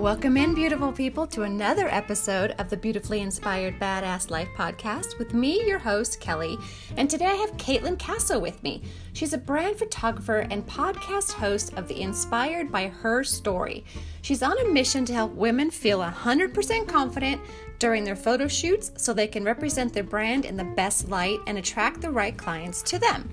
Welcome 0.00 0.36
in, 0.38 0.54
beautiful 0.54 0.90
people, 0.90 1.26
to 1.28 1.42
another 1.42 1.86
episode 1.86 2.52
of 2.58 2.70
the 2.70 2.76
Beautifully 2.76 3.20
Inspired 3.20 3.78
Badass 3.78 4.30
Life 4.30 4.48
podcast 4.56 5.18
with 5.18 5.34
me, 5.34 5.64
your 5.66 5.78
host, 5.78 6.18
Kelly. 6.18 6.58
And 6.96 7.08
today 7.08 7.26
I 7.26 7.34
have 7.34 7.56
Kaitlyn 7.56 7.98
Casso 7.98 8.40
with 8.40 8.60
me. 8.62 8.82
She's 9.12 9.34
a 9.34 9.38
brand 9.38 9.76
photographer 9.76 10.46
and 10.50 10.66
podcast 10.66 11.32
host 11.32 11.74
of 11.74 11.86
the 11.88 12.00
Inspired 12.00 12.72
by 12.72 12.90
HERstory. 12.90 13.84
She's 14.22 14.42
on 14.42 14.58
a 14.58 14.72
mission 14.72 15.04
to 15.04 15.12
help 15.12 15.32
women 15.32 15.70
feel 15.70 16.00
100% 16.00 16.88
confident 16.88 17.40
during 17.78 18.02
their 18.02 18.16
photo 18.16 18.48
shoots 18.48 18.92
so 18.96 19.12
they 19.12 19.28
can 19.28 19.44
represent 19.44 19.92
their 19.92 20.04
brand 20.04 20.46
in 20.46 20.56
the 20.56 20.64
best 20.64 21.10
light 21.10 21.38
and 21.46 21.58
attract 21.58 22.00
the 22.00 22.10
right 22.10 22.36
clients 22.36 22.82
to 22.82 22.98
them. 22.98 23.28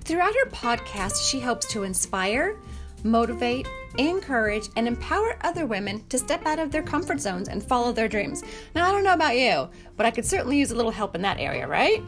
Throughout 0.00 0.34
her 0.34 0.50
podcast, 0.50 1.28
she 1.28 1.40
hopes 1.40 1.66
to 1.68 1.84
inspire, 1.84 2.58
motivate, 3.04 3.68
encourage, 3.98 4.68
and 4.76 4.86
empower 4.86 5.38
other 5.42 5.66
women 5.66 6.04
to 6.08 6.18
step 6.18 6.44
out 6.46 6.58
of 6.58 6.70
their 6.70 6.82
comfort 6.82 7.20
zones 7.20 7.48
and 7.48 7.62
follow 7.62 7.92
their 7.92 8.08
dreams. 8.08 8.42
Now, 8.74 8.88
I 8.88 8.92
don't 8.92 9.04
know 9.04 9.14
about 9.14 9.36
you, 9.36 9.68
but 9.96 10.06
I 10.06 10.10
could 10.10 10.24
certainly 10.24 10.58
use 10.58 10.70
a 10.70 10.76
little 10.76 10.90
help 10.90 11.14
in 11.14 11.22
that 11.22 11.38
area, 11.38 11.66
right? 11.66 12.02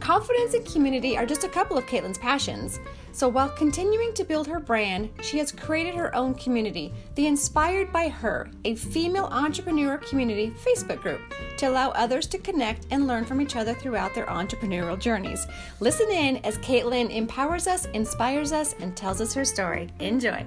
Confidence 0.00 0.54
and 0.54 0.64
community 0.66 1.16
are 1.16 1.26
just 1.26 1.44
a 1.44 1.48
couple 1.48 1.76
of 1.78 1.86
Kaitlyn's 1.86 2.18
passions. 2.18 2.80
So 3.16 3.28
while 3.30 3.48
continuing 3.48 4.12
to 4.12 4.24
build 4.24 4.46
her 4.46 4.60
brand, 4.60 5.08
she 5.22 5.38
has 5.38 5.50
created 5.50 5.94
her 5.94 6.14
own 6.14 6.34
community, 6.34 6.92
the 7.14 7.26
Inspired 7.26 7.90
by 7.90 8.08
Her, 8.08 8.50
a 8.66 8.74
female 8.74 9.24
entrepreneur 9.32 9.96
community 9.96 10.52
Facebook 10.62 11.00
group, 11.00 11.22
to 11.56 11.70
allow 11.70 11.92
others 11.92 12.26
to 12.26 12.36
connect 12.36 12.86
and 12.90 13.06
learn 13.06 13.24
from 13.24 13.40
each 13.40 13.56
other 13.56 13.72
throughout 13.72 14.14
their 14.14 14.26
entrepreneurial 14.26 15.00
journeys. 15.00 15.46
Listen 15.80 16.10
in 16.10 16.36
as 16.44 16.58
Kaitlyn 16.58 17.10
empowers 17.10 17.66
us, 17.66 17.86
inspires 17.94 18.52
us, 18.52 18.74
and 18.80 18.94
tells 18.94 19.22
us 19.22 19.32
her 19.32 19.46
story. 19.46 19.88
Enjoy. 19.98 20.44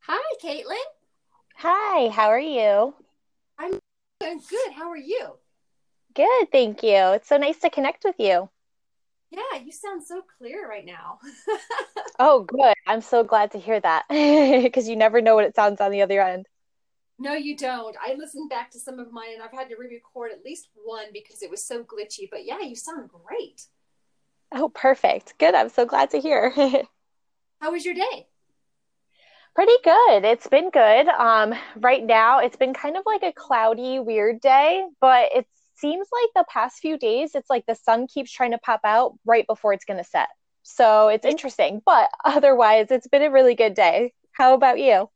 Hi, 0.00 0.34
Kaitlyn. 0.42 0.88
Hi, 1.58 2.08
how 2.08 2.26
are 2.26 2.40
you? 2.40 2.94
I'm 3.60 3.78
good. 4.18 4.72
How 4.72 4.90
are 4.90 4.96
you? 4.96 5.39
Good, 6.14 6.50
thank 6.50 6.82
you. 6.82 7.12
It's 7.12 7.28
so 7.28 7.36
nice 7.36 7.58
to 7.58 7.70
connect 7.70 8.04
with 8.04 8.16
you. 8.18 8.48
Yeah, 9.30 9.60
you 9.64 9.70
sound 9.70 10.02
so 10.04 10.22
clear 10.38 10.68
right 10.68 10.84
now. 10.84 11.20
oh, 12.18 12.42
good. 12.42 12.74
I'm 12.86 13.00
so 13.00 13.22
glad 13.22 13.52
to 13.52 13.58
hear 13.58 13.78
that 13.80 14.04
because 14.62 14.88
you 14.88 14.96
never 14.96 15.20
know 15.20 15.36
what 15.36 15.44
it 15.44 15.54
sounds 15.54 15.80
on 15.80 15.92
the 15.92 16.02
other 16.02 16.20
end. 16.20 16.46
No, 17.18 17.34
you 17.34 17.56
don't. 17.56 17.96
I 18.04 18.14
listened 18.14 18.50
back 18.50 18.70
to 18.72 18.80
some 18.80 18.98
of 18.98 19.12
mine 19.12 19.34
and 19.34 19.42
I've 19.42 19.52
had 19.52 19.68
to 19.68 19.76
re 19.76 19.86
record 19.88 20.32
at 20.32 20.44
least 20.44 20.68
one 20.84 21.06
because 21.12 21.42
it 21.42 21.50
was 21.50 21.64
so 21.64 21.84
glitchy. 21.84 22.28
But 22.30 22.44
yeah, 22.44 22.60
you 22.60 22.74
sound 22.74 23.10
great. 23.10 23.66
Oh, 24.52 24.68
perfect. 24.68 25.34
Good. 25.38 25.54
I'm 25.54 25.68
so 25.68 25.84
glad 25.84 26.10
to 26.10 26.18
hear. 26.18 26.50
How 27.60 27.70
was 27.70 27.84
your 27.84 27.94
day? 27.94 28.26
Pretty 29.54 29.76
good. 29.84 30.24
It's 30.24 30.46
been 30.46 30.70
good. 30.70 31.08
Um, 31.08 31.54
right 31.76 32.02
now, 32.04 32.38
it's 32.38 32.56
been 32.56 32.72
kind 32.72 32.96
of 32.96 33.02
like 33.04 33.22
a 33.22 33.32
cloudy, 33.32 33.98
weird 33.98 34.40
day, 34.40 34.86
but 35.00 35.28
it 35.34 35.46
seems 35.80 36.08
like 36.12 36.30
the 36.34 36.44
past 36.48 36.78
few 36.78 36.98
days, 36.98 37.34
it's 37.34 37.50
like 37.50 37.66
the 37.66 37.74
sun 37.74 38.06
keeps 38.06 38.30
trying 38.30 38.52
to 38.52 38.58
pop 38.58 38.80
out 38.84 39.14
right 39.24 39.46
before 39.46 39.72
it's 39.72 39.84
going 39.84 39.98
to 39.98 40.04
set. 40.04 40.28
So 40.62 41.08
it's 41.08 41.24
interesting, 41.24 41.82
but 41.84 42.10
otherwise, 42.24 42.86
it's 42.90 43.08
been 43.08 43.22
a 43.22 43.30
really 43.30 43.54
good 43.54 43.74
day. 43.74 44.12
How 44.32 44.54
about 44.54 44.78
you? 44.78 45.08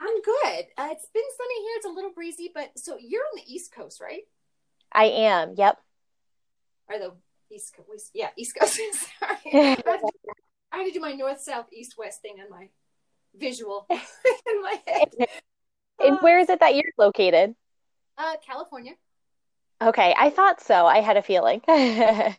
I'm 0.00 0.22
good. 0.22 0.64
Uh, 0.76 0.88
it's 0.90 1.08
been 1.14 1.22
sunny 1.38 1.62
here. 1.62 1.74
It's 1.76 1.86
a 1.86 1.90
little 1.90 2.12
breezy, 2.12 2.50
but 2.52 2.70
so 2.76 2.96
you're 3.00 3.22
on 3.22 3.36
the 3.44 3.52
East 3.52 3.72
Coast, 3.72 4.00
right? 4.00 4.22
I 4.92 5.04
am. 5.04 5.54
Yep. 5.56 5.78
Or 6.88 6.98
the 6.98 7.12
East 7.54 7.76
Coast. 7.76 8.10
Yeah, 8.12 8.28
East 8.36 8.56
Coast. 8.58 8.80
Sorry. 9.20 9.76
I 10.72 10.78
had 10.78 10.84
to 10.86 10.90
do 10.92 11.00
my 11.00 11.12
north, 11.12 11.40
south, 11.40 11.66
east, 11.72 11.94
west 11.98 12.22
thing 12.22 12.36
on 12.42 12.50
my 12.50 12.68
visual 13.36 13.86
in 13.90 14.62
my 14.62 14.80
head. 14.86 15.08
And 16.02 16.18
where 16.20 16.38
is 16.38 16.48
it 16.48 16.60
that 16.60 16.74
you're 16.74 16.92
located? 16.98 17.54
Uh, 18.16 18.34
California. 18.44 18.92
Okay, 19.82 20.14
I 20.16 20.30
thought 20.30 20.60
so. 20.60 20.86
I 20.86 21.00
had 21.00 21.16
a 21.16 21.22
feeling. 21.22 21.60
yeah, 21.68 22.34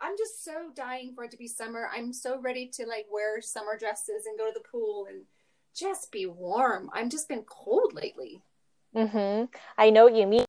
I'm 0.00 0.16
just 0.16 0.44
so 0.44 0.70
dying 0.74 1.12
for 1.14 1.24
it 1.24 1.30
to 1.32 1.36
be 1.36 1.48
summer. 1.48 1.88
I'm 1.92 2.12
so 2.12 2.40
ready 2.40 2.68
to 2.74 2.86
like 2.86 3.06
wear 3.10 3.40
summer 3.40 3.76
dresses 3.78 4.26
and 4.26 4.38
go 4.38 4.46
to 4.46 4.54
the 4.54 4.68
pool 4.68 5.06
and 5.08 5.22
just 5.74 6.12
be 6.12 6.26
warm. 6.26 6.90
I'm 6.92 7.10
just 7.10 7.28
been 7.28 7.42
cold 7.42 7.94
lately. 7.94 8.42
Mhm. 8.94 9.48
I 9.76 9.90
know 9.90 10.04
what 10.04 10.14
you 10.14 10.26
mean 10.26 10.44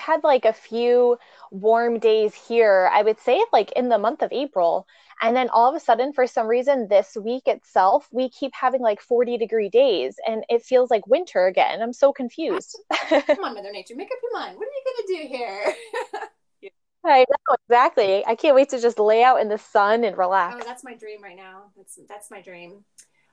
had 0.00 0.24
like 0.24 0.44
a 0.44 0.52
few 0.52 1.18
warm 1.50 1.98
days 1.98 2.34
here, 2.34 2.90
I 2.92 3.02
would 3.02 3.20
say 3.20 3.44
like 3.52 3.72
in 3.72 3.88
the 3.88 3.98
month 3.98 4.22
of 4.22 4.32
April. 4.32 4.86
And 5.22 5.36
then 5.36 5.50
all 5.50 5.68
of 5.68 5.74
a 5.74 5.80
sudden, 5.80 6.12
for 6.14 6.26
some 6.26 6.46
reason, 6.46 6.88
this 6.88 7.14
week 7.14 7.46
itself, 7.46 8.08
we 8.10 8.30
keep 8.30 8.52
having 8.54 8.80
like 8.80 9.00
40 9.02 9.36
degree 9.36 9.68
days 9.68 10.16
and 10.26 10.44
it 10.48 10.62
feels 10.62 10.90
like 10.90 11.06
winter 11.06 11.46
again. 11.46 11.82
I'm 11.82 11.92
so 11.92 12.12
confused. 12.12 12.78
Come 13.10 13.44
on, 13.44 13.54
Mother 13.54 13.70
Nature, 13.70 13.96
make 13.96 14.10
up 14.10 14.18
your 14.22 14.32
mind. 14.32 14.56
What 14.56 14.66
are 14.66 14.70
you 14.70 14.84
going 14.84 15.06
to 15.06 15.22
do 15.22 15.36
here? 15.36 15.74
I 17.04 17.20
know 17.20 17.56
exactly. 17.64 18.24
I 18.26 18.34
can't 18.34 18.54
wait 18.54 18.68
to 18.70 18.80
just 18.80 18.98
lay 18.98 19.22
out 19.22 19.40
in 19.40 19.48
the 19.48 19.58
sun 19.58 20.04
and 20.04 20.16
relax. 20.16 20.56
Oh, 20.58 20.64
that's 20.64 20.84
my 20.84 20.94
dream 20.94 21.22
right 21.22 21.36
now. 21.36 21.64
That's 21.76 21.98
that's 22.08 22.30
my 22.30 22.42
dream. 22.42 22.84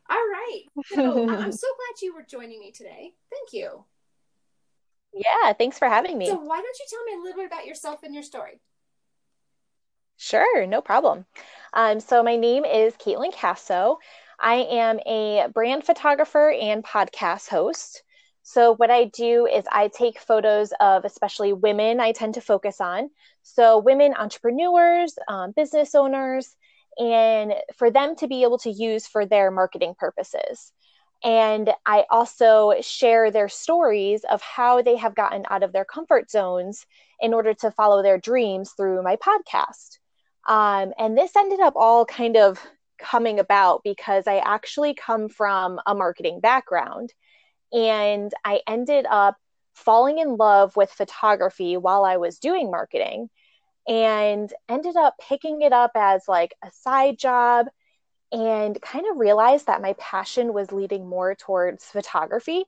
All 0.10 0.16
right. 0.16 0.64
So 0.86 1.30
I'm 1.30 1.52
so 1.52 1.68
glad 1.68 2.02
you 2.02 2.16
were 2.16 2.26
joining 2.28 2.60
me 2.60 2.72
today. 2.72 3.14
Thank 3.30 3.54
you. 3.54 3.84
Yeah, 5.18 5.54
thanks 5.54 5.80
for 5.80 5.88
having 5.88 6.18
me. 6.18 6.28
So, 6.28 6.36
why 6.36 6.62
don't 6.62 6.80
you 6.80 6.86
tell 6.90 7.04
me 7.04 7.14
a 7.14 7.24
little 7.24 7.38
bit 7.38 7.48
about 7.48 7.66
yourself 7.66 8.04
and 8.04 8.14
your 8.14 8.24
story? 8.24 8.60
Sure, 10.18 10.66
no 10.66 10.82
problem. 10.82 11.26
Um, 11.74 12.00
so, 12.00 12.24
my 12.24 12.36
name 12.36 12.66
is 12.66 12.94
Kaitlyn 12.96 13.34
Casso. 13.34 13.98
I 14.40 14.56
am 14.56 15.00
a 15.06 15.48
brand 15.54 15.84
photographer 15.86 16.52
and 16.52 16.84
podcast 16.84 17.50
host. 17.50 18.04
So, 18.44 18.76
what 18.76 18.90
I 18.90 19.06
do 19.06 19.46
is 19.46 19.66
I 19.72 19.90
take 19.90 20.20
photos 20.20 20.72
of 20.80 21.06
especially 21.06 21.54
women, 21.54 22.00
I 22.00 22.12
tend 22.12 22.36
to 22.36 22.42
focus 22.42 22.80
on. 22.80 23.10
So, 23.44 23.80
women 23.80 24.14
entrepreneurs, 24.18 25.18
um, 25.28 25.52
business 25.56 25.96
owners, 25.96 26.56
and 26.98 27.54
for 27.76 27.92
them 27.92 28.16
to 28.18 28.28
be 28.28 28.44
able 28.44 28.58
to 28.60 28.72
use 28.72 29.06
for 29.06 29.26
their 29.26 29.52
marketing 29.52 29.96
purposes. 29.98 30.72
And 31.24 31.72
I 31.86 32.06
also 32.10 32.76
share 32.82 33.32
their 33.32 33.50
stories 33.50 34.24
of 34.30 34.42
how 34.42 34.82
they 34.82 34.96
have 34.98 35.16
gotten 35.16 35.46
out 35.50 35.64
of 35.64 35.74
their 35.74 35.86
comfort 35.86 36.30
zones 36.30 36.86
in 37.20 37.34
order 37.34 37.54
to 37.56 37.72
follow 37.72 38.04
their 38.04 38.20
dreams 38.20 38.74
through 38.78 39.02
my 39.04 39.16
podcast. 39.16 39.98
Um, 40.48 40.94
and 40.98 41.18
this 41.18 41.36
ended 41.36 41.60
up 41.60 41.74
all 41.76 42.06
kind 42.06 42.38
of 42.38 42.60
coming 43.00 43.40
about 43.40 43.82
because 43.84 44.28
I 44.28 44.38
actually 44.38 44.94
come 44.94 45.30
from 45.30 45.80
a 45.86 45.96
marketing 45.96 46.40
background. 46.40 47.14
And 47.74 48.32
I 48.46 48.62
ended 48.68 49.06
up 49.10 49.38
falling 49.74 50.20
in 50.20 50.38
love 50.38 50.76
with 50.76 50.90
photography 50.90 51.78
while 51.78 52.06
I 52.06 52.18
was 52.18 52.40
doing 52.40 52.72
marketing 52.72 53.30
and 53.88 54.52
ended 54.68 54.96
up 54.96 55.16
picking 55.22 55.62
it 55.62 55.72
up 55.72 55.92
as 55.96 56.24
like 56.28 56.54
a 56.64 56.72
side 56.72 57.18
job 57.18 57.68
and 58.32 58.82
kind 58.82 59.06
of 59.10 59.18
realized 59.18 59.68
that 59.68 59.82
my 59.82 59.94
passion 59.94 60.54
was 60.54 60.72
leading 60.72 61.08
more 61.08 61.36
towards 61.36 61.86
photography. 61.86 62.66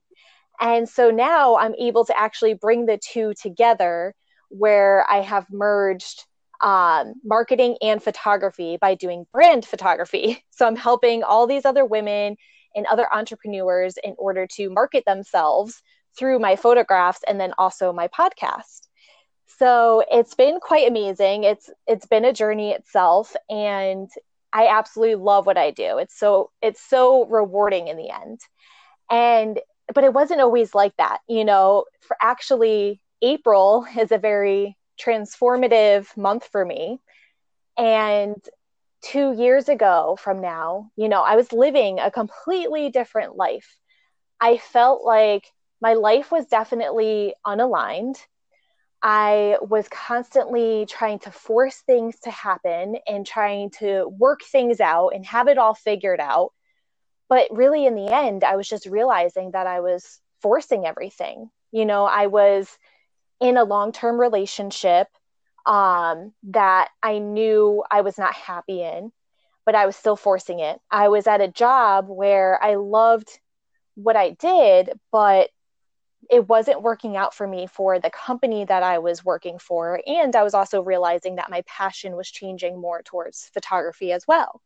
And 0.59 0.87
so 0.87 1.09
now 1.09 1.57
I'm 1.57 1.75
able 1.75 2.05
to 2.05 2.17
actually 2.17 2.53
bring 2.53 2.85
the 2.85 2.97
two 2.97 3.33
together 3.41 4.13
where 4.49 5.05
I 5.09 5.21
have 5.21 5.45
merged 5.51 6.25
um, 6.61 7.13
marketing 7.23 7.77
and 7.81 8.03
photography 8.03 8.77
by 8.79 8.95
doing 8.95 9.25
brand 9.31 9.65
photography. 9.65 10.43
So 10.51 10.67
I'm 10.67 10.75
helping 10.75 11.23
all 11.23 11.47
these 11.47 11.63
other 11.63 11.85
women 11.85 12.35
and 12.75 12.85
other 12.87 13.07
entrepreneurs 13.13 13.95
in 14.03 14.13
order 14.17 14.45
to 14.55 14.69
market 14.69 15.05
themselves 15.05 15.81
through 16.17 16.39
my 16.39 16.57
photographs 16.57 17.21
and 17.25 17.39
then 17.39 17.53
also 17.57 17.93
my 17.93 18.09
podcast. 18.09 18.89
So 19.57 20.03
it's 20.11 20.35
been 20.35 20.59
quite 20.59 20.85
amazing. 20.85 21.45
It's 21.45 21.69
it's 21.87 22.05
been 22.07 22.25
a 22.25 22.33
journey 22.33 22.71
itself 22.71 23.35
and 23.49 24.09
I 24.53 24.67
absolutely 24.67 25.15
love 25.15 25.45
what 25.45 25.57
I 25.57 25.71
do. 25.71 25.97
It's 25.97 26.17
so 26.17 26.51
it's 26.61 26.81
so 26.81 27.25
rewarding 27.25 27.87
in 27.87 27.97
the 27.97 28.09
end. 28.09 28.39
And 29.11 29.59
but 29.93 30.03
it 30.03 30.13
wasn't 30.13 30.41
always 30.41 30.75
like 30.75 30.95
that, 30.97 31.19
you 31.27 31.45
know. 31.45 31.85
For 32.01 32.17
actually 32.21 33.01
April 33.21 33.85
is 33.97 34.11
a 34.11 34.17
very 34.17 34.77
transformative 34.99 36.15
month 36.17 36.47
for 36.51 36.65
me. 36.65 36.99
And 37.77 38.35
2 39.03 39.33
years 39.33 39.69
ago 39.69 40.17
from 40.19 40.41
now, 40.41 40.91
you 40.97 41.09
know, 41.09 41.21
I 41.21 41.35
was 41.35 41.53
living 41.53 41.99
a 41.99 42.11
completely 42.11 42.89
different 42.89 43.37
life. 43.37 43.77
I 44.41 44.57
felt 44.57 45.03
like 45.03 45.45
my 45.81 45.93
life 45.93 46.31
was 46.31 46.47
definitely 46.47 47.33
unaligned. 47.45 48.17
I 49.03 49.57
was 49.61 49.87
constantly 49.89 50.85
trying 50.89 51.19
to 51.19 51.31
force 51.31 51.77
things 51.77 52.19
to 52.21 52.31
happen 52.31 52.97
and 53.07 53.25
trying 53.25 53.71
to 53.79 54.07
work 54.07 54.41
things 54.43 54.79
out 54.81 55.09
and 55.09 55.25
have 55.25 55.47
it 55.47 55.57
all 55.57 55.73
figured 55.75 56.19
out. 56.19 56.51
But 57.29 57.47
really, 57.51 57.85
in 57.85 57.95
the 57.95 58.13
end, 58.13 58.43
I 58.43 58.55
was 58.57 58.67
just 58.69 58.85
realizing 58.87 59.51
that 59.51 59.67
I 59.67 59.81
was 59.81 60.19
forcing 60.41 60.85
everything. 60.85 61.49
You 61.71 61.85
know, 61.85 62.05
I 62.05 62.27
was 62.27 62.77
in 63.41 63.57
a 63.57 63.63
long 63.65 63.91
term 63.93 64.19
relationship 64.19 65.07
um, 65.65 66.33
that 66.45 66.89
I 67.03 67.19
knew 67.19 67.83
I 67.91 68.01
was 68.01 68.17
not 68.17 68.33
happy 68.33 68.81
in. 68.83 69.11
but 69.65 69.75
I 69.75 69.85
was 69.85 69.95
still 69.95 70.15
forcing 70.15 70.59
it. 70.59 70.79
I 70.91 71.09
was 71.09 71.27
at 71.27 71.41
a 71.41 71.47
job 71.47 72.07
where 72.09 72.61
I 72.63 72.75
loved 72.75 73.29
what 73.95 74.15
I 74.15 74.31
did, 74.31 74.91
but 75.11 75.49
it 76.29 76.47
wasn't 76.47 76.83
working 76.83 77.17
out 77.17 77.33
for 77.33 77.47
me 77.47 77.65
for 77.65 77.99
the 77.99 78.11
company 78.11 78.63
that 78.65 78.83
I 78.83 78.99
was 78.99 79.25
working 79.25 79.57
for. 79.57 79.99
And 80.05 80.35
I 80.35 80.43
was 80.43 80.53
also 80.53 80.81
realizing 80.81 81.35
that 81.35 81.49
my 81.49 81.63
passion 81.65 82.15
was 82.15 82.29
changing 82.29 82.79
more 82.79 83.01
towards 83.01 83.49
photography 83.53 84.11
as 84.11 84.27
well. 84.27 84.61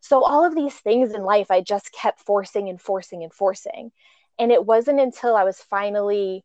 So, 0.00 0.24
all 0.24 0.44
of 0.44 0.54
these 0.54 0.74
things 0.74 1.12
in 1.12 1.24
life, 1.24 1.50
I 1.50 1.60
just 1.60 1.92
kept 1.92 2.20
forcing 2.20 2.68
and 2.68 2.80
forcing 2.80 3.22
and 3.22 3.32
forcing. 3.32 3.90
And 4.38 4.50
it 4.52 4.64
wasn't 4.64 5.00
until 5.00 5.36
I 5.36 5.44
was 5.44 5.58
finally 5.58 6.44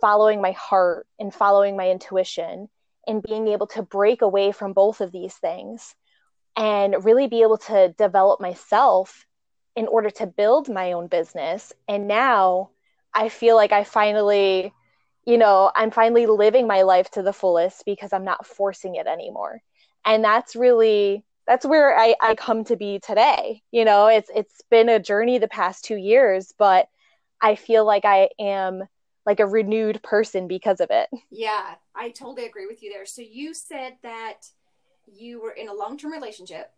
following 0.00 0.42
my 0.42 0.52
heart 0.52 1.06
and 1.18 1.32
following 1.32 1.76
my 1.76 1.88
intuition 1.88 2.68
and 3.06 3.22
being 3.22 3.48
able 3.48 3.66
to 3.68 3.82
break 3.82 4.22
away 4.22 4.52
from 4.52 4.72
both 4.72 5.00
of 5.00 5.12
these 5.12 5.34
things 5.34 5.94
and 6.56 7.04
really 7.04 7.28
be 7.28 7.42
able 7.42 7.58
to 7.58 7.94
develop 7.96 8.40
myself 8.40 9.26
in 9.76 9.86
order 9.86 10.10
to 10.10 10.26
build 10.26 10.68
my 10.68 10.92
own 10.92 11.06
business. 11.06 11.72
And 11.88 12.08
now 12.08 12.70
I 13.14 13.28
feel 13.28 13.56
like 13.56 13.72
I 13.72 13.84
finally, 13.84 14.72
you 15.24 15.38
know, 15.38 15.70
I'm 15.74 15.90
finally 15.90 16.26
living 16.26 16.66
my 16.66 16.82
life 16.82 17.10
to 17.12 17.22
the 17.22 17.32
fullest 17.32 17.84
because 17.84 18.12
I'm 18.12 18.24
not 18.24 18.46
forcing 18.46 18.96
it 18.96 19.06
anymore. 19.06 19.60
And 20.04 20.24
that's 20.24 20.56
really 20.56 21.24
that's 21.46 21.66
where 21.66 21.98
I, 21.98 22.14
I 22.22 22.34
come 22.34 22.64
to 22.64 22.76
be 22.76 23.00
today. 23.00 23.62
You 23.72 23.84
know, 23.84 24.06
it's 24.06 24.30
it's 24.34 24.62
been 24.70 24.88
a 24.88 25.00
journey 25.00 25.38
the 25.38 25.48
past 25.48 25.84
two 25.84 25.96
years, 25.96 26.52
but 26.58 26.88
I 27.40 27.54
feel 27.56 27.84
like 27.84 28.04
I 28.04 28.28
am 28.38 28.84
like 29.26 29.40
a 29.40 29.46
renewed 29.46 30.02
person 30.02 30.48
because 30.48 30.80
of 30.80 30.88
it. 30.90 31.08
Yeah, 31.30 31.74
I 31.94 32.10
totally 32.10 32.46
agree 32.46 32.66
with 32.66 32.82
you 32.82 32.92
there. 32.92 33.06
So 33.06 33.22
you 33.22 33.54
said 33.54 33.96
that 34.02 34.48
you 35.06 35.40
were 35.42 35.52
in 35.52 35.68
a 35.68 35.74
long 35.74 35.98
term 35.98 36.12
relationship 36.12 36.72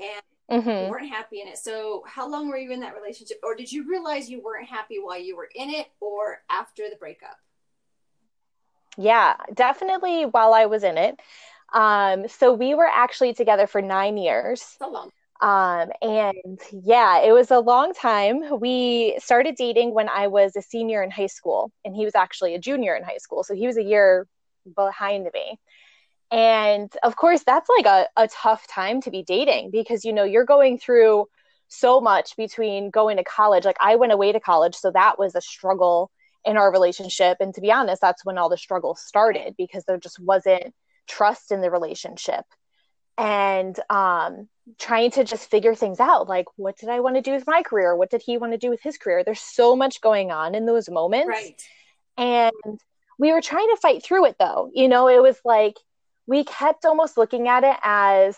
and 0.00 0.22
mm-hmm. 0.50 0.68
you 0.68 0.90
weren't 0.90 1.08
happy 1.08 1.40
in 1.40 1.48
it. 1.48 1.58
So, 1.58 2.02
how 2.06 2.28
long 2.28 2.48
were 2.48 2.58
you 2.58 2.72
in 2.72 2.80
that 2.80 2.94
relationship? 2.94 3.38
Or 3.42 3.54
did 3.54 3.70
you 3.70 3.88
realize 3.88 4.28
you 4.28 4.42
weren't 4.42 4.68
happy 4.68 4.98
while 5.00 5.18
you 5.18 5.36
were 5.36 5.48
in 5.54 5.70
it 5.70 5.86
or 6.00 6.42
after 6.50 6.84
the 6.90 6.96
breakup? 6.96 7.36
Yeah, 8.96 9.34
definitely 9.52 10.24
while 10.24 10.54
I 10.54 10.66
was 10.66 10.84
in 10.84 10.98
it. 10.98 11.20
Um, 11.72 12.28
so 12.28 12.52
we 12.52 12.74
were 12.74 12.86
actually 12.86 13.34
together 13.34 13.66
for 13.66 13.82
nine 13.82 14.16
years. 14.16 14.62
So 14.78 14.88
long. 14.88 15.10
Um, 15.40 15.90
and 16.00 16.60
yeah, 16.72 17.20
it 17.20 17.32
was 17.32 17.50
a 17.50 17.58
long 17.58 17.92
time. 17.92 18.60
We 18.60 19.18
started 19.18 19.56
dating 19.56 19.92
when 19.92 20.08
I 20.08 20.28
was 20.28 20.56
a 20.56 20.62
senior 20.62 21.02
in 21.02 21.10
high 21.10 21.26
school, 21.26 21.72
and 21.84 21.94
he 21.94 22.04
was 22.04 22.14
actually 22.14 22.54
a 22.54 22.58
junior 22.58 22.94
in 22.94 23.02
high 23.02 23.18
school. 23.18 23.42
So 23.42 23.54
he 23.54 23.66
was 23.66 23.76
a 23.76 23.82
year 23.82 24.26
behind 24.74 25.28
me. 25.34 25.58
And 26.34 26.92
of 27.04 27.14
course, 27.14 27.44
that's 27.44 27.68
like 27.68 27.86
a, 27.86 28.08
a 28.16 28.26
tough 28.26 28.66
time 28.66 29.00
to 29.02 29.10
be 29.12 29.22
dating 29.22 29.70
because, 29.70 30.04
you 30.04 30.12
know, 30.12 30.24
you're 30.24 30.44
going 30.44 30.78
through 30.78 31.28
so 31.68 32.00
much 32.00 32.36
between 32.36 32.90
going 32.90 33.18
to 33.18 33.24
college. 33.24 33.64
Like, 33.64 33.76
I 33.80 33.94
went 33.94 34.10
away 34.10 34.32
to 34.32 34.40
college, 34.40 34.74
so 34.74 34.90
that 34.90 35.16
was 35.16 35.36
a 35.36 35.40
struggle 35.40 36.10
in 36.44 36.56
our 36.56 36.72
relationship. 36.72 37.36
And 37.38 37.54
to 37.54 37.60
be 37.60 37.70
honest, 37.70 38.00
that's 38.00 38.24
when 38.24 38.36
all 38.36 38.48
the 38.48 38.56
struggle 38.56 38.96
started 38.96 39.54
because 39.56 39.84
there 39.84 39.96
just 39.96 40.18
wasn't 40.18 40.74
trust 41.06 41.52
in 41.52 41.60
the 41.60 41.70
relationship. 41.70 42.44
And 43.16 43.78
um, 43.88 44.48
trying 44.80 45.12
to 45.12 45.22
just 45.22 45.48
figure 45.48 45.76
things 45.76 46.00
out 46.00 46.28
like, 46.28 46.46
what 46.56 46.76
did 46.76 46.88
I 46.88 46.98
want 46.98 47.14
to 47.14 47.22
do 47.22 47.30
with 47.30 47.46
my 47.46 47.62
career? 47.62 47.94
What 47.94 48.10
did 48.10 48.22
he 48.26 48.38
want 48.38 48.54
to 48.54 48.58
do 48.58 48.70
with 48.70 48.82
his 48.82 48.98
career? 48.98 49.22
There's 49.22 49.40
so 49.40 49.76
much 49.76 50.00
going 50.00 50.32
on 50.32 50.56
in 50.56 50.66
those 50.66 50.90
moments. 50.90 51.28
Right. 51.28 51.62
And 52.18 52.80
we 53.20 53.32
were 53.32 53.40
trying 53.40 53.68
to 53.68 53.78
fight 53.80 54.02
through 54.02 54.26
it 54.26 54.36
though. 54.40 54.68
You 54.74 54.88
know, 54.88 55.08
it 55.08 55.22
was 55.22 55.38
like, 55.44 55.76
we 56.26 56.44
kept 56.44 56.84
almost 56.84 57.16
looking 57.16 57.48
at 57.48 57.64
it 57.64 57.76
as 57.82 58.36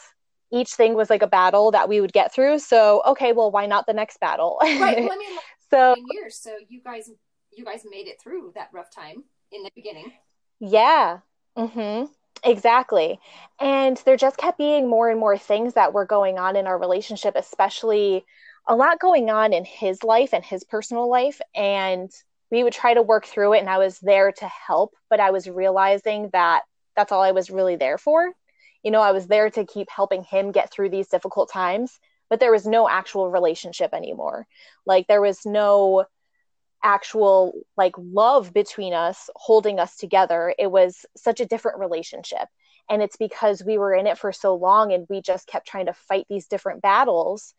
each 0.53 0.75
thing 0.75 0.95
was 0.95 1.11
like 1.11 1.23
a 1.23 1.27
battle 1.27 1.71
that 1.73 1.89
we 1.89 2.01
would 2.01 2.13
get 2.13 2.33
through. 2.33 2.59
So, 2.59 3.03
okay, 3.07 3.33
well, 3.33 3.51
why 3.51 3.67
not 3.67 3.87
the 3.87 3.93
next 3.93 4.21
battle? 4.21 4.59
right. 4.63 4.99
Well, 4.99 5.13
I 5.13 5.17
mean, 5.19 5.39
so 5.71 5.95
years. 6.11 6.39
So 6.39 6.57
you 6.69 6.81
guys, 6.83 7.11
you 7.53 7.65
guys 7.65 7.83
made 7.89 8.07
it 8.07 8.21
through 8.21 8.53
that 8.55 8.71
rough 8.73 8.95
time 8.95 9.25
in 9.53 9.63
the 9.63 9.71
beginning. 9.75 10.13
Yeah. 10.61 11.19
Mm-hmm. 11.57 12.07
Exactly. 12.45 13.19
And 13.61 13.97
there 14.05 14.17
just 14.17 14.37
kept 14.37 14.59
being 14.59 14.89
more 14.89 15.11
and 15.11 15.19
more 15.19 15.39
things 15.39 15.75
that 15.75 15.93
were 15.93 16.07
going 16.07 16.39
on 16.39 16.55
in 16.55 16.67
our 16.67 16.79
relationship, 16.79 17.35
especially 17.35 18.25
a 18.69 18.77
lot 18.77 19.01
going 19.01 19.31
on 19.31 19.53
in 19.53 19.65
his 19.65 20.05
life 20.05 20.33
and 20.33 20.45
his 20.45 20.65
personal 20.65 21.09
life. 21.09 21.41
And 21.55 22.11
we 22.51 22.63
would 22.63 22.73
try 22.73 22.95
to 22.95 23.03
work 23.03 23.27
through 23.27 23.55
it. 23.55 23.61
And 23.61 23.71
I 23.71 23.79
was 23.79 23.99
there 23.99 24.33
to 24.33 24.47
help, 24.47 24.95
but 25.11 25.19
I 25.19 25.31
was 25.31 25.49
realizing 25.49 26.31
that 26.33 26.63
that's 26.97 27.13
all 27.13 27.23
I 27.23 27.33
was 27.33 27.51
really 27.51 27.77
there 27.77 27.99
for. 27.99 28.33
You 28.83 28.91
know, 28.91 29.01
I 29.01 29.13
was 29.13 29.27
there 29.27 29.51
to 29.51 29.65
keep 29.65 29.89
helping 29.91 30.23
him 30.23 30.53
get 30.53 30.71
through 30.71 30.91
these 30.91 31.09
difficult 31.09 31.51
times, 31.51 31.99
but 32.31 32.41
there 32.41 32.53
was 32.53 32.67
no 32.67 32.89
actual 32.89 33.31
relationship 33.31 33.93
anymore. 33.93 34.47
Like 34.87 35.07
there 35.07 35.21
was 35.21 35.45
no 35.45 36.05
actual 36.83 37.53
like 37.77 37.95
love 37.99 38.53
between 38.53 38.95
us 38.95 39.29
holding 39.35 39.79
us 39.79 39.97
together. 39.97 40.55
It 40.59 40.71
was 40.71 41.05
such 41.17 41.41
a 41.41 41.47
different 41.47 41.79
relationship. 41.79 42.49
And 42.89 43.03
it's 43.03 43.17
because 43.17 43.65
we 43.65 43.79
were 43.79 43.95
in 43.95 44.07
it 44.07 44.19
for 44.19 44.33
so 44.33 44.55
long 44.55 44.93
and 44.93 45.07
we 45.11 45.21
just 45.21 45.49
kept 45.49 45.67
trying 45.67 45.87
to 45.87 45.93
fight 45.93 46.27
these 46.29 46.47
different 46.47 46.83
battles. 46.83 47.55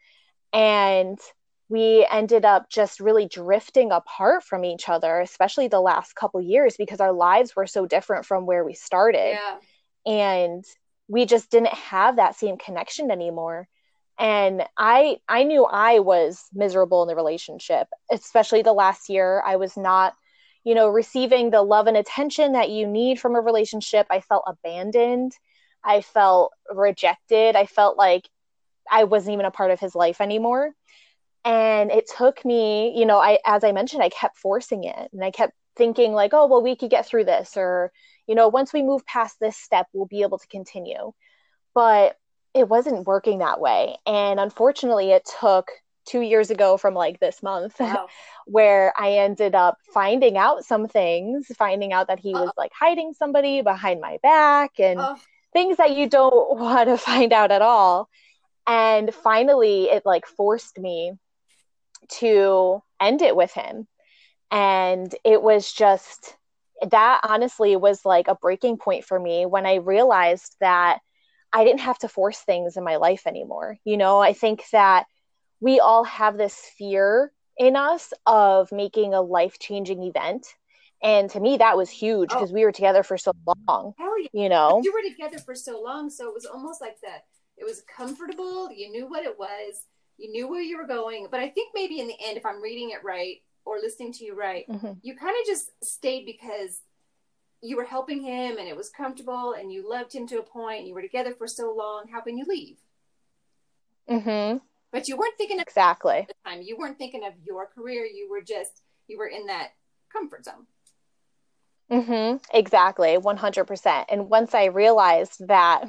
And 0.54 1.20
we 1.70 2.08
ended 2.10 2.46
up 2.46 2.70
just 2.70 3.00
really 3.00 3.28
drifting 3.28 3.92
apart 3.92 4.44
from 4.44 4.64
each 4.64 4.88
other 4.88 5.20
especially 5.20 5.68
the 5.68 5.82
last 5.82 6.16
couple 6.16 6.40
years 6.42 6.76
because 6.78 7.02
our 7.02 7.12
lives 7.12 7.56
were 7.56 7.68
so 7.68 7.86
different 7.86 8.26
from 8.26 8.46
where 8.46 8.64
we 8.64 8.74
started. 8.74 9.38
Yeah. 9.38 9.58
and 10.06 10.64
we 11.10 11.26
just 11.26 11.50
didn't 11.50 11.74
have 11.74 12.18
that 12.18 12.36
same 12.36 12.58
connection 12.58 13.12
anymore. 13.12 13.68
And 14.20 14.64
i 14.78 15.18
i 15.28 15.44
knew 15.44 15.66
i 15.66 16.00
was 16.00 16.44
miserable 16.54 17.04
in 17.04 17.08
the 17.08 17.16
relationship 17.16 17.88
especially 18.12 18.62
the 18.62 18.74
last 18.74 19.10
year. 19.10 19.42
I 19.46 19.58
was 19.58 19.78
not 19.78 20.14
you 20.64 20.74
know 20.76 20.90
receiving 20.90 21.50
the 21.50 21.62
love 21.62 21.88
and 21.88 21.98
attention 21.98 22.54
that 22.54 22.70
you 22.70 22.88
need 22.88 23.20
from 23.20 23.36
a 23.36 23.42
relationship. 23.42 24.08
I 24.10 24.22
felt 24.22 24.44
abandoned. 24.48 25.34
I 25.84 26.02
felt 26.02 26.52
rejected. 26.74 27.56
I 27.56 27.66
felt 27.66 27.98
like 27.98 28.28
i 28.90 29.04
wasn't 29.04 29.34
even 29.34 29.46
a 29.46 29.52
part 29.52 29.72
of 29.72 29.82
his 29.82 29.94
life 29.96 30.22
anymore 30.22 30.72
and 31.48 31.92
it 31.92 32.10
took 32.16 32.44
me 32.44 32.94
you 32.96 33.06
know 33.06 33.18
i 33.18 33.40
as 33.46 33.64
i 33.64 33.72
mentioned 33.72 34.04
i 34.04 34.10
kept 34.10 34.38
forcing 34.38 34.84
it 34.84 35.10
and 35.14 35.24
i 35.24 35.32
kept 35.32 35.54
thinking 35.76 36.12
like 36.12 36.34
oh 36.34 36.46
well 36.46 36.62
we 36.62 36.76
could 36.76 36.90
get 36.92 37.06
through 37.06 37.24
this 37.24 37.56
or 37.56 37.92
you 38.28 38.36
know 38.36 38.50
once 38.50 38.74
we 38.74 38.84
move 38.84 39.06
past 39.06 39.38
this 39.40 39.58
step 39.58 39.88
we'll 39.94 40.06
be 40.06 40.22
able 40.22 40.38
to 40.38 40.48
continue 40.48 41.12
but 41.74 42.18
it 42.54 42.68
wasn't 42.68 43.08
working 43.08 43.40
that 43.40 43.60
way 43.60 43.96
and 44.06 44.40
unfortunately 44.40 45.12
it 45.12 45.28
took 45.40 45.72
two 46.06 46.22
years 46.22 46.50
ago 46.50 46.78
from 46.78 46.94
like 46.94 47.20
this 47.20 47.42
month 47.42 47.76
wow. 47.80 48.08
where 48.46 48.94
i 48.98 49.14
ended 49.14 49.56
up 49.56 49.78
finding 49.94 50.38
out 50.38 50.66
some 50.66 50.88
things 50.88 51.48
finding 51.58 51.94
out 51.94 52.08
that 52.08 52.20
he 52.20 52.34
Uh-oh. 52.34 52.42
was 52.42 52.50
oh. 52.50 52.62
like 52.62 52.72
hiding 52.78 53.14
somebody 53.14 53.62
behind 53.62 54.02
my 54.02 54.18
back 54.22 54.72
and 54.80 55.00
oh. 55.00 55.16
things 55.54 55.78
that 55.78 55.96
you 55.96 56.10
don't 56.10 56.58
want 56.60 56.90
to 56.90 56.98
find 56.98 57.32
out 57.32 57.52
at 57.52 57.62
all 57.62 58.10
and 58.66 59.14
finally 59.14 59.86
it 59.86 60.06
like 60.06 60.26
forced 60.26 60.78
me 60.80 61.14
to 62.20 62.82
end 63.00 63.22
it 63.22 63.36
with 63.36 63.52
him. 63.54 63.88
And 64.52 65.14
it 65.24 65.42
was 65.42 65.72
just 65.72 66.36
that 66.90 67.22
honestly 67.24 67.76
was 67.76 68.06
like 68.06 68.28
a 68.28 68.36
breaking 68.36 68.78
point 68.78 69.04
for 69.04 69.20
me 69.20 69.46
when 69.46 69.66
I 69.66 69.76
realized 69.76 70.56
that 70.60 71.00
I 71.52 71.64
didn't 71.64 71.82
have 71.82 71.98
to 72.00 72.08
force 72.08 72.40
things 72.40 72.78
in 72.78 72.84
my 72.84 72.98
life 72.98 73.26
anymore. 73.26 73.78
You 73.84 73.98
know, 73.98 74.20
I 74.20 74.34
think 74.34 74.64
that 74.72 75.06
we 75.60 75.80
all 75.80 76.04
have 76.04 76.38
this 76.38 76.56
fear 76.78 77.32
in 77.58 77.76
us 77.76 78.14
of 78.26 78.72
making 78.72 79.14
a 79.14 79.22
life 79.22 79.58
changing 79.60 80.04
event. 80.04 80.46
And 81.02 81.30
to 81.32 81.40
me, 81.40 81.58
that 81.58 81.78
was 81.78 81.90
huge 81.90 82.30
because 82.30 82.52
oh. 82.52 82.54
we 82.54 82.64
were 82.64 82.72
together 82.72 83.04
for 83.04 83.18
so 83.18 83.32
long. 83.68 83.94
Hell 83.98 84.20
yeah. 84.20 84.28
You 84.34 84.50
know, 84.50 84.82
you 84.84 84.94
were 84.94 85.08
together 85.08 85.40
for 85.40 85.56
so 85.56 85.82
long. 85.82 86.10
So 86.10 86.28
it 86.28 86.34
was 86.34 86.46
almost 86.46 86.82
like 86.82 87.00
that. 87.02 87.26
It 87.58 87.66
was 87.66 87.82
comfortable. 87.84 88.72
You 88.72 88.92
knew 88.92 89.08
what 89.08 89.24
it 89.24 89.38
was 89.38 89.84
you 90.18 90.32
knew 90.32 90.48
where 90.48 90.62
you 90.62 90.78
were 90.78 90.88
going 90.88 91.28
but 91.30 91.40
i 91.40 91.50
think 91.50 91.72
maybe 91.74 92.00
in 92.00 92.08
the 92.08 92.18
end 92.26 92.38
if 92.38 92.46
i'm 92.46 92.62
reading 92.62 92.92
it 92.92 93.04
right 93.04 93.42
or 93.66 93.78
listening 93.78 94.12
to 94.14 94.24
you 94.24 94.36
right 94.36 94.68
mm-hmm. 94.68 94.94
you 95.02 95.16
kind 95.16 95.36
of 95.40 95.46
just 95.46 95.72
stayed 95.84 96.26
because 96.26 96.82
you 97.62 97.76
were 97.76 97.86
helping 97.86 98.22
him 98.22 98.58
and 98.58 98.68
it 98.68 98.78
was 98.78 98.90
comfortable 98.90 99.54
and 99.58 99.72
you 99.72 99.88
loved 99.90 100.14
him 100.14 100.28
to 100.28 100.40
a 100.40 100.68
and 100.70 100.88
you 100.88 100.94
were 100.94 101.02
together 101.02 101.34
for 101.34 101.48
so 101.48 101.74
long 101.76 102.06
how 102.12 102.22
can 102.22 102.38
you 102.38 102.46
leave? 102.48 102.78
Mm-hmm. 104.10 104.60
but 104.92 105.08
you 105.10 105.18
weren't 105.18 105.38
thinking 105.38 105.60
of 105.60 105.64
exactly. 105.68 106.26
the 106.28 106.50
time. 106.50 106.62
You 106.62 106.78
weren't 106.78 106.98
thinking 106.98 107.26
of 107.26 107.34
your 107.44 107.66
career. 107.66 108.06
You 108.06 108.30
were 108.30 108.42
just 108.42 108.82
you 109.08 109.18
were 109.18 109.28
in 109.28 109.48
that 109.48 109.72
comfort 110.14 110.46
zone 110.46 110.66
Mm-hmm. 111.92 112.38
Exactly, 112.54 113.18
100%. 113.18 114.06
And 114.10 114.30
once 114.30 114.54
I 114.54 114.66
realized 114.66 115.48
that 115.48 115.86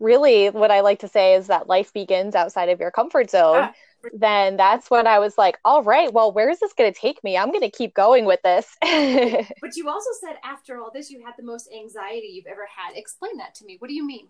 really 0.00 0.48
what 0.48 0.70
I 0.70 0.80
like 0.80 1.00
to 1.00 1.08
say 1.08 1.34
is 1.34 1.48
that 1.48 1.68
life 1.68 1.92
begins 1.92 2.34
outside 2.34 2.70
of 2.70 2.80
your 2.80 2.90
comfort 2.90 3.30
zone, 3.30 3.68
ah. 3.68 3.72
then 4.14 4.56
that's 4.56 4.90
when 4.90 5.06
I 5.06 5.18
was 5.18 5.36
like, 5.36 5.58
all 5.64 5.82
right, 5.82 6.12
well, 6.12 6.32
where 6.32 6.48
is 6.48 6.60
this 6.60 6.72
going 6.72 6.92
to 6.92 6.98
take 6.98 7.22
me? 7.22 7.36
I'm 7.36 7.50
going 7.50 7.60
to 7.60 7.70
keep 7.70 7.92
going 7.92 8.24
with 8.24 8.40
this. 8.42 8.66
but 8.80 9.76
you 9.76 9.88
also 9.88 10.10
said 10.20 10.36
after 10.42 10.80
all 10.80 10.90
this, 10.92 11.10
you 11.10 11.22
had 11.24 11.34
the 11.36 11.44
most 11.44 11.68
anxiety 11.70 12.28
you've 12.32 12.46
ever 12.46 12.66
had. 12.74 12.96
Explain 12.96 13.36
that 13.36 13.54
to 13.56 13.66
me. 13.66 13.76
What 13.78 13.88
do 13.88 13.94
you 13.94 14.06
mean? 14.06 14.28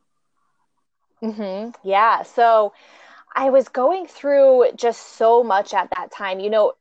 Mm-hmm. 1.23 1.71
Yeah. 1.88 2.23
So, 2.23 2.73
I 3.35 3.49
was 3.50 3.69
going 3.69 4.07
through 4.07 4.73
just 4.76 5.17
so 5.17 5.43
much 5.43 5.73
at 5.73 5.88
that 5.97 6.11
time, 6.11 6.38
you 6.38 6.50
know, 6.50 6.75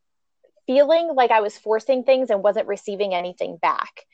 feeling 0.66 1.14
like 1.16 1.32
I 1.32 1.42
was 1.42 1.58
forcing 1.58 2.04
things 2.04 2.30
and 2.30 2.44
wasn't 2.44 2.68
receiving 2.68 3.14
anything 3.14 3.58
back. 3.58 4.06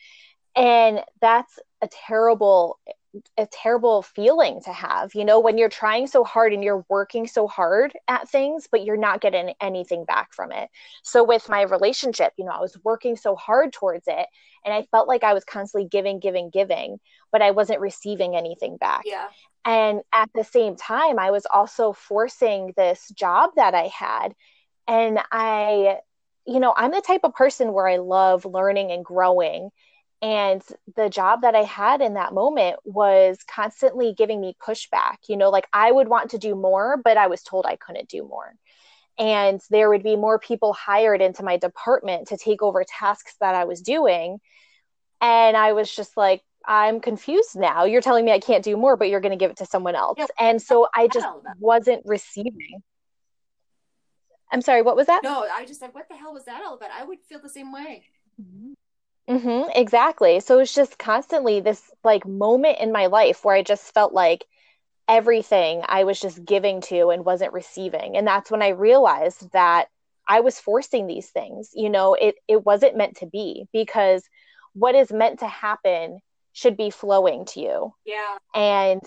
And 0.56 1.01
that's 1.22 1.60
a 1.82 1.88
terrible 1.88 2.80
a 3.38 3.48
terrible 3.48 4.01
feeling 4.01 4.62
to 4.62 4.72
have 4.72 5.16
you 5.16 5.25
know 5.25 5.39
when 5.39 5.58
you're 5.58 5.70
trying 5.70 6.08
so 6.08 6.24
hard 6.24 6.54
and 6.54 6.63
you're 6.63 6.86
working 6.89 7.25
so 7.25 7.48
hard 7.48 7.94
at 8.08 8.30
things 8.30 8.68
but 8.72 8.84
you're 8.84 8.98
not 8.98 9.22
getting 9.22 9.54
anything 9.62 10.06
back 10.06 10.34
from 10.34 10.51
it. 10.51 10.70
So 11.04 11.24
with 11.24 11.50
my 11.50 11.62
relationship 11.63 12.34
you 12.38 12.46
know 12.46 12.51
i 12.51 12.60
was 12.60 12.77
working 12.84 13.16
so 13.16 13.36
hard 13.36 13.74
towards 13.74 14.08
it 14.08 14.27
and 14.66 14.74
i 14.74 14.84
felt 14.92 15.08
like 15.08 15.24
i 15.24 15.34
was 15.34 15.44
constantly 15.46 15.88
giving 15.88 16.20
giving 16.20 16.50
giving 16.50 17.00
but 17.32 17.42
i 17.42 17.51
wasn't 17.51 17.80
receiving 17.80 18.36
anything 18.36 18.77
back. 18.77 19.04
Yeah. 19.06 19.27
And 19.66 20.01
at 20.13 20.30
the 20.36 20.44
same 20.44 20.75
time 20.75 21.18
i 21.18 21.32
was 21.32 21.46
also 21.46 21.94
forcing 21.94 22.74
this 22.75 23.10
job 23.10 23.51
that 23.56 23.74
i 23.74 23.88
had 23.88 24.34
and 24.88 25.20
i 25.32 25.98
you 26.48 26.60
know 26.60 26.74
i'm 26.75 26.92
the 26.92 27.01
type 27.01 27.22
of 27.24 27.34
person 27.34 27.74
where 27.74 27.88
i 27.88 27.98
love 27.98 28.46
learning 28.46 28.92
and 28.92 29.06
growing 29.06 29.70
and 30.22 30.63
the 30.96 31.10
job 31.10 31.42
that 31.42 31.56
I 31.56 31.63
had 31.63 32.01
in 32.01 32.16
that 32.16 32.34
moment 32.34 32.77
was 32.84 33.38
constantly 33.48 34.13
giving 34.13 34.42
me 34.42 34.56
pushback. 34.60 35.18
You 35.30 35.38
know, 35.38 35.50
like 35.50 35.68
I 35.72 35.92
would 35.92 36.08
want 36.08 36.32
to 36.32 36.39
do 36.39 36.56
more, 36.56 36.98
but 37.04 37.18
I 37.18 37.27
was 37.27 37.44
told 37.44 37.66
I 37.66 37.75
couldn't 37.75 38.10
do 38.10 38.24
more. 38.24 38.54
And 39.20 39.62
there 39.70 39.89
would 39.89 40.04
be 40.04 40.16
more 40.16 40.39
people 40.39 40.74
hired 40.74 41.22
into 41.22 41.44
my 41.44 41.58
department 41.58 42.30
to 42.30 42.38
take 42.38 42.62
over 42.62 42.84
tasks 42.84 43.36
that 43.42 43.56
I 43.56 43.66
was 43.66 43.82
doing. 43.82 44.39
And 45.22 45.58
I 45.58 45.74
was 45.74 45.94
just 45.94 46.16
like, 46.18 46.42
I'm 46.66 47.00
confused 47.00 47.56
now. 47.56 47.86
You're 47.86 48.01
telling 48.01 48.25
me 48.25 48.32
I 48.32 48.39
can't 48.39 48.63
do 48.63 48.75
more, 48.75 48.98
but 48.98 49.10
you're 49.10 49.22
going 49.22 49.32
to 49.32 49.38
give 49.38 49.51
it 49.51 49.58
to 49.58 49.66
someone 49.66 49.96
else. 49.96 50.18
Yeah, 50.18 50.25
and 50.39 50.62
so 50.62 50.88
I 50.94 51.08
just 51.08 51.27
wasn't 51.60 52.04
receiving. 52.06 52.84
I'm 54.51 54.62
sorry, 54.62 54.82
what 54.82 54.96
was 54.96 55.08
that? 55.08 55.24
No, 55.24 55.46
I 55.51 55.66
just 55.66 55.80
said, 55.80 55.89
what 55.94 56.08
the 56.10 56.16
hell 56.16 56.34
was 56.34 56.46
that 56.46 56.63
all 56.66 56.75
about? 56.75 56.92
I 56.92 57.04
would 57.04 57.20
feel 57.27 57.39
the 57.42 57.50
same 57.50 57.72
way. 57.72 58.04
Mm-hmm. 59.30 59.70
Exactly. 59.75 60.39
So 60.39 60.60
it's 60.60 60.74
just 60.74 60.98
constantly 60.98 61.60
this 61.60 61.92
like 62.04 62.25
moment 62.25 62.80
in 62.80 62.92
my 62.92 63.08
life 63.08 63.44
where 63.44 63.56
I 63.56 63.62
just 63.62 63.94
felt 63.94 64.13
like 64.13 64.46
everything 65.08 65.84
I 65.86 66.04
was 66.06 66.20
just 66.20 66.46
giving 66.46 66.82
to 66.82 67.10
and 67.10 67.25
wasn't 67.25 67.54
receiving. 67.54 68.16
And 68.16 68.25
that's 68.25 68.50
when 68.51 68.62
I 68.62 68.70
realized 68.70 69.51
that 69.51 69.88
I 70.27 70.42
was 70.42 70.60
forcing 70.60 71.08
these 71.08 71.30
things. 71.30 71.72
You 71.74 71.89
know, 71.89 72.13
it 72.13 72.36
it 72.48 72.66
wasn't 72.66 72.98
meant 72.98 73.18
to 73.18 73.25
be 73.25 73.66
because 73.74 74.24
what 74.74 74.96
is 74.96 75.12
meant 75.12 75.39
to 75.39 75.48
happen 75.48 76.20
should 76.54 76.77
be 76.77 76.89
flowing 76.89 77.46
to 77.46 77.60
you. 77.60 77.94
Yeah. 78.06 78.38
And 78.56 79.01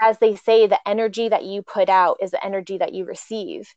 as 0.00 0.18
they 0.18 0.36
say, 0.36 0.66
the 0.66 0.80
energy 0.88 1.28
that 1.28 1.44
you 1.44 1.62
put 1.62 1.88
out 1.88 2.18
is 2.22 2.30
the 2.30 2.44
energy 2.44 2.78
that 2.78 2.94
you 2.94 3.04
receive. 3.04 3.68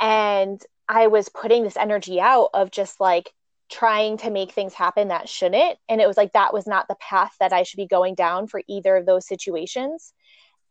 And 0.00 0.60
I 0.88 1.06
was 1.06 1.28
putting 1.28 1.62
this 1.62 1.76
energy 1.76 2.20
out 2.20 2.50
of 2.54 2.70
just 2.70 3.00
like 3.00 3.32
trying 3.70 4.16
to 4.18 4.30
make 4.30 4.52
things 4.52 4.74
happen 4.74 5.08
that 5.08 5.28
shouldn't. 5.28 5.78
And 5.88 6.00
it 6.00 6.08
was 6.08 6.16
like 6.16 6.32
that 6.32 6.52
was 6.52 6.66
not 6.66 6.88
the 6.88 6.96
path 6.96 7.36
that 7.38 7.52
I 7.52 7.62
should 7.62 7.76
be 7.76 7.86
going 7.86 8.14
down 8.14 8.48
for 8.48 8.62
either 8.68 8.96
of 8.96 9.06
those 9.06 9.26
situations. 9.26 10.12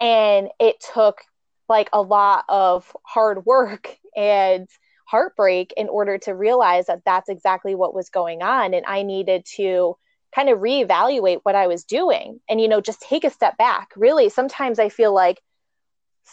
And 0.01 0.49
it 0.59 0.83
took 0.93 1.21
like 1.69 1.89
a 1.93 2.01
lot 2.01 2.43
of 2.49 2.91
hard 3.03 3.45
work 3.45 3.97
and 4.17 4.67
heartbreak 5.05 5.73
in 5.75 5.89
order 5.89 6.17
to 6.19 6.35
realize 6.35 6.85
that 6.85 7.03
that's 7.05 7.29
exactly 7.29 7.73
what 7.73 7.95
was 7.95 8.09
going 8.09 8.43
on. 8.43 8.73
And 8.73 8.85
I 8.85 9.03
needed 9.03 9.45
to 9.55 9.95
kind 10.35 10.49
of 10.49 10.59
reevaluate 10.59 11.39
what 11.43 11.55
I 11.55 11.67
was 11.67 11.83
doing 11.83 12.39
and, 12.47 12.61
you 12.61 12.67
know, 12.67 12.81
just 12.81 13.01
take 13.01 13.23
a 13.23 13.31
step 13.31 13.57
back. 13.57 13.89
Really, 13.95 14.29
sometimes 14.29 14.77
I 14.77 14.89
feel 14.89 15.13
like 15.13 15.41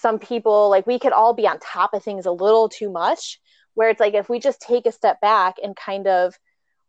some 0.01 0.19
people, 0.19 0.71
like 0.71 0.87
we 0.87 0.99
could 0.99 1.13
all 1.13 1.35
be 1.35 1.47
on 1.47 1.59
top 1.61 1.95
of 1.95 2.03
things 2.03 2.27
a 2.27 2.33
little 2.33 2.69
too 2.69 2.91
much, 2.91 3.41
where 3.75 3.89
it's 3.89 4.01
like 4.01 4.15
if 4.15 4.29
we 4.29 4.39
just 4.39 4.61
take 4.61 4.87
a 4.87 4.93
step 4.93 5.21
back 5.21 5.57
and 5.63 5.77
kind 5.77 6.07
of 6.07 6.35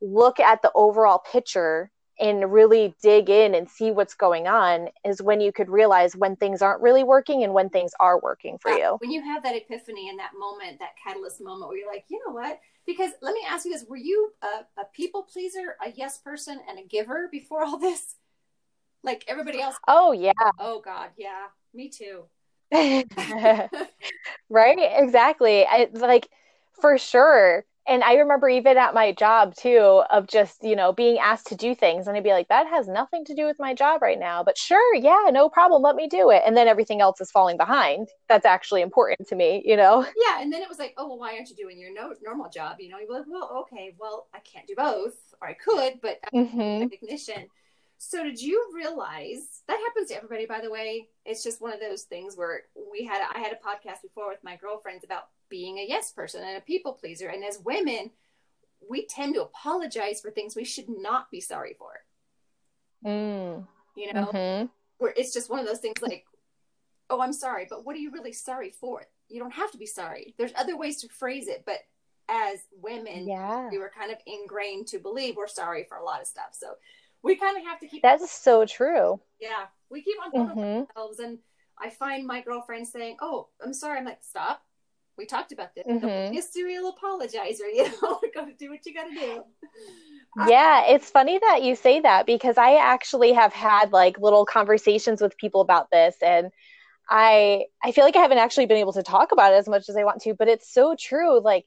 look 0.01 0.39
at 0.39 0.61
the 0.61 0.71
overall 0.75 1.19
picture 1.19 1.91
and 2.19 2.51
really 2.51 2.95
dig 3.01 3.29
in 3.29 3.53
and 3.53 3.69
see 3.69 3.91
what's 3.91 4.15
going 4.15 4.47
on 4.47 4.89
is 5.05 5.21
when 5.21 5.39
you 5.39 5.51
could 5.51 5.69
realize 5.69 6.15
when 6.15 6.35
things 6.35 6.61
aren't 6.61 6.81
really 6.81 7.03
working 7.03 7.43
and 7.43 7.53
when 7.53 7.69
things 7.69 7.91
are 7.99 8.19
working 8.19 8.57
for 8.57 8.71
you. 8.71 8.97
When 8.99 9.11
you 9.11 9.21
have 9.21 9.43
that 9.43 9.55
epiphany 9.55 10.09
in 10.09 10.17
that 10.17 10.31
moment, 10.37 10.79
that 10.79 10.93
catalyst 11.03 11.41
moment 11.41 11.69
where 11.69 11.77
you're 11.77 11.91
like, 11.91 12.05
you 12.09 12.19
know 12.25 12.33
what? 12.33 12.59
Because 12.87 13.11
let 13.21 13.33
me 13.33 13.41
ask 13.47 13.65
you 13.65 13.71
this 13.71 13.85
were 13.87 13.97
you 13.97 14.31
a, 14.41 14.81
a 14.81 14.85
people 14.95 15.23
pleaser, 15.23 15.75
a 15.85 15.91
yes 15.91 16.17
person, 16.17 16.59
and 16.67 16.79
a 16.79 16.83
giver 16.83 17.27
before 17.31 17.63
all 17.63 17.77
this? 17.77 18.15
Like 19.03 19.23
everybody 19.27 19.61
else? 19.61 19.75
Oh, 19.87 20.11
yeah. 20.11 20.31
Oh, 20.59 20.81
God. 20.83 21.09
Yeah. 21.17 21.47
Me 21.73 21.89
too. 21.89 22.23
right? 24.49 24.77
Exactly. 24.79 25.65
I, 25.65 25.87
like, 25.93 26.27
for 26.79 26.97
sure 26.97 27.65
and 27.87 28.03
I 28.03 28.15
remember 28.15 28.49
even 28.49 28.77
at 28.77 28.93
my 28.93 29.13
job 29.13 29.55
too, 29.55 30.03
of 30.09 30.27
just, 30.27 30.61
you 30.61 30.75
know, 30.75 30.91
being 30.91 31.17
asked 31.19 31.47
to 31.47 31.55
do 31.55 31.73
things. 31.73 32.05
And 32.05 32.17
I'd 32.17 32.23
be 32.23 32.31
like, 32.31 32.49
that 32.49 32.67
has 32.67 32.87
nothing 32.87 33.23
to 33.25 33.33
do 33.33 33.45
with 33.45 33.57
my 33.59 33.73
job 33.73 34.01
right 34.01 34.19
now. 34.19 34.43
But 34.43 34.57
sure, 34.57 34.95
yeah, 34.95 35.29
no 35.31 35.47
problem. 35.49 35.81
Let 35.81 35.95
me 35.95 36.07
do 36.09 36.29
it. 36.29 36.43
And 36.45 36.55
then 36.55 36.67
everything 36.67 36.99
else 36.99 37.21
is 37.21 37.31
falling 37.31 37.55
behind. 37.55 38.09
That's 38.27 38.45
actually 38.45 38.81
important 38.81 39.27
to 39.29 39.35
me, 39.35 39.63
you 39.65 39.77
know? 39.77 40.05
Yeah. 40.27 40.41
And 40.41 40.51
then 40.51 40.61
it 40.61 40.67
was 40.67 40.79
like, 40.79 40.93
oh, 40.97 41.07
well, 41.07 41.19
why 41.19 41.35
aren't 41.35 41.49
you 41.49 41.55
doing 41.55 41.79
your 41.79 41.93
no- 41.93 42.13
normal 42.21 42.49
job? 42.49 42.77
You 42.79 42.89
know, 42.89 42.97
you're 42.99 43.19
like, 43.19 43.27
well, 43.27 43.65
okay, 43.71 43.95
well, 43.97 44.27
I 44.33 44.39
can't 44.39 44.67
do 44.67 44.75
both. 44.75 45.13
Or 45.41 45.47
I 45.47 45.53
could, 45.53 46.01
but 46.01 46.17
mm-hmm. 46.33 46.81
recognition. 46.81 47.47
So 47.97 48.23
did 48.23 48.39
you 48.39 48.71
realize 48.75 49.63
that 49.67 49.79
happens 49.79 50.09
to 50.09 50.15
everybody, 50.15 50.45
by 50.45 50.61
the 50.61 50.69
way? 50.69 51.07
It's 51.25 51.43
just 51.43 51.61
one 51.61 51.73
of 51.73 51.79
those 51.79 52.03
things 52.03 52.35
where 52.35 52.63
we 52.91 53.03
had, 53.03 53.21
I 53.33 53.39
had 53.39 53.53
a 53.53 53.55
podcast 53.55 54.03
before 54.03 54.29
with 54.29 54.43
my 54.43 54.55
girlfriends 54.55 55.03
about 55.03 55.29
being 55.49 55.79
a 55.79 55.85
yes 55.87 56.11
person 56.11 56.43
and 56.43 56.57
a 56.57 56.61
people 56.61 56.93
pleaser. 56.93 57.29
And 57.29 57.43
as 57.43 57.59
women, 57.59 58.11
we 58.87 59.07
tend 59.07 59.33
to 59.33 59.41
apologize 59.41 60.21
for 60.21 60.29
things 60.29 60.55
we 60.55 60.63
should 60.63 60.89
not 60.89 61.31
be 61.31 61.41
sorry 61.41 61.75
for. 61.77 61.91
Mm. 63.05 63.65
You 63.95 64.13
know, 64.13 64.25
mm-hmm. 64.27 64.67
where 64.99 65.13
it's 65.17 65.33
just 65.33 65.49
one 65.49 65.59
of 65.59 65.65
those 65.65 65.79
things 65.79 66.01
like, 66.01 66.25
oh, 67.09 67.21
I'm 67.21 67.33
sorry, 67.33 67.65
but 67.67 67.83
what 67.85 67.95
are 67.95 67.99
you 67.99 68.11
really 68.11 68.33
sorry 68.33 68.69
for? 68.69 69.07
You 69.27 69.39
don't 69.39 69.53
have 69.53 69.71
to 69.71 69.77
be 69.77 69.85
sorry. 69.87 70.35
There's 70.37 70.53
other 70.55 70.77
ways 70.77 71.01
to 71.01 71.09
phrase 71.09 71.47
it, 71.47 71.63
but 71.65 71.79
as 72.29 72.59
women, 72.81 73.27
yeah. 73.27 73.69
we 73.69 73.79
were 73.79 73.91
kind 73.97 74.11
of 74.11 74.17
ingrained 74.27 74.87
to 74.87 74.99
believe 74.99 75.35
we're 75.35 75.47
sorry 75.47 75.85
for 75.87 75.97
a 75.97 76.03
lot 76.03 76.21
of 76.21 76.27
stuff. 76.27 76.49
So 76.51 76.73
we 77.23 77.35
kind 77.35 77.57
of 77.57 77.63
have 77.63 77.79
to 77.79 77.87
keep. 77.87 78.01
That's 78.01 78.31
so 78.31 78.65
true. 78.65 79.19
Yeah, 79.39 79.65
we 79.89 80.01
keep 80.01 80.17
on 80.23 80.31
talking 80.31 80.61
mm-hmm. 80.63 80.97
ourselves, 80.97 81.19
and 81.19 81.39
I 81.79 81.89
find 81.89 82.25
my 82.25 82.41
girlfriend 82.41 82.87
saying, 82.87 83.17
"Oh, 83.21 83.49
I'm 83.63 83.73
sorry." 83.73 83.99
I'm 83.99 84.05
like, 84.05 84.23
"Stop! 84.23 84.61
we 85.17 85.25
talked 85.25 85.51
about 85.51 85.73
this. 85.75 85.85
Mm-hmm. 85.85 86.07
Don't 86.07 86.31
be 86.31 86.37
a 86.37 86.41
serial 86.41 86.93
apologizer. 86.93 87.61
You 87.73 87.85
know, 88.01 88.19
got 88.33 88.45
to 88.45 88.53
do 88.57 88.69
what 88.69 88.85
you 88.85 88.93
got 88.93 89.09
to 89.09 89.13
do. 89.13 89.43
Yeah, 90.47 90.85
it's 90.85 91.09
funny 91.09 91.39
that 91.39 91.63
you 91.63 91.75
say 91.75 91.99
that 92.01 92.27
because 92.27 92.59
I 92.59 92.75
actually 92.75 93.33
have 93.33 93.53
had 93.53 93.91
like 93.91 94.19
little 94.19 94.45
conversations 94.45 95.19
with 95.19 95.35
people 95.35 95.61
about 95.61 95.89
this 95.89 96.15
and 96.21 96.51
I 97.09 97.63
I 97.83 97.91
feel 97.91 98.03
like 98.03 98.15
I 98.15 98.21
haven't 98.21 98.37
actually 98.37 98.67
been 98.67 98.77
able 98.77 98.93
to 98.93 99.01
talk 99.01 99.31
about 99.31 99.53
it 99.53 99.55
as 99.55 99.67
much 99.67 99.89
as 99.89 99.97
I 99.97 100.03
want 100.03 100.21
to, 100.21 100.35
but 100.35 100.47
it's 100.47 100.71
so 100.71 100.95
true. 100.95 101.39
Like 101.39 101.65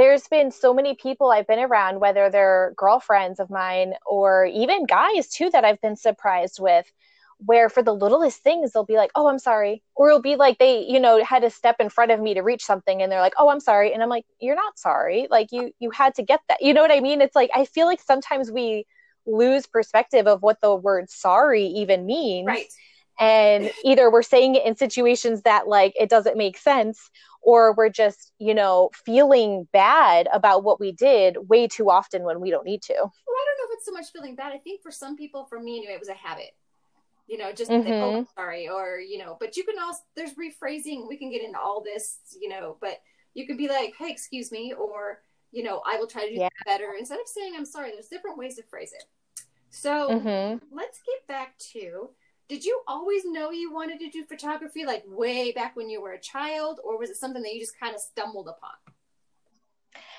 there's 0.00 0.26
been 0.28 0.50
so 0.50 0.72
many 0.72 0.94
people 0.94 1.30
I've 1.30 1.46
been 1.46 1.58
around, 1.58 2.00
whether 2.00 2.30
they're 2.30 2.72
girlfriends 2.76 3.38
of 3.38 3.50
mine 3.50 3.94
or 4.06 4.46
even 4.46 4.86
guys 4.86 5.28
too, 5.28 5.50
that 5.50 5.64
I've 5.64 5.80
been 5.80 5.96
surprised 5.96 6.58
with 6.58 6.90
where 7.44 7.68
for 7.68 7.82
the 7.82 7.94
littlest 7.94 8.42
things 8.42 8.72
they'll 8.72 8.84
be 8.84 8.96
like 8.96 9.10
oh 9.14 9.26
i'm 9.26 9.38
sorry. 9.38 9.82
Or 9.94 10.08
it'll 10.08 10.20
be 10.20 10.36
like 10.36 10.58
they 10.58 10.84
you 10.86 11.00
know 11.00 11.24
had 11.24 11.40
to 11.42 11.50
step 11.50 11.76
in 11.80 11.88
front 11.88 12.10
of 12.10 12.20
me 12.20 12.34
to 12.34 12.42
reach 12.42 12.64
something 12.64 13.00
and 13.00 13.10
they're 13.10 13.20
like 13.20 13.32
oh 13.38 13.48
i'm 13.48 13.60
sorry. 13.60 13.92
And 13.92 14.02
i'm 14.02 14.08
like 14.08 14.26
you're 14.40 14.56
not 14.56 14.78
sorry. 14.78 15.26
Like 15.30 15.48
you 15.52 15.72
you 15.78 15.90
had 15.90 16.14
to 16.16 16.22
get 16.22 16.40
that. 16.48 16.62
You 16.62 16.74
know 16.74 16.82
what 16.82 16.92
i 16.92 17.00
mean? 17.00 17.20
It's 17.20 17.36
like 17.36 17.50
i 17.54 17.64
feel 17.64 17.86
like 17.86 18.00
sometimes 18.00 18.50
we 18.50 18.86
lose 19.26 19.66
perspective 19.66 20.26
of 20.26 20.42
what 20.42 20.60
the 20.60 20.74
word 20.74 21.10
sorry 21.10 21.64
even 21.66 22.06
means. 22.06 22.46
Right. 22.46 22.66
And 23.18 23.70
either 23.84 24.10
we're 24.10 24.22
saying 24.22 24.54
it 24.54 24.64
in 24.64 24.76
situations 24.76 25.42
that 25.42 25.68
like 25.68 25.92
it 25.98 26.08
doesn't 26.08 26.38
make 26.38 26.56
sense 26.56 27.10
or 27.42 27.74
we're 27.74 27.88
just 27.88 28.32
you 28.38 28.54
know 28.54 28.90
feeling 29.04 29.66
bad 29.72 30.28
about 30.32 30.64
what 30.64 30.80
we 30.80 30.92
did 30.92 31.36
way 31.48 31.66
too 31.66 31.90
often 31.90 32.22
when 32.22 32.40
we 32.40 32.50
don't 32.50 32.64
need 32.64 32.82
to 32.82 32.94
well 32.94 33.02
i 33.02 33.44
don't 33.46 33.58
know 33.58 33.72
if 33.72 33.78
it's 33.78 33.86
so 33.86 33.92
much 33.92 34.12
feeling 34.12 34.34
bad 34.34 34.52
i 34.52 34.58
think 34.58 34.82
for 34.82 34.90
some 34.90 35.16
people 35.16 35.46
for 35.46 35.60
me 35.60 35.78
anyway 35.78 35.94
it 35.94 36.00
was 36.00 36.08
a 36.08 36.14
habit 36.14 36.50
you 37.30 37.38
know, 37.38 37.52
just 37.52 37.70
mm-hmm. 37.70 37.88
say, 37.88 38.02
oh, 38.02 38.26
sorry, 38.34 38.68
or, 38.68 38.98
you 38.98 39.16
know, 39.16 39.36
but 39.38 39.56
you 39.56 39.62
can 39.62 39.78
also, 39.80 40.00
there's 40.16 40.32
rephrasing. 40.32 41.08
We 41.08 41.16
can 41.16 41.30
get 41.30 41.44
into 41.44 41.60
all 41.60 41.80
this, 41.80 42.18
you 42.40 42.48
know, 42.48 42.76
but 42.80 42.98
you 43.34 43.46
can 43.46 43.56
be 43.56 43.68
like, 43.68 43.94
hey, 43.96 44.10
excuse 44.10 44.50
me, 44.50 44.74
or, 44.76 45.20
you 45.52 45.62
know, 45.62 45.80
I 45.86 45.96
will 45.96 46.08
try 46.08 46.24
to 46.24 46.34
do 46.34 46.40
yeah. 46.40 46.48
better. 46.66 46.94
Instead 46.98 47.20
of 47.20 47.28
saying, 47.28 47.52
I'm 47.56 47.64
sorry, 47.64 47.92
there's 47.92 48.08
different 48.08 48.36
ways 48.36 48.56
to 48.56 48.64
phrase 48.64 48.92
it. 48.92 49.04
So 49.70 50.10
mm-hmm. 50.10 50.76
let's 50.76 50.98
get 51.06 51.28
back 51.28 51.56
to 51.72 52.10
did 52.50 52.64
you 52.64 52.80
always 52.88 53.22
know 53.24 53.52
you 53.52 53.72
wanted 53.72 54.00
to 54.00 54.10
do 54.10 54.24
photography 54.24 54.84
like 54.84 55.04
way 55.06 55.52
back 55.52 55.76
when 55.76 55.88
you 55.88 56.02
were 56.02 56.10
a 56.10 56.20
child, 56.20 56.80
or 56.82 56.98
was 56.98 57.08
it 57.08 57.16
something 57.16 57.42
that 57.42 57.54
you 57.54 57.60
just 57.60 57.78
kind 57.78 57.94
of 57.94 58.00
stumbled 58.00 58.48
upon? 58.48 58.72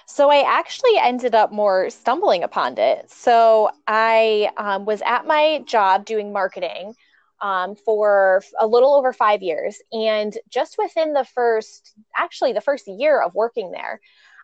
So 0.07 0.31
I 0.31 0.41
actually 0.49 0.97
ended 0.97 1.35
up 1.35 1.51
more 1.51 1.89
stumbling 1.89 2.43
upon 2.43 2.77
it. 2.77 3.11
So 3.11 3.69
I 3.85 4.49
um, 4.55 4.85
was 4.85 5.01
at 5.05 5.27
my 5.27 5.61
job 5.65 6.05
doing 6.05 6.31
marketing 6.31 6.93
um, 7.41 7.75
for 7.75 8.41
a 8.57 8.65
little 8.65 8.95
over 8.95 9.11
five 9.11 9.41
years. 9.41 9.79
And 9.91 10.37
just 10.49 10.77
within 10.81 11.11
the 11.11 11.25
first, 11.25 11.93
actually, 12.15 12.53
the 12.53 12.61
first 12.61 12.87
year 12.87 13.21
of 13.21 13.35
working 13.35 13.71
there, 13.71 13.99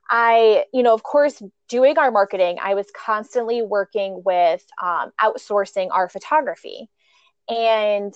I, 0.09 0.65
you 0.73 0.83
know, 0.83 0.93
of 0.93 1.03
course, 1.03 1.41
doing 1.69 1.97
our 1.97 2.11
marketing, 2.11 2.57
I 2.61 2.73
was 2.75 2.87
constantly 2.93 3.61
working 3.61 4.23
with 4.25 4.65
um, 4.81 5.11
outsourcing 5.21 5.87
our 5.91 6.09
photography. 6.09 6.89
And 7.49 8.13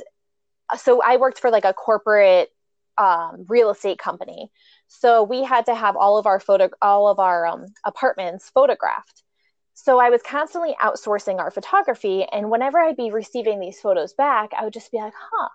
so 0.78 1.02
I 1.02 1.18
worked 1.18 1.40
for 1.40 1.50
like 1.50 1.66
a 1.66 1.74
corporate 1.74 2.50
um, 2.98 3.46
real 3.48 3.70
estate 3.72 3.98
company. 3.98 4.52
So 4.88 5.24
we 5.24 5.44
had 5.44 5.66
to 5.68 5.76
have 5.76 5.96
all 5.96 6.18
of 6.18 6.26
our 6.26 6.40
photo, 6.40 6.70
all 6.82 7.08
of 7.08 7.20
our 7.20 7.46
um, 7.48 7.66
apartments 7.86 8.52
photographed. 8.54 9.24
So 9.74 10.00
I 10.00 10.10
was 10.10 10.22
constantly 10.22 10.76
outsourcing 10.82 11.40
our 11.40 11.50
photography. 11.50 12.26
And 12.32 12.52
whenever 12.52 12.80
I'd 12.80 12.98
be 12.98 13.12
receiving 13.12 13.60
these 13.60 13.80
photos 13.80 14.14
back, 14.14 14.52
I 14.58 14.64
would 14.64 14.74
just 14.74 14.92
be 14.92 14.98
like, 14.98 15.14
huh, 15.18 15.50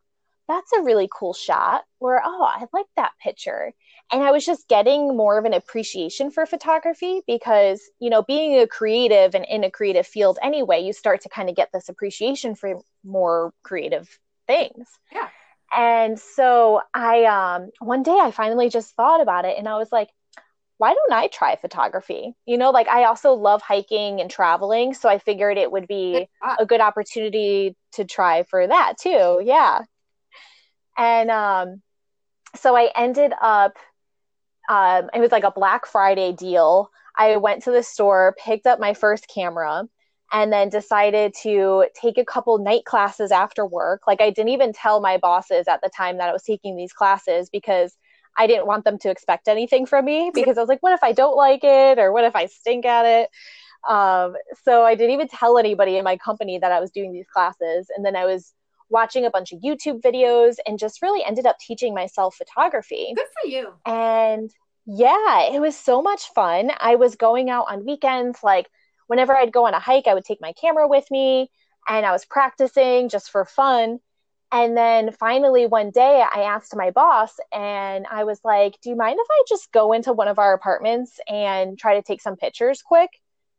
that's 0.49 0.73
a 0.73 0.83
really 0.83 1.09
cool 1.13 1.35
shot. 1.35 1.85
Or, 2.01 2.21
oh, 2.25 2.45
I 2.45 2.67
like 2.73 2.87
that 2.97 3.13
picture. 3.23 3.73
And 4.13 4.23
I 4.23 4.31
was 4.31 4.47
just 4.47 4.69
getting 4.69 5.17
more 5.17 5.37
of 5.37 5.45
an 5.45 5.53
appreciation 5.53 6.31
for 6.31 6.47
photography 6.47 7.23
because, 7.27 7.83
you 7.99 8.09
know, 8.09 8.23
being 8.23 8.61
a 8.61 8.67
creative 8.67 9.35
and 9.35 9.45
in 9.45 9.65
a 9.65 9.71
creative 9.71 10.07
field 10.07 10.39
anyway, 10.41 10.81
you 10.81 10.93
start 10.93 11.23
to 11.23 11.29
kind 11.29 11.49
of 11.49 11.57
get 11.57 11.71
this 11.73 11.89
appreciation 11.89 12.55
for 12.55 12.79
more 13.05 13.53
creative 13.65 14.09
things. 14.47 14.87
Yeah. 15.13 15.29
And 15.77 16.19
so 16.21 16.83
I, 16.95 17.25
um, 17.25 17.71
one 17.81 18.05
day 18.05 18.17
I 18.17 18.31
finally 18.31 18.69
just 18.69 18.95
thought 18.95 19.21
about 19.21 19.45
it 19.45 19.59
and 19.59 19.69
I 19.69 19.77
was 19.77 19.91
like, 19.91 20.11
why 20.79 20.95
don't 20.95 21.13
I 21.13 21.27
try 21.27 21.57
photography? 21.57 22.37
You 22.47 22.59
know, 22.59 22.71
like 22.71 22.87
I 22.87 23.05
also 23.05 23.33
love 23.33 23.61
hiking 23.61 24.21
and 24.21 24.31
traveling. 24.31 24.95
So 24.95 25.09
I 25.09 25.19
figured 25.19 25.59
it 25.59 25.73
would 25.73 25.89
be 25.89 26.29
a 26.59 26.67
good 26.67 26.81
opportunity 26.81 27.75
to 27.95 28.05
try 28.05 28.45
for 28.45 28.65
that 28.67 28.99
too. 29.01 29.41
Yeah. 29.43 29.81
And 30.97 31.31
um, 31.31 31.83
so 32.55 32.77
I 32.77 32.91
ended 32.95 33.33
up, 33.41 33.77
um, 34.69 35.11
it 35.15 35.21
was 35.21 35.33
like 35.33 35.45
a 35.45 35.51
Black 35.51 35.87
Friday 35.87 36.33
deal. 36.33 36.91
I 37.17 37.37
went 37.37 37.63
to 37.65 37.71
the 37.71 37.83
store, 37.83 38.35
picked 38.39 38.67
up 38.67 38.79
my 38.79 38.95
first 38.95 39.29
camera, 39.29 39.85
and 40.33 40.53
then 40.53 40.69
decided 40.69 41.35
to 41.43 41.87
take 41.95 42.19
a 42.19 42.25
couple 42.25 42.59
night 42.59 42.85
classes 42.85 43.31
after 43.31 43.65
work. 43.65 44.03
Like 44.07 44.21
I 44.21 44.31
didn't 44.31 44.51
even 44.51 44.73
tell 44.73 45.01
my 45.01 45.17
bosses 45.19 45.69
at 45.69 45.81
the 45.83 45.91
time 45.97 46.19
that 46.19 46.29
I 46.29 46.33
was 46.33 46.43
taking 46.43 46.77
these 46.77 46.93
classes 46.93 47.49
because 47.49 47.97
I 48.37 48.47
didn't 48.47 48.67
want 48.67 48.85
them 48.85 48.99
to 48.99 49.11
expect 49.11 49.49
anything 49.49 49.87
from 49.87 50.05
me 50.05 50.31
because 50.35 50.59
I 50.59 50.61
was 50.61 50.69
like, 50.69 50.83
what 50.83 50.93
if 50.93 51.03
I 51.03 51.13
don't 51.13 51.37
like 51.37 51.65
it 51.65 51.99
or 51.99 52.13
what 52.13 52.25
if 52.25 52.37
I 52.37 52.47
stink 52.47 52.85
at 52.85 53.07
it? 53.07 53.31
Um, 53.89 54.35
so 54.65 54.83
I 54.83 54.95
didn't 54.95 55.13
even 55.13 55.29
tell 55.29 55.59
anybody 55.59 55.97
in 55.97 56.05
my 56.05 56.17
company 56.17 56.59
that 56.59 56.73
I 56.73 56.81
was 56.81 56.91
doing 56.91 57.13
these 57.13 57.27
classes. 57.33 57.89
And 57.95 58.05
then 58.05 58.17
I 58.17 58.25
was 58.25 58.53
watching 58.89 59.25
a 59.25 59.31
bunch 59.31 59.53
of 59.53 59.61
YouTube 59.61 60.01
videos 60.01 60.57
and 60.67 60.79
just 60.79 61.03
really 61.03 61.25
ended 61.25 61.47
up 61.47 61.59
teaching 61.59 61.95
myself 61.95 62.37
photography. 62.37 63.13
Good 63.15 63.27
for 63.43 63.49
you. 63.49 63.73
And 63.85 64.51
yeah, 64.87 65.51
it 65.53 65.61
was 65.61 65.77
so 65.77 66.01
much 66.01 66.33
fun. 66.35 66.71
I 66.79 66.95
was 66.95 67.17
going 67.17 67.51
out 67.51 67.67
on 67.69 67.85
weekends, 67.85 68.39
like 68.43 68.69
whenever 69.09 69.37
I'd 69.37 69.53
go 69.53 69.67
on 69.67 69.75
a 69.75 69.81
hike, 69.81 70.07
I 70.07 70.15
would 70.15 70.25
take 70.25 70.41
my 70.41 70.53
camera 70.53 70.87
with 70.87 71.11
me 71.11 71.51
and 71.89 72.05
I 72.07 72.13
was 72.13 72.25
practicing 72.25 73.09
just 73.09 73.31
for 73.31 73.45
fun. 73.45 73.99
And 74.53 74.77
then 74.77 75.11
finally, 75.13 75.67
one 75.67 75.91
day, 75.91 76.23
I 76.23 76.43
asked 76.43 76.75
my 76.77 76.93
boss, 76.93 77.35
and 77.53 78.07
I 78.09 78.23
was 78.25 78.41
like, 78.45 78.81
Do 78.81 78.91
you 78.91 78.97
mind 78.97 79.19
if 79.21 79.27
I 79.29 79.43
just 79.49 79.73
go 79.73 79.93
into 79.93 80.13
one 80.13 80.29
of 80.29 80.39
our 80.39 80.55
apartments 80.55 81.19
and 81.29 81.77
try 81.77 81.97
to 81.97 82.03
take 82.03 82.21
some 82.21 82.37
pictures 82.37 82.81
quick? 82.81 83.11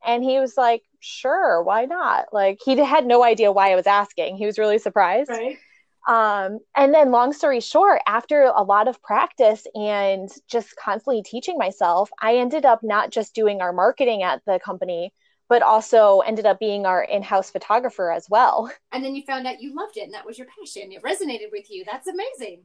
And 0.05 0.23
he 0.23 0.39
was 0.39 0.55
like, 0.55 0.83
Sure, 0.99 1.61
why 1.63 1.85
not? 1.85 2.33
Like, 2.33 2.59
he 2.63 2.77
had 2.77 3.05
no 3.05 3.23
idea 3.23 3.51
why 3.51 3.71
I 3.71 3.75
was 3.75 3.87
asking. 3.87 4.37
He 4.37 4.45
was 4.45 4.57
really 4.57 4.79
surprised. 4.79 5.29
Right. 5.29 5.57
Um, 6.07 6.59
and 6.75 6.93
then, 6.93 7.11
long 7.11 7.33
story 7.33 7.59
short, 7.59 8.01
after 8.07 8.43
a 8.43 8.63
lot 8.63 8.87
of 8.87 9.01
practice 9.03 9.67
and 9.75 10.29
just 10.49 10.75
constantly 10.77 11.21
teaching 11.21 11.57
myself, 11.57 12.09
I 12.21 12.37
ended 12.37 12.65
up 12.65 12.81
not 12.81 13.11
just 13.11 13.35
doing 13.35 13.61
our 13.61 13.73
marketing 13.73 14.23
at 14.23 14.41
the 14.45 14.59
company, 14.63 15.13
but 15.49 15.61
also 15.61 16.19
ended 16.21 16.45
up 16.45 16.59
being 16.59 16.85
our 16.85 17.03
in-house 17.03 17.49
photographer 17.51 18.11
as 18.11 18.27
well. 18.29 18.71
And 18.91 19.03
then 19.03 19.15
you 19.15 19.23
found 19.23 19.47
out 19.47 19.61
you 19.61 19.75
loved 19.75 19.97
it 19.97 20.03
and 20.03 20.13
that 20.13 20.25
was 20.25 20.37
your 20.37 20.47
passion. 20.47 20.91
It 20.91 21.03
resonated 21.03 21.51
with 21.51 21.69
you. 21.69 21.85
That's 21.89 22.07
amazing. 22.07 22.63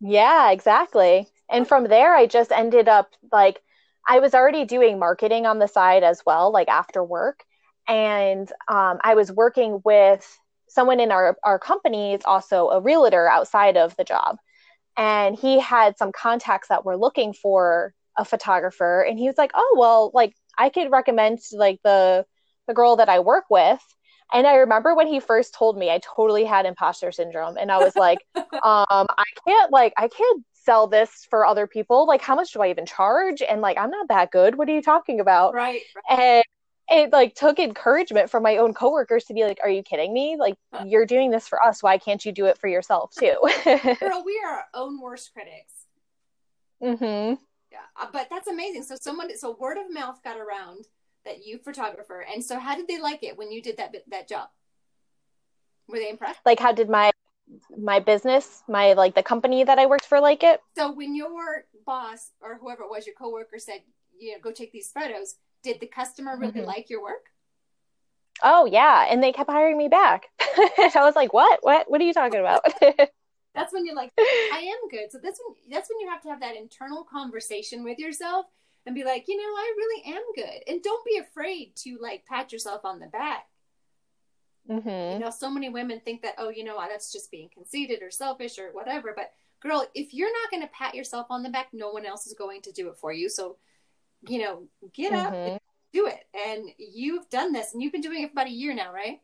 Yeah, 0.00 0.50
exactly. 0.50 1.28
And 1.48 1.68
from 1.68 1.84
there 1.84 2.14
I 2.14 2.26
just 2.26 2.50
ended 2.50 2.88
up 2.88 3.10
like 3.30 3.62
I 4.06 4.20
was 4.20 4.34
already 4.34 4.64
doing 4.64 4.98
marketing 4.98 5.46
on 5.46 5.58
the 5.58 5.68
side 5.68 6.02
as 6.02 6.22
well, 6.26 6.52
like 6.52 6.68
after 6.68 7.02
work. 7.02 7.44
And 7.88 8.50
um, 8.68 8.98
I 9.02 9.14
was 9.14 9.32
working 9.32 9.80
with 9.84 10.38
someone 10.68 11.00
in 11.00 11.10
our, 11.10 11.36
our 11.44 11.58
company 11.58 12.14
is 12.14 12.22
also 12.24 12.68
a 12.70 12.80
realtor 12.80 13.28
outside 13.28 13.76
of 13.76 13.96
the 13.96 14.04
job. 14.04 14.38
And 14.96 15.36
he 15.36 15.58
had 15.58 15.98
some 15.98 16.12
contacts 16.12 16.68
that 16.68 16.84
were 16.84 16.96
looking 16.96 17.32
for 17.32 17.94
a 18.16 18.24
photographer. 18.24 19.02
And 19.02 19.18
he 19.18 19.26
was 19.26 19.38
like, 19.38 19.52
oh, 19.54 19.76
well, 19.78 20.10
like 20.14 20.34
I 20.58 20.68
could 20.68 20.90
recommend 20.90 21.40
like 21.52 21.80
the 21.82 22.24
the 22.66 22.74
girl 22.74 22.96
that 22.96 23.08
I 23.08 23.20
work 23.20 23.44
with. 23.50 23.82
And 24.32 24.46
I 24.46 24.56
remember 24.56 24.94
when 24.94 25.06
he 25.06 25.20
first 25.20 25.54
told 25.54 25.76
me, 25.76 25.90
I 25.90 26.00
totally 26.16 26.44
had 26.44 26.66
imposter 26.66 27.12
syndrome, 27.12 27.56
and 27.56 27.70
I 27.70 27.78
was 27.78 27.94
like, 27.94 28.18
um, 28.36 28.46
I 28.62 29.24
can't 29.46 29.70
like 29.70 29.92
I 29.96 30.08
can't 30.08 30.44
sell 30.64 30.86
this 30.86 31.26
for 31.30 31.46
other 31.46 31.66
people. 31.66 32.06
Like, 32.06 32.22
how 32.22 32.34
much 32.34 32.52
do 32.52 32.62
I 32.62 32.70
even 32.70 32.86
charge? 32.86 33.42
And 33.42 33.60
like, 33.60 33.78
I'm 33.78 33.90
not 33.90 34.08
that 34.08 34.30
good. 34.30 34.56
What 34.56 34.68
are 34.68 34.74
you 34.74 34.82
talking 34.82 35.20
about? 35.20 35.54
Right. 35.54 35.82
right. 36.10 36.18
And 36.18 36.44
it 36.90 37.12
like 37.12 37.34
took 37.34 37.58
encouragement 37.58 38.30
from 38.30 38.42
my 38.42 38.58
own 38.58 38.74
coworkers 38.74 39.24
to 39.24 39.34
be 39.34 39.44
like, 39.44 39.58
"Are 39.62 39.70
you 39.70 39.82
kidding 39.82 40.12
me? 40.12 40.36
Like, 40.38 40.54
you're 40.84 41.06
doing 41.06 41.30
this 41.30 41.48
for 41.48 41.64
us. 41.64 41.82
Why 41.82 41.96
can't 41.96 42.22
you 42.22 42.30
do 42.30 42.44
it 42.44 42.58
for 42.58 42.68
yourself 42.68 43.12
too?" 43.18 43.36
Girl, 43.64 44.22
we 44.24 44.38
are 44.44 44.52
our 44.52 44.64
own 44.74 45.00
worst 45.00 45.32
critics. 45.32 45.72
Mm-hmm 46.82 47.42
yeah 47.74 47.80
uh, 48.00 48.08
but 48.12 48.28
that's 48.30 48.46
amazing 48.46 48.82
so 48.82 48.94
someone 49.00 49.36
so 49.36 49.56
word 49.58 49.76
of 49.76 49.92
mouth 49.92 50.22
got 50.22 50.38
around 50.38 50.86
that 51.24 51.44
you 51.44 51.58
photographer 51.58 52.24
and 52.32 52.42
so 52.42 52.58
how 52.58 52.76
did 52.76 52.86
they 52.86 53.00
like 53.00 53.22
it 53.22 53.36
when 53.36 53.50
you 53.50 53.60
did 53.60 53.76
that 53.76 53.92
that 54.08 54.28
job 54.28 54.48
were 55.88 55.98
they 55.98 56.08
impressed 56.08 56.38
like 56.46 56.60
how 56.60 56.72
did 56.72 56.88
my 56.88 57.10
my 57.76 58.00
business 58.00 58.62
my 58.68 58.94
like 58.94 59.14
the 59.14 59.22
company 59.22 59.64
that 59.64 59.78
i 59.78 59.86
worked 59.86 60.06
for 60.06 60.20
like 60.20 60.42
it. 60.42 60.60
So 60.76 60.92
when 60.92 61.14
your 61.14 61.66
boss 61.86 62.30
or 62.40 62.56
whoever 62.56 62.82
it 62.82 62.90
was 62.90 63.06
your 63.06 63.14
coworker 63.14 63.58
said 63.58 63.80
you 64.18 64.32
know 64.32 64.38
go 64.42 64.52
take 64.52 64.72
these 64.72 64.90
photos 64.90 65.36
did 65.64 65.80
the 65.80 65.86
customer 65.86 66.36
really 66.38 66.52
mm-hmm. 66.52 66.66
like 66.66 66.90
your 66.90 67.02
work? 67.02 67.24
Oh 68.42 68.66
yeah. 68.66 69.06
And 69.10 69.22
they 69.22 69.32
kept 69.32 69.50
hiring 69.50 69.78
me 69.78 69.88
back. 69.88 70.26
I 70.40 70.90
was 70.96 71.16
like 71.16 71.32
what? 71.32 71.58
What? 71.62 71.90
What 71.90 72.00
are 72.00 72.04
you 72.04 72.12
talking 72.12 72.40
about? 72.40 72.62
That's 73.54 73.72
when 73.72 73.86
you're 73.86 73.94
like 73.94 74.10
i 74.18 74.58
am 74.58 74.88
good. 74.90 75.10
So 75.10 75.18
that's 75.22 75.40
when 75.44 75.54
that's 75.70 75.88
when 75.88 76.00
you 76.00 76.08
have 76.10 76.20
to 76.22 76.28
have 76.28 76.40
that 76.40 76.56
internal 76.56 77.04
conversation 77.04 77.84
with 77.84 78.00
yourself 78.00 78.46
and 78.84 78.96
be 78.96 79.04
like 79.04 79.26
you 79.28 79.36
know 79.36 79.42
i 79.44 79.74
really 79.76 80.16
am 80.16 80.22
good. 80.34 80.62
And 80.66 80.82
don't 80.82 81.04
be 81.06 81.18
afraid 81.18 81.76
to 81.84 81.96
like 82.02 82.24
pat 82.28 82.52
yourself 82.52 82.84
on 82.84 82.98
the 82.98 83.06
back 83.06 83.46
mm-hmm. 84.68 85.12
you 85.12 85.18
know 85.18 85.30
so 85.30 85.50
many 85.50 85.68
women 85.68 86.00
think 86.00 86.22
that 86.22 86.34
oh 86.38 86.48
you 86.48 86.64
know 86.64 86.78
that's 86.88 87.12
just 87.12 87.30
being 87.30 87.48
conceited 87.52 88.02
or 88.02 88.10
selfish 88.10 88.58
or 88.58 88.70
whatever 88.72 89.12
but 89.14 89.32
girl 89.60 89.86
if 89.94 90.12
you're 90.12 90.32
not 90.32 90.50
going 90.50 90.62
to 90.62 90.68
pat 90.72 90.94
yourself 90.94 91.26
on 91.30 91.42
the 91.42 91.50
back 91.50 91.68
no 91.72 91.90
one 91.90 92.06
else 92.06 92.26
is 92.26 92.34
going 92.34 92.60
to 92.60 92.72
do 92.72 92.88
it 92.88 92.96
for 92.96 93.12
you 93.12 93.28
so 93.28 93.56
you 94.28 94.38
know 94.38 94.62
get 94.92 95.12
mm-hmm. 95.12 95.26
up 95.26 95.32
and 95.32 95.60
do 95.92 96.06
it 96.06 96.26
and 96.48 96.68
you've 96.78 97.28
done 97.30 97.52
this 97.52 97.72
and 97.72 97.82
you've 97.82 97.92
been 97.92 98.00
doing 98.00 98.22
it 98.22 98.26
for 98.28 98.32
about 98.32 98.46
a 98.46 98.50
year 98.50 98.74
now 98.74 98.92
right 98.92 99.20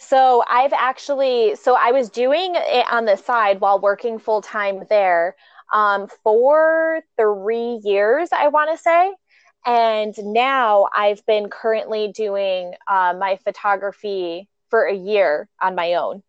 so 0.00 0.42
I've 0.48 0.72
actually, 0.72 1.56
so 1.56 1.76
I 1.78 1.92
was 1.92 2.08
doing 2.08 2.54
it 2.56 2.86
on 2.90 3.04
the 3.04 3.16
side 3.16 3.60
while 3.60 3.78
working 3.78 4.18
full 4.18 4.40
time 4.40 4.84
there 4.88 5.36
um, 5.74 6.08
for 6.22 7.02
three 7.18 7.80
years, 7.84 8.30
I 8.32 8.48
want 8.48 8.70
to 8.70 8.82
say. 8.82 9.12
And 9.66 10.14
now 10.18 10.88
I've 10.94 11.24
been 11.26 11.50
currently 11.50 12.08
doing 12.08 12.74
uh, 12.88 13.14
my 13.18 13.38
photography 13.44 14.48
for 14.70 14.84
a 14.84 14.94
year 14.94 15.48
on 15.60 15.74
my 15.74 15.94
own. 15.94 16.22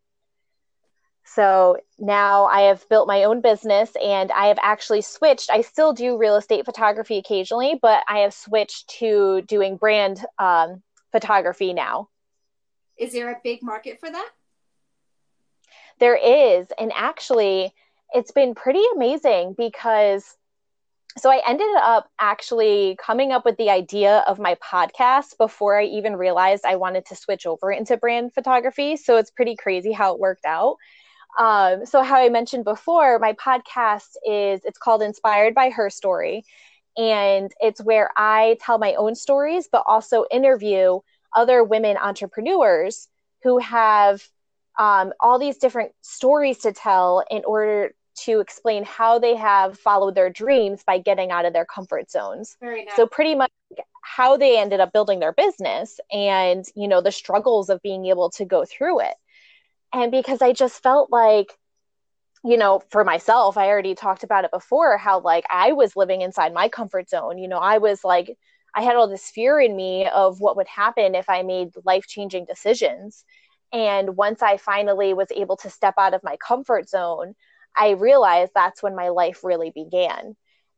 So 1.23 1.77
now 1.97 2.45
I 2.45 2.61
have 2.63 2.87
built 2.89 3.07
my 3.07 3.23
own 3.23 3.39
business 3.39 3.91
and 4.03 4.31
I 4.31 4.47
have 4.47 4.59
actually 4.61 5.01
switched. 5.01 5.49
I 5.49 5.61
still 5.61 5.93
do 5.93 6.17
real 6.17 6.35
estate 6.35 6.65
photography 6.65 7.17
occasionally, 7.17 7.79
but 7.81 8.03
I 8.07 8.19
have 8.19 8.33
switched 8.33 8.89
to 8.99 9.41
doing 9.43 9.77
brand 9.77 10.25
um, 10.39 10.81
photography 11.11 11.73
now. 11.73 12.09
Is 12.97 13.13
there 13.13 13.31
a 13.31 13.39
big 13.43 13.63
market 13.63 13.99
for 13.99 14.11
that? 14.11 14.29
There 15.99 16.17
is. 16.17 16.67
And 16.77 16.91
actually, 16.93 17.73
it's 18.13 18.31
been 18.31 18.53
pretty 18.53 18.83
amazing 18.95 19.55
because 19.57 20.35
so 21.17 21.29
I 21.29 21.41
ended 21.45 21.67
up 21.75 22.09
actually 22.19 22.97
coming 23.03 23.31
up 23.31 23.43
with 23.43 23.57
the 23.57 23.69
idea 23.69 24.23
of 24.27 24.39
my 24.39 24.55
podcast 24.55 25.37
before 25.37 25.79
I 25.79 25.83
even 25.85 26.15
realized 26.15 26.63
I 26.65 26.77
wanted 26.77 27.05
to 27.07 27.15
switch 27.15 27.45
over 27.45 27.71
into 27.71 27.97
brand 27.97 28.33
photography. 28.33 28.95
So 28.95 29.17
it's 29.17 29.31
pretty 29.31 29.55
crazy 29.55 29.91
how 29.91 30.13
it 30.13 30.19
worked 30.19 30.45
out. 30.45 30.77
Um, 31.37 31.85
so 31.85 32.01
how 32.01 32.17
I 32.17 32.29
mentioned 32.29 32.63
before, 32.63 33.19
my 33.19 33.33
podcast 33.33 34.15
is 34.25 34.61
it's 34.63 34.77
called 34.77 35.01
Inspired 35.01 35.53
by 35.53 35.69
HERstory, 35.69 36.43
and 36.97 37.51
it's 37.59 37.81
where 37.81 38.09
I 38.17 38.57
tell 38.61 38.77
my 38.77 38.95
own 38.95 39.15
stories, 39.15 39.69
but 39.71 39.83
also 39.87 40.25
interview 40.31 40.99
other 41.35 41.63
women 41.63 41.97
entrepreneurs 41.97 43.07
who 43.43 43.59
have 43.59 44.21
um, 44.77 45.13
all 45.19 45.39
these 45.39 45.57
different 45.57 45.91
stories 46.01 46.59
to 46.59 46.73
tell 46.73 47.23
in 47.29 47.43
order 47.45 47.93
to 48.25 48.39
explain 48.39 48.83
how 48.83 49.19
they 49.19 49.35
have 49.35 49.77
followed 49.77 50.15
their 50.15 50.29
dreams 50.29 50.83
by 50.85 50.97
getting 50.97 51.31
out 51.31 51.45
of 51.45 51.53
their 51.53 51.65
comfort 51.65 52.09
zones. 52.09 52.57
Nice. 52.61 52.87
So 52.95 53.07
pretty 53.07 53.35
much 53.35 53.51
how 54.03 54.37
they 54.37 54.59
ended 54.59 54.79
up 54.79 54.93
building 54.93 55.19
their 55.19 55.33
business 55.33 55.99
and 56.11 56.65
you 56.75 56.87
know 56.87 57.01
the 57.01 57.11
struggles 57.11 57.69
of 57.69 57.81
being 57.81 58.05
able 58.07 58.29
to 58.31 58.45
go 58.45 58.65
through 58.65 59.01
it. 59.01 59.13
And 59.93 60.11
because 60.11 60.41
I 60.41 60.53
just 60.53 60.81
felt 60.81 61.11
like 61.11 61.47
you 62.43 62.57
know, 62.57 62.81
for 62.89 63.03
myself, 63.03 63.55
I 63.55 63.67
already 63.67 63.93
talked 63.93 64.23
about 64.23 64.45
it 64.45 64.51
before 64.51 64.97
how 64.97 65.19
like 65.19 65.45
I 65.51 65.73
was 65.73 65.95
living 65.95 66.21
inside 66.21 66.53
my 66.53 66.69
comfort 66.69 67.07
zone. 67.07 67.37
You 67.37 67.47
know, 67.47 67.59
I 67.59 67.77
was 67.77 68.03
like 68.03 68.35
I 68.73 68.81
had 68.81 68.95
all 68.95 69.07
this 69.07 69.29
fear 69.29 69.59
in 69.59 69.75
me 69.75 70.07
of 70.07 70.39
what 70.39 70.55
would 70.55 70.67
happen 70.67 71.13
if 71.13 71.29
I 71.29 71.43
made 71.43 71.69
life-changing 71.85 72.45
decisions. 72.45 73.25
And 73.73 74.15
once 74.17 74.41
I 74.41 74.57
finally 74.57 75.13
was 75.13 75.27
able 75.35 75.57
to 75.57 75.69
step 75.69 75.95
out 75.97 76.13
of 76.13 76.23
my 76.23 76.37
comfort 76.45 76.89
zone, 76.89 77.35
I 77.75 77.91
realized 77.91 78.51
that's 78.53 78.83
when 78.83 78.95
my 78.95 79.09
life 79.09 79.43
really 79.43 79.71
began. 79.71 80.35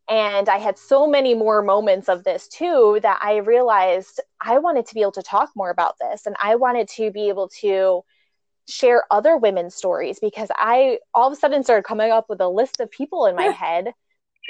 And 0.10 0.50
I 0.50 0.58
had 0.58 0.78
so 0.78 1.08
many 1.08 1.34
more 1.34 1.62
moments 1.62 2.10
of 2.10 2.24
this 2.24 2.48
too 2.48 3.00
that 3.04 3.20
I 3.22 3.38
realized 3.38 4.20
I 4.42 4.58
wanted 4.60 4.86
to 4.88 4.94
be 4.94 5.02
able 5.02 5.14
to 5.14 5.24
talk 5.24 5.52
more 5.56 5.70
about 5.70 5.96
this 6.00 6.26
and 6.26 6.36
I 6.42 6.56
wanted 6.56 6.90
to 6.90 7.10
be 7.12 7.30
able 7.30 7.50
to 7.62 8.04
share 8.68 9.04
other 9.12 9.38
women's 9.38 9.76
stories 9.76 10.20
because 10.20 10.50
I 10.56 11.00
all 11.14 11.28
of 11.28 11.34
a 11.34 11.36
sudden 11.36 11.64
started 11.64 11.84
coming 11.84 12.12
up 12.12 12.26
with 12.30 12.42
a 12.42 12.48
list 12.48 12.80
of 12.80 12.92
people 12.92 13.26
in 13.26 13.36
my 13.36 13.46
head. 13.46 13.94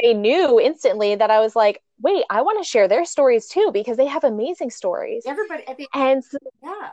I 0.03 0.13
knew 0.13 0.59
instantly 0.59 1.15
that 1.15 1.29
I 1.29 1.39
was 1.39 1.55
like, 1.55 1.83
wait, 2.01 2.25
I 2.29 2.41
want 2.41 2.63
to 2.63 2.67
share 2.67 2.87
their 2.87 3.05
stories 3.05 3.47
too 3.47 3.69
because 3.71 3.97
they 3.97 4.07
have 4.07 4.23
amazing 4.23 4.71
stories. 4.71 5.23
Everybody, 5.25 5.63
and 5.93 6.23
so, 6.23 6.37
yeah, 6.63 6.89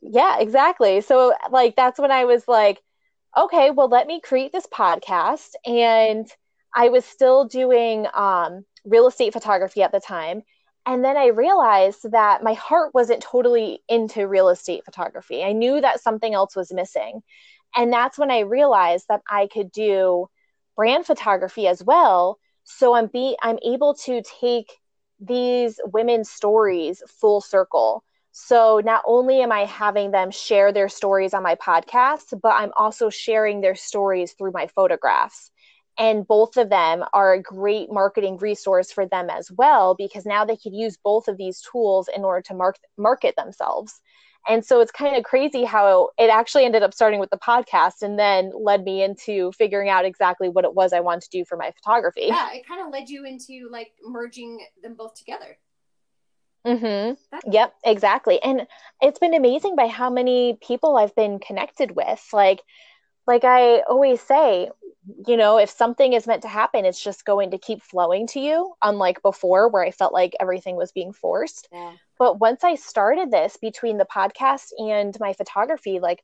yeah, 0.00 0.38
exactly. 0.40 1.02
So 1.02 1.34
like 1.50 1.76
that's 1.76 1.98
when 1.98 2.10
I 2.10 2.24
was 2.24 2.48
like, 2.48 2.80
okay, 3.36 3.70
well, 3.70 3.88
let 3.88 4.06
me 4.06 4.20
create 4.20 4.52
this 4.52 4.66
podcast. 4.66 5.50
And 5.64 6.28
I 6.74 6.88
was 6.88 7.04
still 7.04 7.44
doing 7.44 8.06
um, 8.14 8.64
real 8.84 9.06
estate 9.06 9.32
photography 9.32 9.82
at 9.82 9.92
the 9.92 10.00
time. 10.00 10.42
And 10.86 11.04
then 11.04 11.16
I 11.16 11.26
realized 11.26 12.10
that 12.12 12.42
my 12.42 12.54
heart 12.54 12.94
wasn't 12.94 13.22
totally 13.22 13.82
into 13.88 14.26
real 14.26 14.48
estate 14.48 14.84
photography. 14.84 15.44
I 15.44 15.52
knew 15.52 15.80
that 15.80 16.00
something 16.00 16.32
else 16.32 16.56
was 16.56 16.72
missing. 16.72 17.22
And 17.76 17.92
that's 17.92 18.18
when 18.18 18.30
I 18.30 18.40
realized 18.40 19.06
that 19.08 19.20
I 19.30 19.46
could 19.46 19.70
do 19.70 20.28
brand 20.76 21.06
photography 21.06 21.66
as 21.68 21.82
well. 21.84 22.38
So 22.64 22.94
I'm 22.94 23.06
be 23.06 23.36
I'm 23.42 23.58
able 23.64 23.94
to 24.06 24.22
take 24.40 24.72
these 25.20 25.78
women's 25.92 26.30
stories 26.30 27.02
full 27.06 27.40
circle 27.40 28.02
so 28.32 28.80
not 28.84 29.02
only 29.06 29.40
am 29.40 29.52
I 29.52 29.64
having 29.64 30.10
them 30.10 30.30
share 30.30 30.72
their 30.72 30.88
stories 30.88 31.34
on 31.34 31.42
my 31.42 31.56
podcast, 31.56 32.38
but 32.40 32.52
I'm 32.54 32.72
also 32.76 33.10
sharing 33.10 33.60
their 33.60 33.74
stories 33.74 34.32
through 34.32 34.52
my 34.52 34.66
photographs. 34.68 35.50
And 35.98 36.26
both 36.26 36.56
of 36.56 36.70
them 36.70 37.04
are 37.12 37.34
a 37.34 37.42
great 37.42 37.92
marketing 37.92 38.38
resource 38.38 38.90
for 38.90 39.06
them 39.06 39.28
as 39.28 39.50
well, 39.50 39.94
because 39.94 40.24
now 40.24 40.44
they 40.44 40.56
could 40.56 40.72
use 40.72 40.96
both 41.02 41.28
of 41.28 41.36
these 41.36 41.60
tools 41.60 42.08
in 42.14 42.24
order 42.24 42.40
to 42.42 42.54
mark- 42.54 42.78
market 42.96 43.34
themselves. 43.36 44.00
And 44.48 44.64
so 44.64 44.80
it's 44.80 44.90
kind 44.92 45.16
of 45.16 45.24
crazy 45.24 45.64
how 45.64 46.10
it 46.16 46.30
actually 46.30 46.64
ended 46.64 46.82
up 46.82 46.94
starting 46.94 47.20
with 47.20 47.28
the 47.28 47.36
podcast 47.36 48.00
and 48.00 48.18
then 48.18 48.52
led 48.58 48.84
me 48.84 49.02
into 49.02 49.52
figuring 49.52 49.90
out 49.90 50.06
exactly 50.06 50.48
what 50.48 50.64
it 50.64 50.74
was 50.74 50.94
I 50.94 51.00
wanted 51.00 51.22
to 51.22 51.28
do 51.30 51.44
for 51.44 51.58
my 51.58 51.72
photography. 51.72 52.26
Yeah, 52.28 52.52
it 52.54 52.66
kind 52.66 52.80
of 52.80 52.90
led 52.90 53.10
you 53.10 53.26
into 53.26 53.68
like 53.70 53.92
merging 54.02 54.60
them 54.82 54.94
both 54.94 55.14
together. 55.14 55.58
Mm-hmm. 56.66 57.50
Yep, 57.50 57.74
exactly. 57.84 58.42
And 58.42 58.66
it's 59.00 59.18
been 59.18 59.34
amazing 59.34 59.76
by 59.76 59.86
how 59.86 60.10
many 60.10 60.58
people 60.60 60.96
I've 60.96 61.14
been 61.14 61.38
connected 61.38 61.96
with. 61.96 62.26
Like, 62.32 62.60
like 63.26 63.44
I 63.44 63.80
always 63.80 64.20
say, 64.20 64.70
you 65.26 65.36
know, 65.36 65.58
if 65.58 65.70
something 65.70 66.12
is 66.12 66.26
meant 66.26 66.42
to 66.42 66.48
happen, 66.48 66.84
it's 66.84 67.02
just 67.02 67.24
going 67.24 67.52
to 67.52 67.58
keep 67.58 67.82
flowing 67.82 68.26
to 68.28 68.40
you, 68.40 68.74
unlike 68.82 69.22
before 69.22 69.68
where 69.68 69.84
I 69.84 69.90
felt 69.90 70.12
like 70.12 70.34
everything 70.40 70.76
was 70.76 70.92
being 70.92 71.12
forced. 71.12 71.68
Yeah. 71.72 71.92
But 72.18 72.38
once 72.38 72.64
I 72.64 72.74
started 72.74 73.30
this 73.30 73.56
between 73.56 73.96
the 73.96 74.04
podcast 74.04 74.72
and 74.78 75.16
my 75.20 75.32
photography, 75.32 76.00
like 76.00 76.22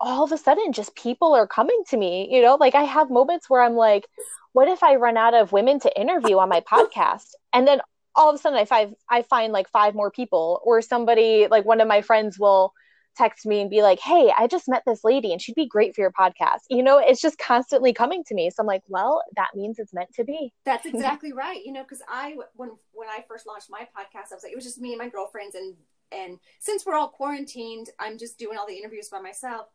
all 0.00 0.24
of 0.24 0.32
a 0.32 0.38
sudden 0.38 0.72
just 0.72 0.96
people 0.96 1.34
are 1.34 1.46
coming 1.46 1.82
to 1.90 1.96
me, 1.96 2.28
you 2.30 2.42
know, 2.42 2.56
like 2.56 2.74
I 2.74 2.82
have 2.82 3.10
moments 3.10 3.48
where 3.48 3.62
I'm 3.62 3.76
like, 3.76 4.06
what 4.52 4.68
if 4.68 4.82
I 4.82 4.96
run 4.96 5.16
out 5.16 5.34
of 5.34 5.52
women 5.52 5.78
to 5.80 6.00
interview 6.00 6.38
on 6.38 6.48
my 6.48 6.60
podcast? 6.72 7.34
And 7.52 7.66
then 7.66 7.80
all 8.16 8.30
of 8.30 8.34
a 8.34 8.38
sudden 8.38 8.58
I 8.58 8.64
find 8.64 8.94
I 9.10 9.22
find 9.22 9.52
like 9.52 9.68
five 9.68 9.94
more 9.94 10.10
people 10.10 10.60
or 10.64 10.82
somebody 10.82 11.46
like 11.50 11.64
one 11.64 11.80
of 11.80 11.88
my 11.88 12.00
friends 12.02 12.38
will 12.38 12.72
text 13.16 13.46
me 13.46 13.60
and 13.60 13.70
be 13.70 13.82
like, 13.82 14.00
"Hey, 14.00 14.32
I 14.36 14.46
just 14.46 14.68
met 14.68 14.82
this 14.86 15.04
lady 15.04 15.32
and 15.32 15.40
she'd 15.40 15.54
be 15.54 15.66
great 15.66 15.94
for 15.94 16.00
your 16.00 16.12
podcast." 16.12 16.62
You 16.68 16.82
know, 16.82 16.98
it's 16.98 17.20
just 17.20 17.38
constantly 17.38 17.92
coming 17.92 18.24
to 18.24 18.34
me. 18.34 18.50
So 18.50 18.60
I'm 18.60 18.66
like, 18.66 18.82
"Well, 18.88 19.22
that 19.36 19.50
means 19.54 19.78
it's 19.78 19.94
meant 19.94 20.12
to 20.14 20.24
be." 20.24 20.52
That's 20.64 20.86
exactly 20.92 21.32
right. 21.32 21.64
You 21.64 21.72
know, 21.72 21.84
cuz 21.84 22.02
I 22.08 22.36
when 22.54 22.70
when 22.92 23.08
I 23.08 23.24
first 23.28 23.46
launched 23.46 23.70
my 23.70 23.88
podcast, 23.96 24.32
I 24.32 24.34
was 24.34 24.42
like 24.42 24.52
it 24.52 24.56
was 24.56 24.64
just 24.64 24.80
me 24.80 24.92
and 24.92 24.98
my 24.98 25.08
girlfriends 25.08 25.54
and 25.54 25.76
and 26.12 26.38
since 26.60 26.86
we're 26.86 26.94
all 26.94 27.08
quarantined, 27.08 27.90
I'm 27.98 28.18
just 28.18 28.38
doing 28.38 28.58
all 28.58 28.66
the 28.66 28.76
interviews 28.76 29.08
by 29.08 29.20
myself. 29.20 29.68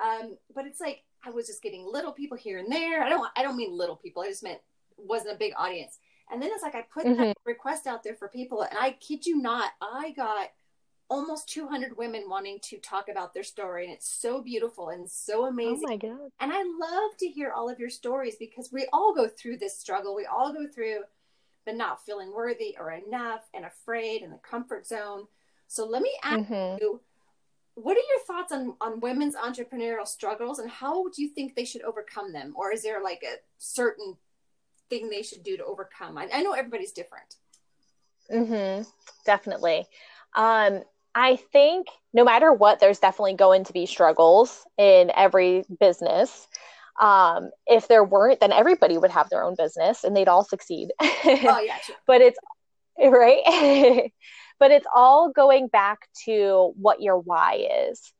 Um, 0.00 0.36
but 0.54 0.66
it's 0.66 0.80
like 0.80 1.04
I 1.24 1.30
was 1.30 1.46
just 1.46 1.62
getting 1.62 1.86
little 1.86 2.12
people 2.12 2.36
here 2.36 2.58
and 2.58 2.70
there. 2.70 3.02
I 3.02 3.08
don't 3.08 3.28
I 3.36 3.42
don't 3.42 3.56
mean 3.56 3.72
little 3.72 3.96
people. 3.96 4.22
I 4.22 4.28
just 4.28 4.42
meant 4.42 4.60
wasn't 4.96 5.34
a 5.34 5.38
big 5.38 5.52
audience. 5.56 5.98
And 6.30 6.40
then 6.40 6.50
it's 6.52 6.62
like 6.62 6.74
I 6.74 6.82
put 6.82 7.06
mm-hmm. 7.06 7.22
that 7.22 7.36
request 7.44 7.86
out 7.86 8.02
there 8.02 8.14
for 8.14 8.28
people, 8.28 8.62
and 8.62 8.78
I 8.78 8.92
kid 8.92 9.26
you 9.26 9.40
not, 9.40 9.72
I 9.80 10.12
got 10.16 10.48
almost 11.10 11.48
200 11.50 11.96
women 11.98 12.24
wanting 12.28 12.58
to 12.62 12.78
talk 12.78 13.08
about 13.08 13.34
their 13.34 13.42
story, 13.42 13.84
and 13.84 13.92
it's 13.92 14.08
so 14.08 14.42
beautiful 14.42 14.88
and 14.88 15.08
so 15.08 15.44
amazing. 15.46 15.82
Oh 15.84 15.90
my 15.90 15.96
god! 15.96 16.30
And 16.40 16.52
I 16.52 16.62
love 16.62 17.16
to 17.18 17.28
hear 17.28 17.52
all 17.52 17.68
of 17.68 17.78
your 17.78 17.90
stories 17.90 18.36
because 18.38 18.72
we 18.72 18.86
all 18.92 19.14
go 19.14 19.28
through 19.28 19.58
this 19.58 19.78
struggle. 19.78 20.14
We 20.14 20.26
all 20.26 20.52
go 20.52 20.66
through 20.66 21.00
the 21.66 21.72
not 21.72 22.04
feeling 22.04 22.32
worthy 22.32 22.76
or 22.78 22.90
enough, 22.90 23.42
and 23.52 23.64
afraid, 23.64 24.22
and 24.22 24.32
the 24.32 24.38
comfort 24.38 24.86
zone. 24.86 25.26
So 25.68 25.86
let 25.86 26.02
me 26.02 26.12
ask 26.22 26.48
mm-hmm. 26.48 26.78
you 26.80 27.00
what 27.74 27.96
are 27.96 28.00
your 28.00 28.24
thoughts 28.26 28.52
on 28.52 28.74
on 28.80 29.00
women's 29.00 29.34
entrepreneurial 29.34 30.06
struggles 30.06 30.58
and 30.58 30.70
how 30.70 31.08
do 31.08 31.22
you 31.22 31.28
think 31.28 31.54
they 31.54 31.64
should 31.64 31.82
overcome 31.82 32.32
them 32.32 32.52
or 32.56 32.72
is 32.72 32.82
there 32.82 33.02
like 33.02 33.22
a 33.24 33.36
certain 33.58 34.16
thing 34.90 35.08
they 35.08 35.22
should 35.22 35.42
do 35.42 35.56
to 35.56 35.64
overcome? 35.64 36.18
I, 36.18 36.28
I 36.32 36.42
know 36.42 36.52
everybody's 36.52 36.92
different. 36.92 37.36
Mm-hmm. 38.32 38.88
Definitely. 39.26 39.86
Um, 40.34 40.82
I 41.14 41.36
think 41.36 41.88
no 42.12 42.24
matter 42.24 42.52
what, 42.52 42.80
there's 42.80 42.98
definitely 42.98 43.34
going 43.34 43.64
to 43.64 43.72
be 43.72 43.86
struggles 43.86 44.64
in 44.76 45.12
every 45.14 45.64
business. 45.80 46.48
Um, 47.00 47.50
if 47.66 47.88
there 47.88 48.04
weren't, 48.04 48.40
then 48.40 48.52
everybody 48.52 48.98
would 48.98 49.10
have 49.10 49.28
their 49.30 49.42
own 49.42 49.54
business 49.56 50.04
and 50.04 50.16
they'd 50.16 50.28
all 50.28 50.44
succeed. 50.44 50.90
oh 51.00 51.60
yeah, 51.64 51.78
but 52.06 52.20
it's 52.20 52.38
right. 52.98 54.10
but 54.58 54.70
it's 54.70 54.86
all 54.94 55.30
going 55.30 55.68
back 55.68 56.08
to 56.24 56.72
what 56.76 57.00
your 57.00 57.18
why 57.18 57.66
is. 57.90 58.12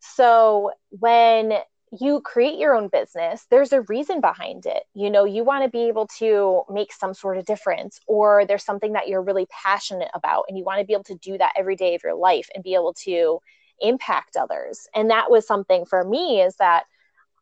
So 0.00 0.72
when 0.90 1.54
you 2.00 2.20
create 2.20 2.58
your 2.58 2.74
own 2.74 2.88
business, 2.88 3.46
there's 3.50 3.72
a 3.72 3.82
reason 3.82 4.20
behind 4.20 4.66
it. 4.66 4.84
You 4.94 5.10
know, 5.10 5.24
you 5.24 5.44
want 5.44 5.64
to 5.64 5.70
be 5.70 5.88
able 5.88 6.06
to 6.18 6.62
make 6.70 6.92
some 6.92 7.14
sort 7.14 7.38
of 7.38 7.44
difference, 7.44 8.00
or 8.06 8.44
there's 8.46 8.64
something 8.64 8.92
that 8.92 9.08
you're 9.08 9.22
really 9.22 9.46
passionate 9.50 10.10
about, 10.14 10.44
and 10.48 10.58
you 10.58 10.64
want 10.64 10.80
to 10.80 10.86
be 10.86 10.92
able 10.92 11.04
to 11.04 11.16
do 11.16 11.38
that 11.38 11.52
every 11.56 11.76
day 11.76 11.94
of 11.94 12.02
your 12.02 12.14
life 12.14 12.48
and 12.54 12.64
be 12.64 12.74
able 12.74 12.94
to 13.04 13.38
impact 13.80 14.36
others. 14.36 14.88
And 14.94 15.10
that 15.10 15.30
was 15.30 15.46
something 15.46 15.84
for 15.84 16.04
me 16.04 16.40
is 16.40 16.56
that 16.56 16.84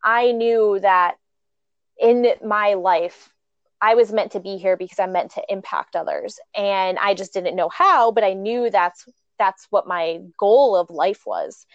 I 0.02 0.32
knew 0.32 0.78
that 0.80 1.16
in 2.00 2.26
my 2.44 2.74
life, 2.74 3.30
I 3.80 3.94
was 3.94 4.12
meant 4.12 4.32
to 4.32 4.40
be 4.40 4.58
here 4.58 4.76
because 4.76 4.98
I'm 4.98 5.12
meant 5.12 5.32
to 5.32 5.42
impact 5.48 5.96
others. 5.96 6.38
And 6.56 6.98
I 6.98 7.14
just 7.14 7.32
didn't 7.32 7.56
know 7.56 7.68
how, 7.68 8.12
but 8.12 8.24
I 8.24 8.32
knew 8.32 8.70
that's 8.70 9.04
that's 9.38 9.66
what 9.70 9.88
my 9.88 10.20
goal 10.38 10.76
of 10.76 10.90
life 10.90 11.22
was 11.26 11.66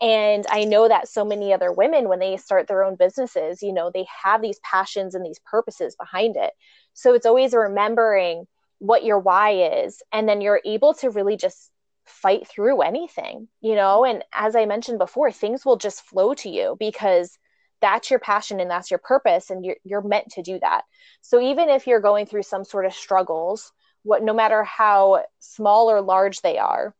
and 0.00 0.44
i 0.50 0.64
know 0.64 0.88
that 0.88 1.08
so 1.08 1.24
many 1.24 1.52
other 1.52 1.72
women 1.72 2.08
when 2.08 2.18
they 2.18 2.36
start 2.36 2.66
their 2.66 2.82
own 2.84 2.96
businesses 2.96 3.62
you 3.62 3.72
know 3.72 3.90
they 3.92 4.06
have 4.22 4.42
these 4.42 4.58
passions 4.60 5.14
and 5.14 5.24
these 5.24 5.40
purposes 5.44 5.96
behind 5.96 6.36
it. 6.36 6.52
So 6.92 7.14
it's 7.14 7.26
always 7.26 7.54
remembering 7.54 8.46
what 8.78 9.04
your 9.04 9.18
why 9.18 9.84
is 9.84 10.02
and 10.12 10.28
then 10.28 10.40
you're 10.40 10.60
able 10.64 10.94
to 10.94 11.10
really 11.10 11.36
just 11.36 11.70
fight 12.04 12.46
through 12.46 12.82
anything 12.82 13.48
you 13.60 13.74
know? 13.74 14.04
And 14.04 14.24
as 14.34 14.56
i 14.56 14.66
mentioned 14.66 14.98
before 14.98 15.32
things 15.32 15.64
will 15.64 15.76
just 15.76 16.04
flow 16.04 16.34
to 16.34 16.48
you 16.48 16.76
because 16.78 17.38
that's 17.80 18.10
your 18.10 18.20
passion 18.20 18.60
and 18.60 18.70
that's 18.70 18.90
your 18.90 18.98
purpose 18.98 19.50
and 19.50 19.64
you're, 19.64 19.76
you're 19.84 20.02
meant 20.02 20.30
to 20.30 20.42
do 20.42 20.58
that. 20.60 20.84
So 21.20 21.38
even 21.40 21.68
if 21.68 21.86
you're 21.86 22.00
going 22.00 22.24
through 22.24 22.44
some 22.44 22.64
sort 22.64 22.86
of 22.86 22.94
struggles 22.94 23.72
what 24.04 24.22
no 24.22 24.32
matter 24.32 24.62
how 24.62 25.24
small 25.40 25.90
or 25.90 26.00
large 26.00 26.40
they 26.42 26.58
are 26.58 26.94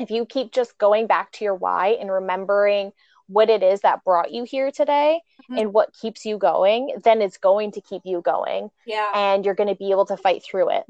if 0.00 0.10
you 0.10 0.26
keep 0.26 0.52
just 0.52 0.78
going 0.78 1.06
back 1.06 1.32
to 1.32 1.44
your 1.44 1.54
why 1.54 1.96
and 2.00 2.10
remembering 2.10 2.92
what 3.26 3.50
it 3.50 3.62
is 3.62 3.80
that 3.80 4.04
brought 4.04 4.32
you 4.32 4.44
here 4.44 4.70
today 4.70 5.20
mm-hmm. 5.42 5.58
and 5.58 5.72
what 5.72 5.94
keeps 5.94 6.24
you 6.24 6.38
going, 6.38 6.94
then 7.02 7.22
it's 7.22 7.38
going 7.38 7.72
to 7.72 7.80
keep 7.80 8.02
you 8.04 8.20
going. 8.20 8.70
Yeah. 8.86 9.10
And 9.14 9.44
you're 9.44 9.54
going 9.54 9.68
to 9.68 9.76
be 9.76 9.90
able 9.90 10.06
to 10.06 10.16
fight 10.16 10.42
through 10.44 10.70
it. 10.70 10.84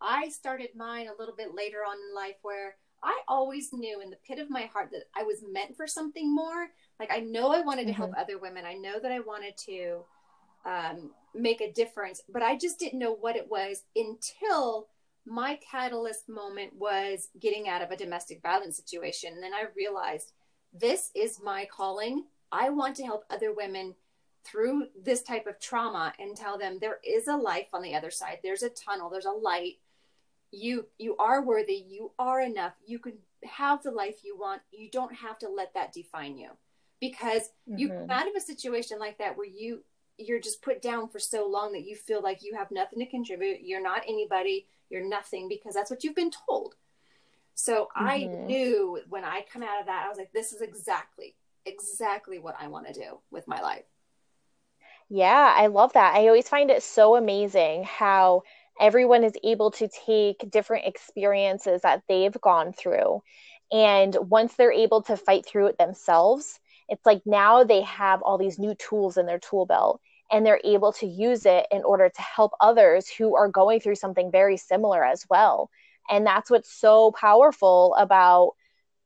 I 0.00 0.28
started 0.28 0.70
mine 0.76 1.06
a 1.08 1.18
little 1.18 1.34
bit 1.34 1.54
later 1.54 1.78
on 1.78 1.96
in 1.96 2.14
life 2.14 2.36
where 2.42 2.76
I 3.02 3.20
always 3.28 3.72
knew 3.72 4.00
in 4.00 4.10
the 4.10 4.18
pit 4.26 4.38
of 4.38 4.50
my 4.50 4.62
heart 4.62 4.90
that 4.92 5.04
I 5.16 5.22
was 5.22 5.44
meant 5.48 5.76
for 5.76 5.86
something 5.86 6.34
more. 6.34 6.68
Like 6.98 7.10
I 7.12 7.20
know 7.20 7.52
I 7.52 7.60
wanted 7.60 7.86
to 7.86 7.92
mm-hmm. 7.92 8.02
help 8.02 8.12
other 8.18 8.38
women. 8.38 8.64
I 8.64 8.74
know 8.74 8.98
that 9.00 9.12
I 9.12 9.20
wanted 9.20 9.56
to 9.66 10.00
um, 10.64 11.10
make 11.34 11.60
a 11.60 11.72
difference, 11.72 12.22
but 12.28 12.42
I 12.42 12.56
just 12.56 12.78
didn't 12.78 12.98
know 12.98 13.12
what 13.12 13.36
it 13.36 13.48
was 13.48 13.82
until 13.94 14.88
my 15.26 15.58
catalyst 15.70 16.28
moment 16.28 16.72
was 16.78 17.28
getting 17.40 17.68
out 17.68 17.82
of 17.82 17.90
a 17.90 17.96
domestic 17.96 18.40
violence 18.42 18.76
situation. 18.76 19.32
And 19.34 19.42
then 19.42 19.52
I 19.52 19.64
realized 19.76 20.32
this 20.72 21.10
is 21.14 21.40
my 21.42 21.66
calling. 21.70 22.24
I 22.52 22.70
want 22.70 22.96
to 22.96 23.04
help 23.04 23.24
other 23.28 23.52
women 23.52 23.94
through 24.44 24.86
this 25.02 25.22
type 25.22 25.46
of 25.46 25.58
trauma 25.58 26.12
and 26.18 26.36
tell 26.36 26.56
them 26.56 26.78
there 26.80 27.00
is 27.04 27.26
a 27.26 27.36
life 27.36 27.66
on 27.72 27.82
the 27.82 27.94
other 27.94 28.10
side. 28.10 28.38
There's 28.42 28.62
a 28.62 28.70
tunnel, 28.70 29.10
there's 29.10 29.26
a 29.26 29.30
light. 29.30 29.78
You 30.52 30.86
you 30.98 31.16
are 31.16 31.42
worthy, 31.42 31.84
you 31.88 32.12
are 32.18 32.40
enough. 32.40 32.74
You 32.86 33.00
can 33.00 33.14
have 33.44 33.82
the 33.82 33.90
life 33.90 34.20
you 34.24 34.38
want. 34.38 34.62
You 34.70 34.88
don't 34.90 35.14
have 35.14 35.38
to 35.40 35.48
let 35.48 35.74
that 35.74 35.92
define 35.92 36.38
you. 36.38 36.50
Because 37.00 37.42
mm-hmm. 37.68 37.78
you 37.78 37.88
come 37.88 38.10
out 38.10 38.28
of 38.28 38.34
a 38.36 38.40
situation 38.40 38.98
like 38.98 39.18
that 39.18 39.36
where 39.36 39.46
you 39.46 39.82
you're 40.18 40.40
just 40.40 40.62
put 40.62 40.80
down 40.80 41.08
for 41.08 41.18
so 41.18 41.46
long 41.46 41.72
that 41.72 41.84
you 41.84 41.94
feel 41.96 42.22
like 42.22 42.42
you 42.42 42.54
have 42.54 42.70
nothing 42.70 43.00
to 43.00 43.06
contribute. 43.06 43.60
You're 43.62 43.82
not 43.82 44.02
anybody. 44.06 44.66
You're 44.90 45.06
nothing 45.06 45.48
because 45.48 45.74
that's 45.74 45.90
what 45.90 46.04
you've 46.04 46.14
been 46.14 46.30
told. 46.30 46.74
So 47.54 47.88
mm-hmm. 47.96 48.06
I 48.06 48.18
knew 48.24 49.00
when 49.08 49.24
I 49.24 49.44
come 49.52 49.62
out 49.62 49.80
of 49.80 49.86
that, 49.86 50.04
I 50.04 50.08
was 50.08 50.18
like, 50.18 50.32
this 50.32 50.52
is 50.52 50.60
exactly, 50.60 51.34
exactly 51.64 52.38
what 52.38 52.56
I 52.60 52.68
want 52.68 52.86
to 52.86 52.92
do 52.92 53.18
with 53.30 53.48
my 53.48 53.60
life. 53.60 53.84
Yeah, 55.08 55.54
I 55.56 55.68
love 55.68 55.92
that. 55.94 56.14
I 56.14 56.26
always 56.26 56.48
find 56.48 56.70
it 56.70 56.82
so 56.82 57.16
amazing 57.16 57.84
how 57.84 58.42
everyone 58.80 59.24
is 59.24 59.32
able 59.42 59.70
to 59.72 59.88
take 59.88 60.50
different 60.50 60.86
experiences 60.86 61.82
that 61.82 62.02
they've 62.08 62.38
gone 62.40 62.72
through. 62.72 63.22
And 63.72 64.16
once 64.20 64.54
they're 64.54 64.72
able 64.72 65.02
to 65.02 65.16
fight 65.16 65.46
through 65.46 65.66
it 65.68 65.78
themselves, 65.78 66.60
it's 66.88 67.06
like 67.06 67.22
now 67.24 67.64
they 67.64 67.82
have 67.82 68.22
all 68.22 68.38
these 68.38 68.58
new 68.58 68.74
tools 68.74 69.16
in 69.16 69.26
their 69.26 69.38
tool 69.38 69.66
belt 69.66 70.00
and 70.30 70.44
they're 70.44 70.60
able 70.64 70.92
to 70.92 71.06
use 71.06 71.46
it 71.46 71.66
in 71.70 71.84
order 71.84 72.08
to 72.08 72.22
help 72.22 72.52
others 72.60 73.08
who 73.08 73.36
are 73.36 73.48
going 73.48 73.80
through 73.80 73.94
something 73.94 74.30
very 74.30 74.56
similar 74.56 75.04
as 75.04 75.24
well. 75.30 75.70
And 76.08 76.26
that's 76.26 76.50
what's 76.50 76.72
so 76.72 77.12
powerful 77.12 77.94
about 77.96 78.52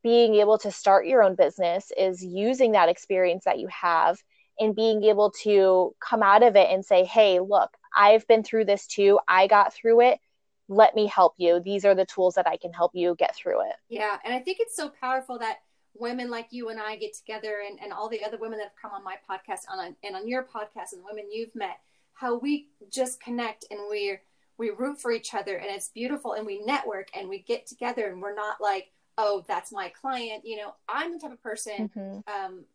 being 0.03 0.35
able 0.35 0.57
to 0.59 0.71
start 0.71 1.05
your 1.05 1.23
own 1.23 1.35
business 1.35 1.91
is 1.97 2.23
using 2.23 2.71
that 2.71 2.89
experience 2.89 3.43
that 3.45 3.59
you 3.59 3.67
have 3.67 4.21
and 4.59 4.75
being 4.75 5.03
able 5.03 5.31
to 5.43 5.95
come 5.99 6.23
out 6.23 6.43
of 6.43 6.55
it 6.55 6.69
and 6.69 6.85
say, 6.85 7.03
"Hey, 7.03 7.39
look, 7.39 7.75
I've 7.95 8.27
been 8.27 8.43
through 8.43 8.65
this 8.65 8.87
too. 8.87 9.19
I 9.27 9.47
got 9.47 9.73
through 9.73 10.01
it. 10.01 10.19
Let 10.67 10.95
me 10.95 11.07
help 11.07 11.35
you. 11.37 11.59
These 11.59 11.85
are 11.85 11.95
the 11.95 12.05
tools 12.05 12.35
that 12.35 12.47
I 12.47 12.57
can 12.57 12.73
help 12.73 12.91
you 12.95 13.15
get 13.15 13.35
through 13.35 13.61
it." 13.61 13.75
Yeah, 13.89 14.17
and 14.23 14.33
I 14.33 14.39
think 14.39 14.59
it's 14.59 14.75
so 14.75 14.89
powerful 14.89 15.39
that 15.39 15.59
women 15.93 16.29
like 16.29 16.47
you 16.51 16.69
and 16.69 16.79
I 16.79 16.95
get 16.95 17.13
together 17.13 17.57
and, 17.67 17.79
and 17.81 17.91
all 17.91 18.09
the 18.09 18.23
other 18.23 18.37
women 18.37 18.59
that 18.59 18.65
have 18.65 18.81
come 18.81 18.91
on 18.91 19.03
my 19.03 19.15
podcast 19.29 19.61
on 19.69 19.95
and 20.03 20.15
on 20.15 20.27
your 20.27 20.43
podcast 20.43 20.93
and 20.93 21.01
the 21.01 21.05
women 21.05 21.31
you've 21.31 21.55
met, 21.55 21.79
how 22.13 22.37
we 22.37 22.67
just 22.89 23.21
connect 23.21 23.65
and 23.69 23.79
we're 23.89 24.21
we 24.57 24.69
root 24.69 25.01
for 25.01 25.11
each 25.11 25.33
other 25.33 25.57
and 25.57 25.71
it's 25.71 25.89
beautiful 25.89 26.33
and 26.33 26.45
we 26.45 26.63
network 26.63 27.09
and 27.17 27.27
we 27.27 27.39
get 27.39 27.65
together 27.65 28.07
and 28.07 28.21
we're 28.21 28.35
not 28.35 28.61
like, 28.61 28.91
oh, 29.17 29.43
that's 29.47 29.71
my 29.71 29.89
client. 29.89 30.45
You 30.45 30.57
know, 30.57 30.75
I'm 30.87 31.13
the 31.13 31.19
type 31.19 31.31
of 31.31 31.41
person, 31.41 31.89
mm-hmm. 31.95 32.19
um, 32.31 32.65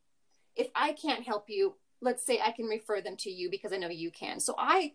if 0.57 0.69
I 0.75 0.93
can't 0.93 1.23
help 1.23 1.45
you, 1.49 1.75
let's 2.01 2.25
say 2.25 2.41
I 2.45 2.51
can 2.51 2.67
refer 2.67 3.01
them 3.01 3.17
to 3.19 3.31
you 3.31 3.51
because 3.51 3.73
I 3.73 3.77
know 3.77 3.89
you 3.89 4.11
can. 4.11 4.41
So 4.41 4.55
I 4.59 4.93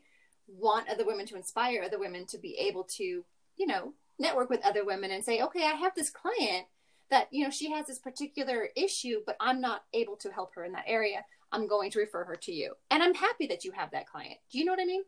want 0.48 0.90
other 0.90 1.06
women 1.06 1.26
to 1.28 1.36
inspire 1.36 1.84
other 1.84 2.00
women 2.00 2.26
to 2.28 2.38
be 2.38 2.58
able 2.58 2.84
to, 2.84 3.04
you 3.04 3.68
know, 3.68 3.94
network 4.20 4.50
with 4.50 4.66
other 4.66 4.84
women 4.84 5.12
and 5.12 5.24
say, 5.24 5.42
okay, 5.42 5.64
I 5.64 5.76
have 5.76 5.96
this 5.96 6.10
client 6.10 6.66
that 7.12 7.28
you 7.30 7.44
know 7.44 7.52
she 7.52 7.70
has 7.72 7.86
this 7.86 8.00
particular 8.00 8.70
issue 8.76 9.20
but 9.26 9.36
i'm 9.40 9.62
not 9.62 9.84
able 9.94 10.16
to 10.16 10.32
help 10.32 10.56
her 10.56 10.64
in 10.64 10.72
that 10.72 10.86
area. 10.88 11.24
I'm 11.54 11.68
going 11.68 11.92
to 11.92 12.00
refer 12.00 12.24
her 12.24 12.36
to 12.38 12.52
you. 12.52 12.74
And 12.90 13.04
i'm 13.04 13.14
happy 13.14 13.46
that 13.48 13.64
you 13.64 13.72
have 13.74 13.92
that 13.92 14.08
client. 14.08 14.40
Do 14.52 14.58
you 14.58 14.66
know 14.66 14.72
what 14.72 14.82
i 14.82 14.86
mean? 14.86 15.04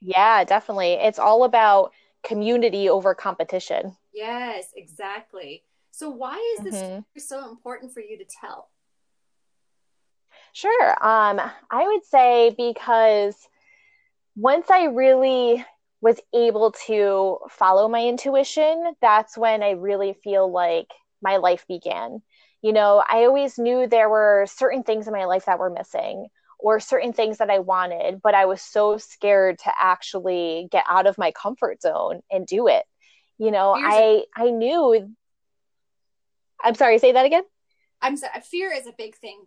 Yeah 0.00 0.44
definitely. 0.44 0.94
It's 0.94 1.18
all 1.18 1.44
about 1.44 1.92
community 2.24 2.88
over 2.88 3.14
competition. 3.14 3.96
Yes 4.12 4.66
exactly. 4.76 5.62
So 5.92 6.10
why 6.10 6.56
is 6.58 6.64
this 6.64 6.74
mm-hmm. 6.74 7.00
so 7.18 7.48
important 7.48 7.94
for 7.94 8.00
you 8.00 8.18
to 8.18 8.24
tell? 8.24 8.68
Sure. 10.52 10.90
Um 11.04 11.40
i 11.70 11.86
would 11.86 12.04
say 12.04 12.54
because 12.56 13.36
once 14.36 14.68
i 14.70 14.84
really 14.86 15.64
was 16.00 16.20
able 16.34 16.72
to 16.86 17.38
follow 17.48 17.88
my 17.88 18.04
intuition 18.04 18.94
that's 19.00 19.38
when 19.38 19.62
i 19.62 19.70
really 19.70 20.12
feel 20.12 20.50
like 20.50 20.88
my 21.24 21.38
life 21.38 21.66
began. 21.66 22.22
You 22.62 22.72
know, 22.72 23.02
I 23.08 23.24
always 23.24 23.58
knew 23.58 23.86
there 23.86 24.08
were 24.08 24.46
certain 24.48 24.84
things 24.84 25.06
in 25.08 25.12
my 25.12 25.24
life 25.24 25.46
that 25.46 25.58
were 25.58 25.70
missing 25.70 26.28
or 26.58 26.80
certain 26.80 27.12
things 27.12 27.38
that 27.38 27.50
I 27.50 27.58
wanted, 27.58 28.22
but 28.22 28.34
I 28.34 28.46
was 28.46 28.62
so 28.62 28.96
scared 28.96 29.58
to 29.60 29.72
actually 29.78 30.68
get 30.70 30.84
out 30.88 31.06
of 31.06 31.18
my 31.18 31.32
comfort 31.32 31.82
zone 31.82 32.20
and 32.30 32.46
do 32.46 32.68
it. 32.68 32.84
You 33.38 33.50
know, 33.50 33.74
I 33.76 34.24
I 34.36 34.50
knew 34.50 35.14
I'm 36.62 36.74
sorry, 36.74 36.98
say 36.98 37.12
that 37.12 37.26
again? 37.26 37.42
I'm 38.00 38.16
sorry, 38.16 38.40
fear 38.42 38.72
is 38.72 38.86
a 38.86 38.92
big 38.96 39.16
thing. 39.16 39.46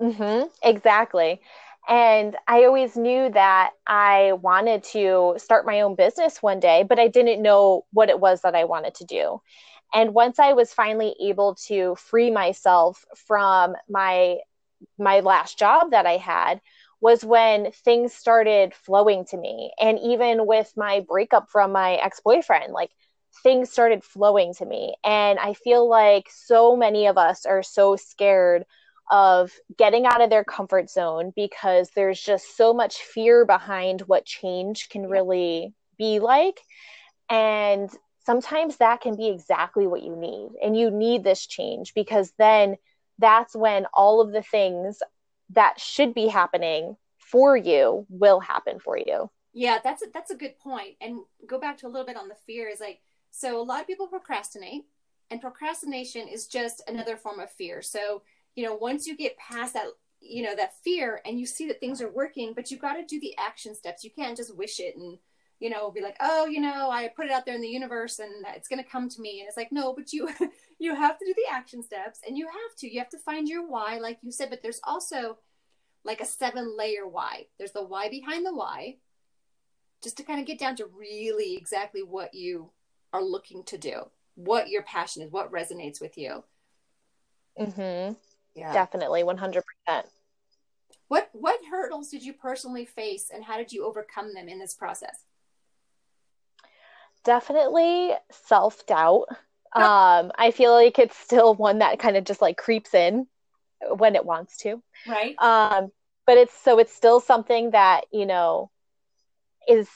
Mhm. 0.00 0.50
Exactly. 0.62 1.40
And 1.86 2.36
I 2.48 2.64
always 2.64 2.96
knew 2.96 3.28
that 3.30 3.72
I 3.86 4.32
wanted 4.32 4.84
to 4.84 5.34
start 5.36 5.66
my 5.66 5.82
own 5.82 5.94
business 5.96 6.42
one 6.42 6.58
day, 6.60 6.82
but 6.82 6.98
I 6.98 7.08
didn't 7.08 7.42
know 7.42 7.84
what 7.92 8.08
it 8.08 8.18
was 8.18 8.40
that 8.40 8.54
I 8.54 8.64
wanted 8.64 8.94
to 8.96 9.04
do. 9.04 9.42
And 9.94 10.12
once 10.12 10.38
I 10.38 10.52
was 10.52 10.72
finally 10.72 11.14
able 11.22 11.54
to 11.66 11.94
free 11.96 12.30
myself 12.30 13.04
from 13.14 13.74
my 13.88 14.38
my 14.98 15.20
last 15.20 15.58
job 15.58 15.92
that 15.92 16.04
I 16.04 16.18
had 16.18 16.60
was 17.00 17.24
when 17.24 17.70
things 17.72 18.12
started 18.12 18.74
flowing 18.74 19.24
to 19.26 19.36
me. 19.36 19.72
And 19.80 19.98
even 20.00 20.46
with 20.46 20.72
my 20.76 21.00
breakup 21.00 21.48
from 21.50 21.72
my 21.72 21.94
ex-boyfriend, 21.94 22.72
like 22.72 22.90
things 23.42 23.70
started 23.70 24.04
flowing 24.04 24.54
to 24.54 24.66
me. 24.66 24.94
And 25.04 25.38
I 25.38 25.54
feel 25.54 25.88
like 25.88 26.28
so 26.30 26.76
many 26.76 27.06
of 27.06 27.18
us 27.18 27.46
are 27.46 27.62
so 27.62 27.96
scared 27.96 28.64
of 29.10 29.52
getting 29.76 30.06
out 30.06 30.22
of 30.22 30.30
their 30.30 30.44
comfort 30.44 30.88
zone 30.88 31.32
because 31.36 31.90
there's 31.94 32.20
just 32.20 32.56
so 32.56 32.72
much 32.72 32.96
fear 32.96 33.44
behind 33.44 34.00
what 34.02 34.24
change 34.24 34.88
can 34.88 35.06
really 35.06 35.74
be 35.98 36.20
like. 36.20 36.58
And 37.28 37.90
sometimes 38.24 38.76
that 38.76 39.00
can 39.00 39.16
be 39.16 39.28
exactly 39.28 39.86
what 39.86 40.02
you 40.02 40.16
need. 40.16 40.50
And 40.62 40.76
you 40.76 40.90
need 40.90 41.24
this 41.24 41.46
change 41.46 41.94
because 41.94 42.32
then 42.38 42.76
that's 43.18 43.54
when 43.54 43.86
all 43.92 44.20
of 44.20 44.32
the 44.32 44.42
things 44.42 45.02
that 45.50 45.78
should 45.78 46.14
be 46.14 46.28
happening 46.28 46.96
for 47.18 47.56
you 47.56 48.06
will 48.08 48.40
happen 48.40 48.78
for 48.78 48.98
you. 48.98 49.30
Yeah, 49.52 49.78
that's 49.82 50.02
a, 50.02 50.06
that's 50.12 50.30
a 50.30 50.36
good 50.36 50.58
point. 50.58 50.96
And 51.00 51.20
go 51.46 51.58
back 51.58 51.78
to 51.78 51.86
a 51.86 51.88
little 51.88 52.06
bit 52.06 52.16
on 52.16 52.28
the 52.28 52.36
fear 52.46 52.68
is 52.68 52.80
like 52.80 53.00
so 53.30 53.60
a 53.60 53.62
lot 53.62 53.80
of 53.80 53.86
people 53.86 54.06
procrastinate 54.06 54.84
and 55.30 55.40
procrastination 55.40 56.28
is 56.28 56.46
just 56.46 56.82
another 56.88 57.16
form 57.16 57.40
of 57.40 57.50
fear. 57.50 57.82
So, 57.82 58.22
you 58.54 58.64
know, 58.64 58.74
once 58.74 59.06
you 59.06 59.16
get 59.16 59.36
past 59.38 59.74
that 59.74 59.86
you 60.20 60.42
know 60.42 60.56
that 60.56 60.80
fear 60.82 61.20
and 61.26 61.38
you 61.38 61.44
see 61.44 61.68
that 61.68 61.80
things 61.80 62.00
are 62.00 62.10
working, 62.10 62.54
but 62.54 62.70
you 62.70 62.78
got 62.78 62.94
to 62.94 63.04
do 63.04 63.20
the 63.20 63.36
action 63.38 63.74
steps. 63.74 64.04
You 64.04 64.10
can't 64.10 64.36
just 64.36 64.56
wish 64.56 64.80
it 64.80 64.96
and 64.96 65.18
you 65.60 65.70
know, 65.70 65.90
be 65.90 66.00
like, 66.00 66.16
oh, 66.20 66.46
you 66.46 66.60
know, 66.60 66.90
I 66.90 67.08
put 67.08 67.26
it 67.26 67.32
out 67.32 67.46
there 67.46 67.54
in 67.54 67.60
the 67.60 67.68
universe 67.68 68.18
and 68.18 68.44
it's 68.54 68.68
going 68.68 68.82
to 68.82 68.88
come 68.88 69.08
to 69.08 69.20
me. 69.20 69.40
And 69.40 69.48
it's 69.48 69.56
like, 69.56 69.72
no, 69.72 69.94
but 69.94 70.12
you, 70.12 70.28
you 70.78 70.94
have 70.94 71.18
to 71.18 71.24
do 71.24 71.34
the 71.34 71.52
action 71.52 71.82
steps 71.82 72.20
and 72.26 72.36
you 72.36 72.46
have 72.46 72.76
to, 72.78 72.92
you 72.92 72.98
have 72.98 73.08
to 73.10 73.18
find 73.18 73.48
your 73.48 73.66
why, 73.66 73.98
like 73.98 74.18
you 74.22 74.32
said, 74.32 74.50
but 74.50 74.62
there's 74.62 74.80
also 74.84 75.38
like 76.04 76.20
a 76.20 76.26
seven 76.26 76.76
layer 76.76 77.06
why. 77.08 77.46
There's 77.58 77.72
the 77.72 77.84
why 77.84 78.08
behind 78.08 78.44
the 78.44 78.54
why, 78.54 78.96
just 80.02 80.16
to 80.18 80.22
kind 80.22 80.40
of 80.40 80.46
get 80.46 80.58
down 80.58 80.76
to 80.76 80.86
really 80.86 81.56
exactly 81.56 82.02
what 82.02 82.34
you 82.34 82.70
are 83.12 83.22
looking 83.22 83.62
to 83.64 83.78
do, 83.78 84.02
what 84.34 84.68
your 84.68 84.82
passion 84.82 85.22
is, 85.22 85.30
what 85.30 85.52
resonates 85.52 86.00
with 86.00 86.18
you. 86.18 86.44
Mm-hmm. 87.58 88.14
Yeah. 88.54 88.72
Definitely. 88.72 89.22
100%. 89.22 89.62
What, 91.08 91.30
what 91.32 91.60
hurdles 91.70 92.08
did 92.10 92.22
you 92.22 92.32
personally 92.32 92.84
face 92.84 93.30
and 93.32 93.44
how 93.44 93.56
did 93.56 93.72
you 93.72 93.84
overcome 93.86 94.34
them 94.34 94.48
in 94.48 94.58
this 94.58 94.74
process? 94.74 95.24
Definitely 97.24 98.12
self 98.30 98.86
doubt. 98.86 99.26
Um, 99.74 100.30
I 100.38 100.52
feel 100.52 100.72
like 100.72 100.98
it's 101.00 101.18
still 101.18 101.54
one 101.54 101.80
that 101.80 101.98
kind 101.98 102.16
of 102.16 102.24
just 102.24 102.40
like 102.40 102.56
creeps 102.56 102.94
in 102.94 103.26
when 103.96 104.14
it 104.14 104.24
wants 104.24 104.58
to. 104.58 104.80
Right. 105.06 105.34
Um, 105.38 105.90
but 106.26 106.38
it's 106.38 106.54
so 106.62 106.78
it's 106.78 106.94
still 106.94 107.20
something 107.20 107.72
that, 107.72 108.02
you 108.12 108.26
know, 108.26 108.70
is 109.68 109.88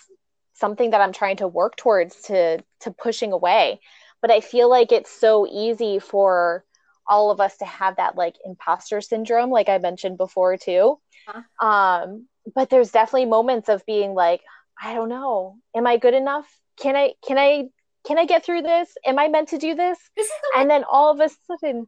something 0.55 0.91
that 0.91 1.01
I'm 1.01 1.13
trying 1.13 1.37
to 1.37 1.49
work 1.49 1.77
towards 1.77 2.23
to 2.23 2.63
to 2.81 2.91
pushing 2.91 3.33
away. 3.33 3.81
But 4.21 4.33
I 4.33 4.41
feel 4.41 4.69
like 4.69 4.91
it's 4.91 5.11
so 5.11 5.47
easy 5.47 6.01
for 6.01 6.65
all 7.07 7.31
of 7.31 7.41
us 7.41 7.57
to 7.59 7.65
have 7.65 7.97
that 7.97 8.17
like 8.17 8.37
imposter 8.45 9.01
syndrome, 9.01 9.51
like 9.51 9.69
I 9.69 9.79
mentioned 9.79 10.19
before 10.19 10.57
too. 10.57 10.99
Uh-huh. 11.29 11.67
Um, 11.67 12.27
but 12.55 12.69
there's 12.69 12.91
definitely 12.91 13.27
moments 13.27 13.69
of 13.69 13.87
being 13.87 14.15
like, 14.15 14.43
I 14.83 14.95
don't 14.95 15.09
know, 15.09 15.57
am 15.75 15.87
I 15.87 15.97
good 15.97 16.15
enough? 16.15 16.49
Can 16.81 16.97
I 16.97 17.15
can 17.27 17.39
I 17.39 17.65
can 18.07 18.19
I 18.19 18.27
get 18.27 18.45
through 18.45 18.63
this? 18.63 18.89
Am 19.05 19.19
I 19.19 19.29
meant 19.29 19.49
to 19.49 19.59
do 19.59 19.75
this? 19.75 19.99
this 20.17 20.31
and 20.57 20.71
then 20.71 20.85
all 20.91 21.13
of 21.13 21.21
a 21.21 21.31
sudden, 21.47 21.87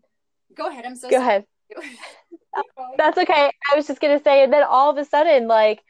go 0.54 0.68
ahead. 0.68 0.84
I'm 0.84 0.96
so 0.96 1.08
go 1.08 1.16
sorry. 1.16 1.28
ahead. 1.28 1.44
That's 2.98 3.18
okay. 3.18 3.50
I 3.72 3.76
was 3.76 3.86
just 3.86 4.00
going 4.00 4.16
to 4.16 4.22
say, 4.22 4.42
and 4.42 4.52
then 4.52 4.64
all 4.64 4.90
of 4.90 4.98
a 4.98 5.04
sudden, 5.04 5.46
like, 5.46 5.82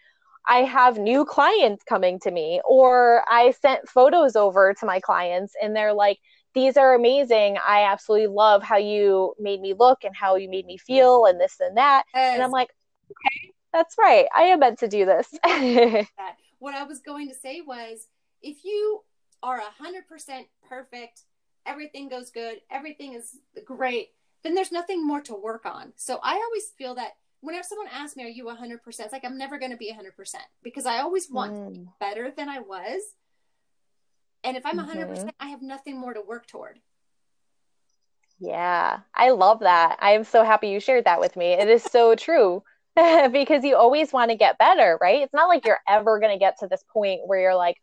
I 0.46 0.58
have 0.58 0.98
new 0.98 1.24
clients 1.24 1.84
coming 1.84 2.18
to 2.20 2.30
me, 2.30 2.60
or 2.68 3.24
I 3.30 3.52
sent 3.52 3.88
photos 3.88 4.36
over 4.36 4.74
to 4.74 4.86
my 4.86 5.00
clients, 5.00 5.54
and 5.60 5.74
they're 5.74 5.92
like, 5.92 6.18
these 6.54 6.76
are 6.76 6.94
amazing. 6.94 7.56
I 7.66 7.84
absolutely 7.84 8.26
love 8.26 8.62
how 8.62 8.76
you 8.76 9.34
made 9.38 9.60
me 9.60 9.74
look 9.78 10.04
and 10.04 10.14
how 10.14 10.36
you 10.36 10.50
made 10.50 10.66
me 10.66 10.76
feel, 10.76 11.26
and 11.26 11.40
this 11.40 11.56
and 11.60 11.76
that. 11.76 12.04
Yes. 12.14 12.34
And 12.34 12.42
I'm 12.42 12.50
like, 12.50 12.70
okay, 13.06 13.52
that's 13.72 13.96
right. 13.98 14.26
I 14.34 14.42
am 14.44 14.60
meant 14.60 14.80
to 14.80 14.88
do 14.88 15.06
this. 15.06 15.28
What 16.58 16.74
I 16.74 16.82
was 16.82 17.00
going 17.00 17.26
to 17.30 17.34
say 17.34 17.62
was 17.62 18.06
if 18.42 18.64
you 18.64 19.02
are 19.42 19.60
100% 19.60 20.46
perfect, 20.68 21.22
everything 21.66 22.08
goes 22.08 22.30
good, 22.30 22.60
everything 22.70 23.14
is 23.14 23.38
great, 23.64 24.10
then 24.42 24.54
there's 24.54 24.72
nothing 24.72 25.06
more 25.06 25.20
to 25.22 25.34
work 25.34 25.66
on. 25.66 25.92
So 25.96 26.18
I 26.22 26.34
always 26.34 26.70
feel 26.76 26.94
that 26.96 27.12
whenever 27.40 27.62
someone 27.62 27.88
asks 27.92 28.16
me, 28.16 28.24
Are 28.24 28.28
you 28.28 28.46
100%? 28.46 29.06
It's 29.06 29.12
like 29.12 29.24
I'm 29.24 29.38
never 29.38 29.58
going 29.58 29.72
to 29.72 29.76
be 29.76 29.90
100% 29.90 30.42
because 30.62 30.86
I 30.86 30.98
always 30.98 31.30
want 31.30 31.54
to 31.56 31.72
be 31.72 31.80
Mm. 31.80 31.92
better 31.98 32.30
than 32.30 32.48
I 32.48 32.60
was. 32.60 33.14
And 34.42 34.56
if 34.56 34.64
I'm 34.64 34.78
100%, 34.78 35.08
Mhm. 35.08 35.32
I 35.38 35.48
have 35.48 35.62
nothing 35.62 35.98
more 35.98 36.14
to 36.14 36.20
work 36.22 36.46
toward. 36.46 36.80
Yeah, 38.38 39.00
I 39.14 39.30
love 39.30 39.60
that. 39.60 39.98
I 40.00 40.12
am 40.12 40.24
so 40.24 40.44
happy 40.44 40.68
you 40.68 40.80
shared 40.80 41.04
that 41.04 41.20
with 41.20 41.36
me. 41.36 41.52
It 41.52 41.68
is 41.68 41.82
so 41.84 42.14
true 42.16 42.62
because 42.96 43.64
you 43.64 43.76
always 43.76 44.12
want 44.12 44.30
to 44.30 44.36
get 44.36 44.58
better, 44.58 44.98
right? 45.00 45.22
It's 45.22 45.34
not 45.34 45.48
like 45.48 45.64
you're 45.66 45.80
ever 45.88 46.18
going 46.18 46.32
to 46.32 46.38
get 46.38 46.58
to 46.60 46.66
this 46.66 46.82
point 46.92 47.20
where 47.26 47.40
you're 47.40 47.54
like, 47.54 47.76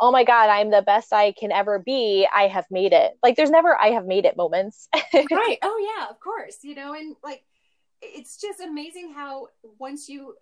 oh 0.00 0.10
my 0.10 0.24
God, 0.24 0.48
I'm 0.48 0.70
the 0.70 0.82
best 0.82 1.12
I 1.12 1.32
can 1.32 1.52
ever 1.52 1.78
be. 1.78 2.26
I 2.34 2.48
have 2.48 2.66
made 2.70 2.92
it. 2.92 3.18
Like, 3.22 3.36
there's 3.36 3.50
never 3.50 3.78
I 3.80 3.88
have 3.88 4.06
made 4.06 4.24
it 4.24 4.36
moments. 4.36 4.88
right. 5.14 5.58
Oh, 5.62 5.94
yeah, 5.98 6.08
of 6.08 6.18
course. 6.20 6.58
You 6.62 6.74
know, 6.74 6.94
and 6.94 7.16
like 7.22 7.44
it's 8.02 8.40
just 8.40 8.60
amazing 8.60 9.12
how 9.12 9.48
once 9.78 10.08
you 10.08 10.34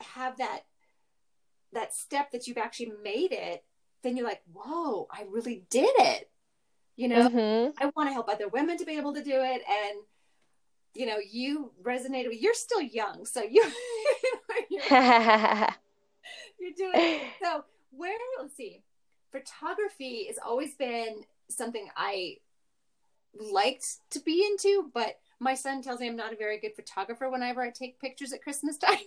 have 0.00 0.38
that 0.38 0.62
that 1.74 1.94
step 1.94 2.32
that 2.32 2.46
you've 2.46 2.58
actually 2.58 2.92
made 3.02 3.32
it, 3.32 3.64
then 4.02 4.16
you're 4.16 4.26
like, 4.26 4.42
whoa, 4.52 5.06
I 5.10 5.24
really 5.28 5.64
did 5.70 5.90
it. 5.98 6.30
You 6.96 7.08
know, 7.08 7.28
Mhm. 7.28 7.72
I 7.78 7.90
want 7.96 8.08
to 8.08 8.12
help 8.12 8.28
other 8.28 8.48
women 8.48 8.76
to 8.78 8.84
be 8.84 8.96
able 8.98 9.14
to 9.14 9.22
do 9.22 9.40
it. 9.40 9.62
And, 9.66 9.98
you 10.94 11.06
know, 11.06 11.16
you 11.18 11.72
resonated 11.82 12.28
with, 12.28 12.42
you're 12.42 12.52
still 12.52 12.82
young. 12.82 13.24
So 13.24 13.42
you, 13.42 13.64
you're, 14.70 14.82
you're 16.58 16.74
doing 16.76 16.92
it. 16.94 17.22
So 17.42 17.64
where, 17.90 18.18
let's 18.38 18.54
see, 18.56 18.82
photography 19.32 20.26
has 20.28 20.38
always 20.44 20.74
been 20.74 21.24
something 21.48 21.88
I 21.96 22.36
liked 23.34 23.86
to 24.10 24.20
be 24.20 24.44
into, 24.44 24.90
but 24.94 25.18
my 25.40 25.54
son 25.54 25.82
tells 25.82 26.00
me 26.00 26.06
I'm 26.06 26.16
not 26.16 26.32
a 26.32 26.36
very 26.36 26.58
good 26.58 26.76
photographer 26.76 27.28
whenever 27.28 27.62
I 27.62 27.70
take 27.70 28.00
pictures 28.00 28.32
at 28.32 28.42
Christmas 28.42 28.76
time. 28.78 28.98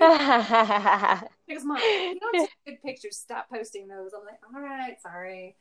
So 0.00 1.54
goes, 1.54 1.64
Mom, 1.64 1.78
you 1.78 2.18
don't 2.18 2.40
take 2.40 2.50
good 2.66 2.82
pictures, 2.84 3.16
stop 3.16 3.48
posting 3.48 3.86
those. 3.86 4.10
I'm 4.14 4.24
like, 4.24 4.40
all 4.54 4.60
right, 4.60 5.00
sorry. 5.00 5.54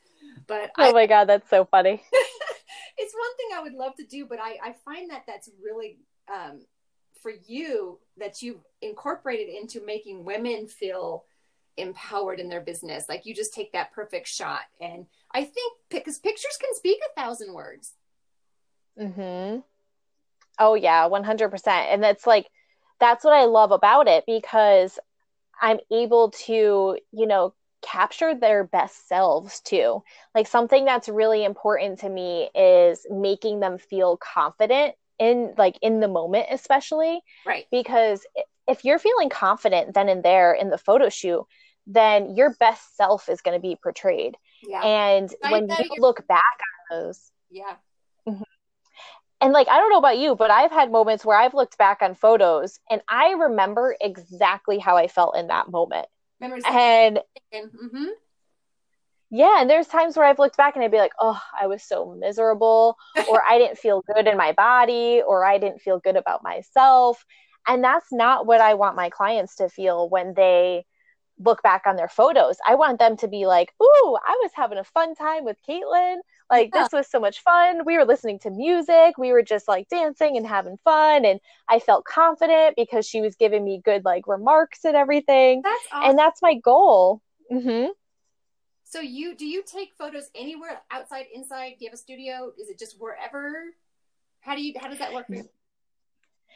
But 0.48 0.72
I, 0.78 0.90
oh 0.90 0.94
my 0.94 1.06
God, 1.06 1.26
that's 1.26 1.50
so 1.50 1.66
funny. 1.66 2.02
it's 2.98 3.14
one 3.14 3.38
thing 3.38 3.50
I 3.54 3.62
would 3.62 3.74
love 3.74 3.96
to 3.98 4.06
do, 4.06 4.26
but 4.26 4.40
I, 4.40 4.58
I 4.64 4.76
find 4.86 5.12
that 5.12 5.24
that's 5.28 5.50
really 5.64 6.00
um, 6.34 6.62
for 7.22 7.32
you 7.46 8.00
that 8.18 8.42
you've 8.42 8.64
incorporated 8.82 9.54
into 9.54 9.86
making 9.86 10.24
women 10.24 10.68
feel 10.68 11.26
empowered 11.78 12.40
in 12.40 12.50
their 12.50 12.62
business. 12.62 13.08
Like 13.10 13.26
you 13.26 13.34
just 13.34 13.54
take 13.54 13.72
that 13.74 13.92
perfect 13.94 14.28
shot. 14.28 14.62
And 14.80 15.06
I 15.32 15.44
think 15.44 15.74
because 15.90 16.20
pictures 16.20 16.58
can 16.60 16.74
speak 16.76 17.00
a 17.06 17.22
thousand 17.22 17.54
words. 17.54 17.94
hmm 18.98 19.60
Oh 20.60 20.76
yeah, 20.76 21.08
100%. 21.08 21.68
And 21.68 22.04
that's 22.04 22.28
like 22.28 22.48
that's 23.00 23.24
what 23.24 23.34
I 23.34 23.46
love 23.46 23.72
about 23.72 24.08
it 24.08 24.26
because 24.28 25.00
I'm 25.62 25.80
able 25.92 26.32
to, 26.46 26.98
you 27.12 27.28
know, 27.28 27.54
capture 27.82 28.36
their 28.36 28.64
best 28.64 29.08
selves 29.08 29.60
too. 29.62 30.04
Like 30.36 30.48
something 30.48 30.86
that's 30.86 31.10
really 31.10 31.44
important 31.44 32.00
to 32.00 32.10
me 32.10 32.50
is 32.54 33.06
making 33.10 33.60
them 33.60 33.78
feel 33.78 34.18
confident 34.18 34.96
in 35.20 35.54
like 35.58 35.78
in 35.84 36.00
the 36.00 36.08
moment 36.08 36.48
especially 36.50 37.22
Right. 37.46 37.68
because 37.72 38.26
if 38.72 38.86
you're 38.86 39.00
feeling 39.00 39.30
confident 39.30 39.94
then 39.94 40.10
and 40.10 40.24
there 40.24 40.54
in 40.54 40.70
the 40.70 40.78
photo 40.78 41.10
shoot, 41.10 41.46
then 41.88 42.36
your 42.36 42.56
best 42.60 42.96
self 42.96 43.30
is 43.30 43.42
going 43.42 43.58
to 43.58 43.62
be 43.62 43.78
portrayed. 43.82 44.36
Yeah. 44.64 44.82
And 44.84 45.34
Right, 45.44 45.52
when 45.52 45.70
you 45.70 45.90
look 46.00 46.26
back 46.28 46.60
on 46.92 46.98
those 46.98 47.32
yeah. 47.50 47.76
and 49.42 49.52
like 49.52 49.68
I 49.68 49.78
don't 49.78 49.90
know 49.90 49.98
about 49.98 50.18
you, 50.18 50.36
but 50.36 50.52
I've 50.52 50.72
had 50.72 50.92
moments 50.92 51.26
where 51.26 51.38
I've 51.38 51.54
looked 51.54 51.78
back 51.78 52.02
on 52.02 52.16
photos 52.16 52.80
and 52.90 53.02
I 53.10 53.32
remember 53.32 53.96
exactly 54.00 54.80
how 54.80 54.98
I 54.98 55.08
felt 55.08 55.38
in 55.38 55.48
that 55.48 55.70
moment. 55.70 56.08
Memories. 56.40 56.64
And 56.68 57.20
mm-hmm. 57.54 58.06
yeah, 59.30 59.62
and 59.62 59.70
there's 59.70 59.88
times 59.88 60.18
where 60.18 60.26
I've 60.26 60.40
looked 60.40 60.58
back 60.58 60.76
and 60.76 60.84
I'd 60.84 60.92
be 60.92 60.98
like, 60.98 61.14
"Oh, 61.20 61.40
I 61.60 61.68
was 61.68 61.84
so 61.84 62.16
miserable," 62.20 62.98
or 63.30 63.44
I 63.44 63.60
didn't 63.60 63.78
feel 63.78 64.04
good 64.16 64.28
in 64.28 64.38
my 64.38 64.52
body, 64.54 65.22
or 65.26 65.46
I 65.46 65.60
didn't 65.60 65.82
feel 65.82 66.00
good 66.00 66.16
about 66.16 66.44
myself. 66.44 67.24
And 67.68 67.84
that's 67.84 68.12
not 68.12 68.46
what 68.46 68.62
I 68.62 68.74
want 68.74 68.96
my 68.96 69.10
clients 69.10 69.56
to 69.58 69.70
feel 69.70 70.10
when 70.10 70.34
they 70.34 70.86
look 71.40 71.64
back 71.64 71.84
on 71.88 71.96
their 71.96 72.08
photos. 72.10 72.58
I 72.68 72.76
want 72.76 73.00
them 73.00 73.18
to 73.18 73.28
be 73.28 73.46
like, 73.48 73.74
"Ooh, 73.82 74.18
I 74.24 74.38
was 74.44 74.52
having 74.54 74.78
a 74.78 74.84
fun 74.84 75.16
time 75.16 75.44
with 75.44 75.58
Kaitlyn. 75.68 76.18
Like 76.52 76.72
Yeah. 76.74 76.84
this 76.84 76.92
was 76.92 77.08
so 77.08 77.20
much 77.20 77.42
fun. 77.42 77.84
We 77.86 77.98
were 77.98 78.06
listening 78.06 78.40
to 78.40 78.50
music. 78.52 79.18
We 79.18 79.32
were 79.32 79.42
just 79.42 79.68
like 79.68 79.88
dancing 79.90 80.38
and 80.38 80.46
having 80.46 80.78
fun 80.84 81.26
and 81.26 81.40
I 81.68 81.80
felt 81.80 82.06
confident 82.06 82.76
because 82.76 83.08
she 83.08 83.22
was 83.22 83.36
giving 83.36 83.64
me 83.64 83.82
good 83.84 84.06
like 84.06 84.28
remarks 84.28 84.86
and 84.86 84.96
everything. 84.96 85.62
That's 85.64 85.88
awesome. 85.92 86.10
And 86.10 86.20
that's 86.20 86.42
my 86.42 86.56
goal." 86.56 87.22
Mhm. 87.52 87.90
So 88.84 89.00
you 89.00 89.36
do 89.36 89.46
you 89.48 89.64
take 89.64 89.94
photos 89.96 90.30
anywhere 90.36 90.82
outside, 90.92 91.26
inside? 91.34 91.76
Do 91.80 91.86
you 91.86 91.90
have 91.90 91.94
a 91.94 91.98
studio? 91.98 92.52
Is 92.60 92.70
it 92.70 92.78
just 92.78 93.00
wherever? 93.00 93.74
How 94.42 94.56
do 94.56 94.62
you 94.62 94.74
how 94.80 94.90
does 94.90 95.00
that 95.00 95.14
work 95.14 95.28
for 95.28 95.36
you? 95.36 95.50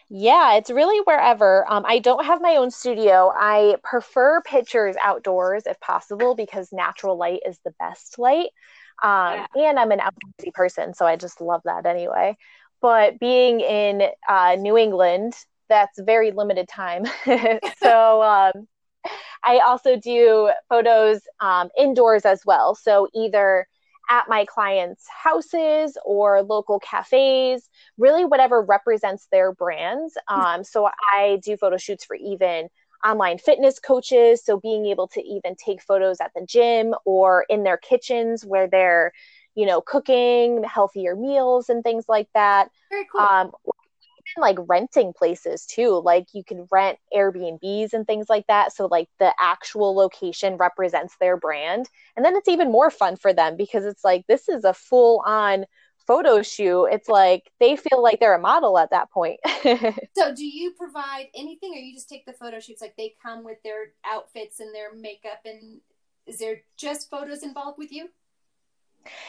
Yeah, 0.10 0.56
it's 0.56 0.70
really 0.70 1.00
wherever. 1.06 1.65
Um, 1.70 1.84
I 1.88 2.00
don't 2.00 2.26
have 2.26 2.41
my 2.41 2.58
own 2.58 2.70
studio. 2.70 3.32
I 3.36 3.78
prefer 3.84 4.41
pictures 4.41 4.96
outdoors 5.02 5.63
if 5.65 5.80
possible 5.80 6.36
because 6.36 6.72
natural 6.72 7.18
light 7.18 7.41
is 7.46 7.58
the 7.65 7.74
best 7.80 8.20
light. 8.20 8.50
Um, 9.04 9.46
And 9.56 9.80
I'm 9.80 9.91
an 9.91 10.00
outdoorsy 10.00 10.54
person, 10.54 10.94
so 10.94 11.06
I 11.06 11.15
just 11.15 11.41
love 11.41 11.62
that 11.65 11.86
anyway. 11.86 12.38
But 12.82 13.20
being 13.20 13.62
in 13.62 14.04
uh, 14.30 14.56
New 14.60 14.78
England, 14.78 15.34
that's 15.70 16.00
very 16.00 16.32
limited 16.32 16.68
time. 16.68 17.06
so 17.82 18.22
um, 18.22 18.68
I 19.44 19.60
also 19.60 19.98
do 19.98 20.52
photos 20.70 21.22
um, 21.39 21.70
indoors 21.78 22.26
as 22.26 22.41
well. 22.46 22.76
So 22.76 23.08
either 23.15 23.68
at 24.10 24.28
my 24.28 24.46
clients' 24.46 25.06
houses 25.08 25.98
or 26.06 26.41
local 26.44 26.80
cafes, 26.80 27.70
really 27.98 28.26
whatever 28.26 28.62
represents 28.62 29.28
their 29.32 29.52
brands. 29.52 30.15
Um, 30.28 30.63
so 30.63 30.89
I 31.12 31.39
do 31.44 31.58
photo 31.58 31.78
shoots 31.78 32.06
for 32.06 32.15
even 32.15 32.70
online 33.06 33.38
fitness 33.38 33.80
coaches. 33.80 34.44
So 34.44 34.60
being 34.60 34.86
able 34.88 35.08
to 35.10 35.22
even 35.22 35.56
take 35.56 35.82
photos 35.82 36.18
at 36.20 36.32
the 36.36 36.46
gym 36.46 36.96
or 37.06 37.46
in 37.50 37.63
their 37.63 37.78
kitchens 37.78 38.44
where 38.44 38.68
they're, 38.68 39.12
you 39.54 39.65
know, 39.65 39.82
cooking 39.82 40.63
healthier 40.63 41.15
meals 41.15 41.70
and 41.70 41.84
things 41.84 42.06
like 42.08 42.28
that. 42.34 42.70
Very 42.89 43.08
cool. 43.12 43.22
Um, 43.22 43.52
like 44.38 44.58
renting 44.67 45.13
places 45.13 45.65
too. 45.65 46.02
Like 46.04 46.28
you 46.34 46.43
can 46.43 46.67
rent 46.71 46.98
Airbnbs 47.13 47.93
and 47.93 48.06
things 48.06 48.28
like 48.30 48.48
that. 48.48 48.76
So 48.76 48.88
like 48.88 49.10
the 49.19 49.34
actual 49.39 49.95
location 49.95 50.57
represents 50.57 51.16
their 51.20 51.38
brand. 51.38 51.89
And 52.16 52.26
then 52.26 52.36
it's 52.36 52.47
even 52.47 52.72
more 52.72 52.91
fun 52.91 53.16
for 53.16 53.34
them 53.34 53.57
because 53.57 53.86
it's 53.86 54.03
like 54.03 54.26
this 54.28 54.49
is 54.49 54.64
a 54.64 54.74
full 54.74 55.24
on 55.26 55.66
photo 56.07 56.41
shoot. 56.41 56.86
It's 56.86 57.10
like 57.10 57.49
they 57.60 57.76
feel 57.76 58.01
like 58.01 58.20
they're 58.20 58.36
a 58.36 58.39
model 58.39 58.78
at 58.78 58.91
that 58.91 59.12
point. 59.12 59.39
so 60.16 60.34
do 60.36 60.45
you 60.45 60.72
provide 60.78 61.28
anything 61.36 61.74
or 61.74 61.80
you 61.80 61.93
just 61.93 62.10
take 62.10 62.26
the 62.26 62.34
photo 62.34 62.60
shoots 62.60 62.82
like 62.82 62.95
they 62.97 63.16
come 63.24 63.43
with 63.43 63.57
their 63.64 63.93
outfits 64.05 64.60
and 64.60 64.74
their 64.74 64.93
makeup 64.93 65.41
and 65.45 65.80
is 66.26 66.39
there 66.39 66.62
just 66.78 67.10
photos 67.10 67.43
involved 67.43 67.78
with 67.78 67.91
you? 67.91 68.10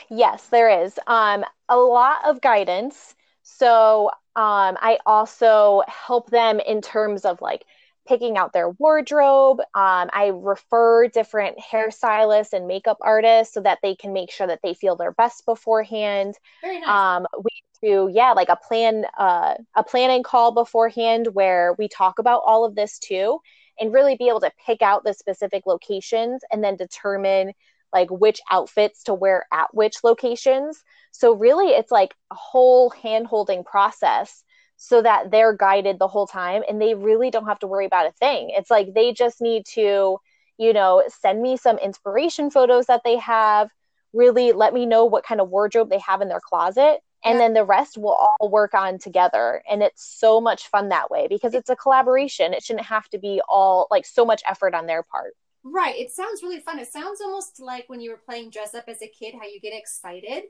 Yes, 0.09 0.47
there 0.47 0.85
is. 0.85 0.99
Um, 1.07 1.45
a 1.69 1.77
lot 1.77 2.25
of 2.25 2.41
guidance. 2.41 3.15
So 3.49 4.11
um, 4.35 4.77
I 4.81 4.99
also 5.07 5.83
help 5.87 6.31
them 6.31 6.59
in 6.59 6.83
terms 6.83 7.25
of 7.25 7.41
like 7.41 7.65
picking 8.07 8.37
out 8.37 8.53
their 8.53 8.71
wardrobe. 8.71 9.61
Um, 9.61 10.11
I 10.13 10.33
refer 10.35 11.07
different 11.09 11.57
hairstylists 11.59 12.53
and 12.53 12.67
makeup 12.67 12.99
artists 13.01 13.55
so 13.55 13.61
that 13.61 13.79
they 13.83 13.95
can 13.95 14.13
make 14.13 14.33
sure 14.33 14.49
that 14.49 14.61
they 14.63 14.75
feel 14.75 14.97
their 14.97 15.13
best 15.13 15.47
beforehand. 15.47 16.35
Very 16.61 16.81
nice. 16.81 16.89
Um, 16.89 17.27
we 17.37 17.51
do, 17.83 18.11
yeah, 18.13 18.33
like 18.33 18.49
a 18.49 18.57
plan, 18.57 19.05
uh, 19.17 19.55
a 19.77 19.85
planning 19.85 20.25
call 20.25 20.53
beforehand 20.53 21.29
where 21.33 21.75
we 21.79 21.89
talk 21.89 22.19
about 22.19 22.43
all 22.45 22.65
of 22.65 22.75
this 22.75 22.99
too, 22.99 23.39
and 23.79 23.93
really 23.93 24.17
be 24.17 24.29
able 24.29 24.41
to 24.41 24.53
pick 24.67 24.83
out 24.83 25.05
the 25.05 25.15
specific 25.15 25.67
locations 25.67 26.43
and 26.51 26.65
then 26.65 26.77
determine 26.77 27.53
like 27.97 28.11
which 28.11 28.41
outfits 28.51 29.03
to 29.05 29.15
wear 29.15 29.47
at 29.51 29.75
which 29.75 30.05
locations. 30.05 30.85
So 31.13 31.33
really 31.33 31.69
it's 31.69 31.91
like 31.91 32.15
a 32.31 32.35
whole 32.35 32.91
hand 32.91 33.27
holding 33.27 33.65
process 33.65 34.45
so 34.77 35.01
that 35.01 35.31
they're 35.31 35.57
guided 35.57 35.99
the 35.99 36.07
whole 36.09 36.27
time 36.27 36.63
and 36.69 36.79
they 36.79 36.95
really 36.95 37.31
don't 37.31 37.47
have 37.47 37.59
to 37.61 37.67
worry 37.67 37.87
about 37.87 38.07
a 38.07 38.13
thing. 38.13 38.51
It's 38.51 38.71
like 38.71 38.93
they 38.93 39.15
just 39.15 39.41
need 39.41 39.65
to, 39.73 40.19
you 40.59 40.73
know, 40.75 41.03
send 41.09 41.41
me 41.41 41.57
some 41.57 41.79
inspiration 41.79 42.51
photos 42.51 42.85
that 42.87 43.01
they 43.03 43.17
have, 43.17 43.71
really 44.13 44.53
let 44.53 44.75
me 44.75 44.85
know 44.85 45.07
what 45.07 45.25
kind 45.25 45.41
of 45.41 45.49
wardrobe 45.49 45.89
they 45.89 46.01
have 46.01 46.21
in 46.21 46.29
their 46.29 46.41
closet 46.41 47.01
and 47.25 47.35
yeah. 47.35 47.39
then 47.39 47.55
the 47.55 47.65
rest 47.65 47.97
will 47.97 48.13
all 48.13 48.51
work 48.51 48.75
on 48.75 48.99
together 48.99 49.63
and 49.71 49.83
it's 49.83 50.05
so 50.21 50.39
much 50.41 50.69
fun 50.69 50.91
that 50.91 51.11
way 51.11 51.27
because 51.29 51.55
it's 51.55 51.71
a 51.71 51.77
collaboration 51.77 52.53
it 52.53 52.63
shouldn't 52.63 52.87
have 52.87 53.09
to 53.09 53.19
be 53.19 53.41
all 53.49 53.87
like 53.91 54.07
so 54.07 54.25
much 54.25 54.43
effort 54.49 54.75
on 54.75 54.87
their 54.87 55.03
part 55.03 55.35
right 55.73 55.97
it 55.97 56.11
sounds 56.11 56.43
really 56.43 56.61
fun. 56.61 56.79
It 56.79 56.89
sounds 56.89 57.21
almost 57.21 57.61
like 57.61 57.89
when 57.89 58.01
you 58.01 58.11
were 58.11 58.21
playing 58.25 58.51
dress 58.51 58.75
up 58.75 58.85
as 58.89 59.03
a 59.03 59.09
kid 59.09 59.35
how 59.35 59.47
you 59.47 59.61
get 59.61 59.77
excited. 59.77 60.45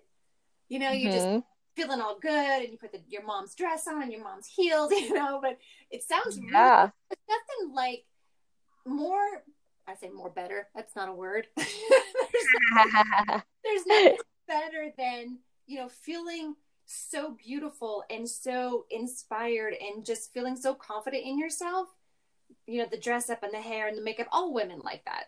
You 0.69 0.79
know 0.79 0.91
you 0.91 1.09
mm-hmm. 1.09 1.17
just 1.17 1.45
feeling 1.77 2.01
all 2.01 2.19
good 2.19 2.63
and 2.63 2.73
you 2.73 2.79
put 2.79 2.93
the, 2.93 3.01
your 3.09 3.25
mom's 3.25 3.55
dress 3.55 3.87
on 3.87 4.03
and 4.03 4.11
your 4.11 4.25
mom's 4.25 4.47
heels 4.57 4.91
you 4.91 5.13
know 5.13 5.39
but 5.43 5.59
it 5.91 6.03
sounds 6.03 6.39
yeah. 6.39 6.79
really, 6.81 6.93
it's 7.11 7.21
nothing 7.29 7.75
like 7.75 8.05
more 8.87 9.43
i 9.87 9.95
say 9.95 10.09
more 10.09 10.31
better 10.31 10.69
that's 10.75 10.97
not 10.97 11.09
a 11.09 11.13
word. 11.13 11.47
There's, 11.57 11.67
there's 13.65 13.87
nothing 13.87 14.17
better 14.49 14.93
than 14.97 15.39
you 15.67 15.79
know 15.79 15.89
feeling 15.89 16.55
so 16.87 17.37
beautiful 17.45 18.05
and 18.11 18.29
so 18.29 18.87
inspired 18.91 19.75
and 19.75 20.05
just 20.05 20.33
feeling 20.33 20.57
so 20.57 20.75
confident 20.75 21.25
in 21.25 21.39
yourself. 21.39 21.89
You 22.67 22.83
know, 22.83 22.89
the 22.91 22.99
dress 22.99 23.31
up 23.31 23.43
and 23.43 23.53
the 23.53 23.61
hair 23.61 23.89
and 23.89 23.97
the 23.97 24.03
makeup, 24.03 24.27
all 24.33 24.53
women 24.53 24.81
like 24.85 25.05
that. 25.05 25.27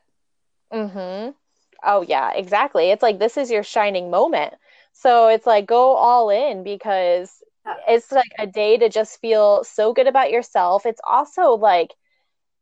Mhm. 0.73 1.35
Oh 1.83 2.03
yeah, 2.03 2.33
exactly. 2.33 2.91
It's 2.91 3.03
like 3.03 3.19
this 3.19 3.37
is 3.37 3.51
your 3.51 3.63
shining 3.63 4.11
moment. 4.11 4.55
So 4.93 5.29
it's 5.29 5.47
like 5.47 5.67
go 5.67 5.95
all 5.95 6.31
in 6.31 6.65
because 6.65 7.43
it's 7.87 8.11
like 8.11 8.33
a 8.39 8.47
day 8.47 8.77
to 8.79 8.89
just 8.89 9.21
feel 9.21 9.63
so 9.65 9.93
good 9.93 10.07
about 10.07 10.31
yourself. 10.31 10.87
It's 10.87 11.01
also 11.09 11.55
like 11.55 11.95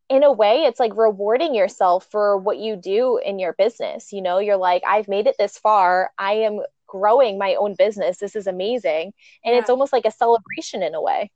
in 0.09 0.23
a 0.23 0.31
way 0.31 0.63
it's 0.63 0.79
like 0.79 0.95
rewarding 0.95 1.53
yourself 1.53 2.07
for 2.09 2.37
what 2.37 2.57
you 2.57 2.75
do 2.75 3.17
in 3.17 3.39
your 3.39 3.53
business. 3.53 4.13
You 4.13 4.21
know, 4.21 4.39
you're 4.39 4.57
like 4.57 4.83
I've 4.87 5.07
made 5.07 5.27
it 5.27 5.35
this 5.39 5.57
far. 5.57 6.11
I 6.17 6.33
am 6.33 6.61
growing 6.87 7.37
my 7.37 7.55
own 7.55 7.75
business. 7.75 8.17
This 8.17 8.35
is 8.35 8.47
amazing. 8.47 9.13
And 9.43 9.53
yeah. 9.53 9.59
it's 9.59 9.69
almost 9.69 9.93
like 9.93 10.05
a 10.05 10.11
celebration 10.11 10.83
in 10.83 10.95
a 10.95 11.01
way. 11.01 11.31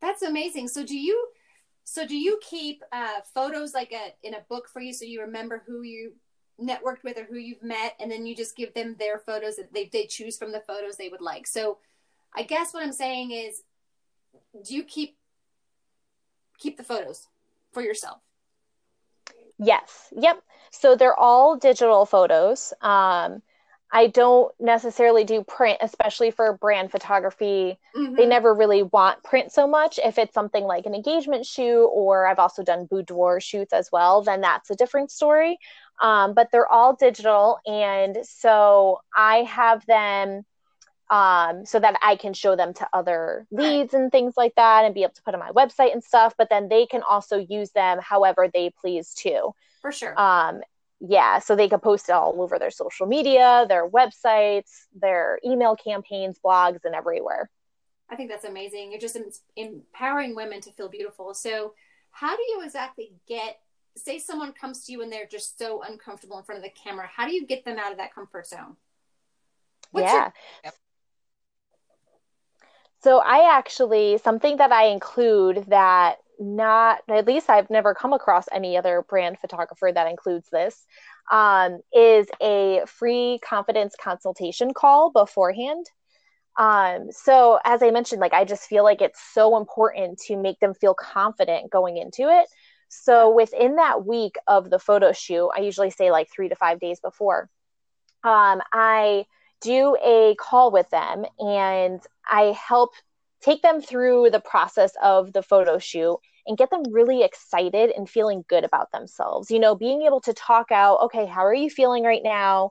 That's 0.00 0.22
amazing. 0.22 0.68
So 0.68 0.84
do 0.84 0.96
you 0.96 1.28
so 1.90 2.06
do 2.06 2.14
you 2.14 2.38
keep 2.42 2.82
uh, 2.92 3.20
photos 3.34 3.72
like 3.72 3.92
a 3.92 4.12
in 4.22 4.34
a 4.34 4.44
book 4.50 4.68
for 4.68 4.80
you 4.80 4.92
so 4.92 5.06
you 5.06 5.22
remember 5.22 5.62
who 5.66 5.80
you 5.80 6.12
networked 6.60 7.02
with 7.02 7.16
or 7.16 7.24
who 7.24 7.36
you've 7.36 7.62
met 7.62 7.94
and 7.98 8.10
then 8.10 8.26
you 8.26 8.36
just 8.36 8.56
give 8.56 8.74
them 8.74 8.94
their 8.98 9.18
photos 9.18 9.56
that 9.56 9.72
they, 9.72 9.88
they 9.90 10.04
choose 10.04 10.36
from 10.36 10.52
the 10.52 10.60
photos 10.60 10.96
they 10.96 11.08
would 11.08 11.22
like. 11.22 11.46
So 11.46 11.78
I 12.36 12.42
guess 12.42 12.74
what 12.74 12.82
I'm 12.82 12.92
saying 12.92 13.30
is 13.30 13.62
do 14.66 14.74
you 14.74 14.84
keep 14.84 15.16
keep 16.58 16.76
the 16.76 16.82
photos 16.82 17.26
for 17.72 17.80
yourself? 17.80 18.18
Yes. 19.58 20.12
Yep. 20.14 20.42
So 20.70 20.94
they're 20.94 21.18
all 21.18 21.56
digital 21.56 22.04
photos. 22.04 22.74
Um, 22.82 23.40
I 23.90 24.08
don't 24.08 24.52
necessarily 24.60 25.24
do 25.24 25.42
print, 25.42 25.78
especially 25.80 26.30
for 26.30 26.58
brand 26.58 26.90
photography. 26.90 27.78
Mm-hmm. 27.96 28.16
They 28.16 28.26
never 28.26 28.54
really 28.54 28.82
want 28.82 29.22
print 29.22 29.50
so 29.50 29.66
much. 29.66 29.98
If 30.02 30.18
it's 30.18 30.34
something 30.34 30.64
like 30.64 30.84
an 30.84 30.94
engagement 30.94 31.46
shoot, 31.46 31.86
or 31.86 32.26
I've 32.26 32.38
also 32.38 32.62
done 32.62 32.86
boudoir 32.90 33.40
shoots 33.40 33.72
as 33.72 33.88
well, 33.90 34.22
then 34.22 34.42
that's 34.42 34.70
a 34.70 34.76
different 34.76 35.10
story. 35.10 35.58
Um, 36.02 36.34
but 36.34 36.48
they're 36.52 36.70
all 36.70 36.96
digital. 36.96 37.58
And 37.66 38.18
so 38.24 39.00
I 39.16 39.38
have 39.44 39.84
them 39.86 40.44
um, 41.10 41.64
so 41.64 41.80
that 41.80 41.98
I 42.02 42.16
can 42.16 42.34
show 42.34 42.56
them 42.56 42.74
to 42.74 42.88
other 42.92 43.46
leads 43.50 43.94
and 43.94 44.12
things 44.12 44.34
like 44.36 44.54
that 44.56 44.84
and 44.84 44.94
be 44.94 45.02
able 45.02 45.14
to 45.14 45.22
put 45.22 45.34
on 45.34 45.40
my 45.40 45.52
website 45.52 45.92
and 45.92 46.04
stuff. 46.04 46.34
But 46.36 46.50
then 46.50 46.68
they 46.68 46.84
can 46.84 47.02
also 47.02 47.38
use 47.38 47.70
them 47.70 47.98
however 48.02 48.50
they 48.52 48.70
please 48.78 49.14
too. 49.14 49.54
For 49.80 49.92
sure. 49.92 50.18
Um, 50.20 50.60
yeah, 51.00 51.38
so 51.38 51.54
they 51.54 51.68
could 51.68 51.82
post 51.82 52.08
it 52.08 52.12
all 52.12 52.40
over 52.42 52.58
their 52.58 52.70
social 52.70 53.06
media, 53.06 53.66
their 53.68 53.88
websites, 53.88 54.86
their 54.94 55.38
email 55.44 55.76
campaigns, 55.76 56.38
blogs, 56.44 56.84
and 56.84 56.94
everywhere. 56.94 57.50
I 58.10 58.16
think 58.16 58.30
that's 58.30 58.44
amazing. 58.44 58.90
You're 58.90 59.00
just 59.00 59.16
empowering 59.56 60.34
women 60.34 60.60
to 60.62 60.72
feel 60.72 60.88
beautiful. 60.88 61.34
So, 61.34 61.74
how 62.10 62.34
do 62.34 62.42
you 62.48 62.62
exactly 62.64 63.12
get, 63.28 63.60
say, 63.96 64.18
someone 64.18 64.52
comes 64.52 64.84
to 64.86 64.92
you 64.92 65.02
and 65.02 65.12
they're 65.12 65.26
just 65.26 65.58
so 65.58 65.82
uncomfortable 65.82 66.38
in 66.38 66.44
front 66.44 66.58
of 66.58 66.64
the 66.64 66.70
camera? 66.70 67.08
How 67.14 67.26
do 67.26 67.34
you 67.34 67.46
get 67.46 67.64
them 67.64 67.78
out 67.78 67.92
of 67.92 67.98
that 67.98 68.14
comfort 68.14 68.46
zone? 68.46 68.76
What's 69.92 70.06
yeah. 70.06 70.30
Your- 70.64 70.72
so, 73.00 73.18
I 73.18 73.56
actually, 73.56 74.18
something 74.18 74.56
that 74.56 74.72
I 74.72 74.86
include 74.86 75.66
that 75.68 76.18
not 76.38 77.00
at 77.08 77.26
least 77.26 77.50
I've 77.50 77.70
never 77.70 77.94
come 77.94 78.12
across 78.12 78.46
any 78.52 78.76
other 78.76 79.04
brand 79.08 79.38
photographer 79.38 79.90
that 79.92 80.10
includes 80.10 80.48
this 80.50 80.86
um, 81.30 81.80
is 81.92 82.26
a 82.40 82.82
free 82.86 83.38
confidence 83.44 83.94
consultation 84.00 84.72
call 84.72 85.10
beforehand. 85.10 85.86
Um, 86.58 87.12
so 87.12 87.58
as 87.64 87.82
I 87.82 87.90
mentioned, 87.90 88.20
like 88.20 88.34
I 88.34 88.44
just 88.44 88.64
feel 88.64 88.82
like 88.82 89.00
it's 89.00 89.20
so 89.32 89.56
important 89.56 90.18
to 90.26 90.36
make 90.36 90.58
them 90.60 90.74
feel 90.74 90.94
confident 90.94 91.70
going 91.70 91.96
into 91.96 92.22
it. 92.22 92.48
So 92.88 93.32
within 93.34 93.76
that 93.76 94.06
week 94.06 94.36
of 94.46 94.70
the 94.70 94.78
photo 94.78 95.12
shoot, 95.12 95.50
I 95.56 95.60
usually 95.60 95.90
say 95.90 96.10
like 96.10 96.28
three 96.34 96.48
to 96.48 96.56
five 96.56 96.80
days 96.80 97.00
before, 97.00 97.48
um, 98.24 98.60
I 98.72 99.26
do 99.60 99.96
a 100.04 100.34
call 100.36 100.70
with 100.70 100.88
them 100.90 101.24
and 101.38 102.00
I 102.28 102.56
help 102.58 102.92
take 103.40 103.62
them 103.62 103.80
through 103.80 104.30
the 104.30 104.40
process 104.40 104.92
of 105.02 105.32
the 105.32 105.42
photo 105.42 105.78
shoot 105.78 106.18
and 106.46 106.58
get 106.58 106.70
them 106.70 106.82
really 106.90 107.22
excited 107.22 107.90
and 107.90 108.08
feeling 108.08 108.44
good 108.48 108.64
about 108.64 108.90
themselves. 108.90 109.50
You 109.50 109.60
know, 109.60 109.74
being 109.74 110.02
able 110.02 110.20
to 110.22 110.32
talk 110.32 110.72
out, 110.72 111.00
okay, 111.02 111.26
how 111.26 111.44
are 111.44 111.54
you 111.54 111.70
feeling 111.70 112.04
right 112.04 112.22
now? 112.24 112.70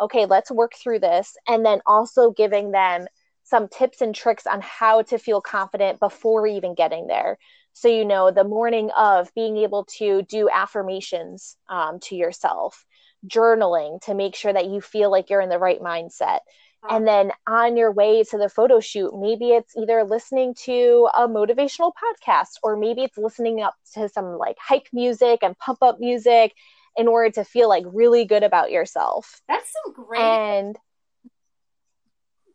Okay, 0.00 0.26
let's 0.26 0.50
work 0.50 0.72
through 0.74 0.98
this. 0.98 1.36
And 1.46 1.64
then 1.64 1.80
also 1.86 2.32
giving 2.32 2.72
them 2.72 3.06
some 3.44 3.68
tips 3.68 4.00
and 4.00 4.14
tricks 4.14 4.46
on 4.46 4.60
how 4.60 5.02
to 5.02 5.18
feel 5.18 5.40
confident 5.40 6.00
before 6.00 6.46
even 6.46 6.74
getting 6.74 7.06
there. 7.06 7.38
So, 7.74 7.88
you 7.88 8.04
know, 8.04 8.30
the 8.30 8.44
morning 8.44 8.90
of 8.96 9.32
being 9.34 9.56
able 9.58 9.84
to 9.98 10.22
do 10.22 10.48
affirmations 10.50 11.56
um, 11.68 12.00
to 12.04 12.16
yourself, 12.16 12.84
journaling 13.26 14.00
to 14.02 14.14
make 14.14 14.34
sure 14.34 14.52
that 14.52 14.68
you 14.68 14.80
feel 14.80 15.10
like 15.10 15.30
you're 15.30 15.40
in 15.40 15.48
the 15.48 15.58
right 15.58 15.80
mindset, 15.80 16.40
Uh-huh. 16.84 16.96
and 16.96 17.06
then 17.06 17.30
on 17.46 17.76
your 17.76 17.92
way 17.92 18.24
to 18.24 18.38
the 18.38 18.48
photo 18.48 18.80
shoot, 18.80 19.12
maybe 19.16 19.50
it's 19.50 19.76
either 19.76 20.02
listening 20.02 20.54
to 20.64 21.08
a 21.14 21.28
motivational 21.28 21.92
podcast 21.92 22.58
or 22.62 22.76
maybe 22.76 23.02
it's 23.02 23.16
listening 23.16 23.62
up 23.62 23.74
to 23.94 24.08
some 24.08 24.36
like 24.36 24.56
hype 24.58 24.88
music 24.92 25.40
and 25.42 25.56
pump 25.58 25.78
up 25.82 26.00
music 26.00 26.54
in 26.96 27.06
order 27.06 27.30
to 27.30 27.44
feel 27.44 27.68
like 27.68 27.84
really 27.92 28.24
good 28.24 28.42
about 28.42 28.70
yourself. 28.70 29.40
That's 29.48 29.72
some 29.84 29.94
great. 29.94 30.20
And 30.20 30.76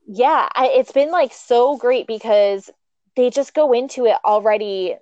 yeah, 0.06 0.50
I, 0.54 0.68
it's 0.76 0.92
been 0.92 1.12
like 1.12 1.34
so 1.34 1.78
great 1.78 2.06
because 2.06 2.70
they 3.16 3.30
just 3.30 3.54
go 3.54 3.72
into 3.74 4.06
it 4.06 4.18
already 4.26 4.96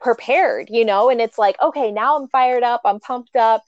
prepared, 0.00 0.68
you 0.70 0.84
know, 0.84 1.10
and 1.10 1.20
it's 1.20 1.38
like, 1.38 1.56
okay, 1.62 1.92
now 1.92 2.18
I'm 2.18 2.28
fired 2.28 2.62
up, 2.62 2.80
I'm 2.84 3.00
pumped 3.00 3.36
up 3.36 3.62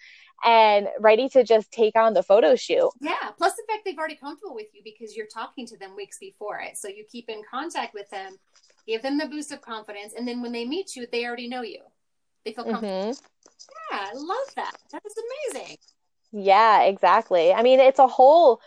and 0.44 0.88
ready 1.00 1.28
to 1.30 1.42
just 1.42 1.72
take 1.72 1.96
on 1.96 2.14
the 2.14 2.22
photo 2.22 2.54
shoot. 2.54 2.90
Yeah. 3.00 3.30
Plus 3.38 3.54
the 3.54 3.62
fact 3.68 3.84
they've 3.84 3.98
already 3.98 4.16
comfortable 4.16 4.54
with 4.54 4.66
you 4.72 4.82
because 4.84 5.16
you're 5.16 5.26
talking 5.26 5.66
to 5.66 5.78
them 5.78 5.96
weeks 5.96 6.18
before 6.18 6.60
it. 6.60 6.76
So 6.76 6.88
you 6.88 7.04
keep 7.10 7.28
in 7.28 7.42
contact 7.50 7.94
with 7.94 8.08
them, 8.10 8.36
give 8.86 9.02
them 9.02 9.18
the 9.18 9.26
boost 9.26 9.52
of 9.52 9.60
confidence, 9.62 10.12
and 10.16 10.28
then 10.28 10.42
when 10.42 10.52
they 10.52 10.64
meet 10.64 10.94
you, 10.94 11.06
they 11.10 11.24
already 11.24 11.48
know 11.48 11.62
you. 11.62 11.80
They 12.44 12.52
feel 12.52 12.64
comfortable. 12.64 12.92
Mm-hmm. 12.92 13.92
Yeah, 13.92 14.06
I 14.10 14.12
love 14.14 14.54
that. 14.56 14.76
That 14.92 15.02
is 15.06 15.14
amazing. 15.54 15.76
Yeah, 16.32 16.82
exactly. 16.82 17.52
I 17.52 17.62
mean, 17.62 17.80
it's 17.80 17.98
a 17.98 18.06
whole 18.06 18.60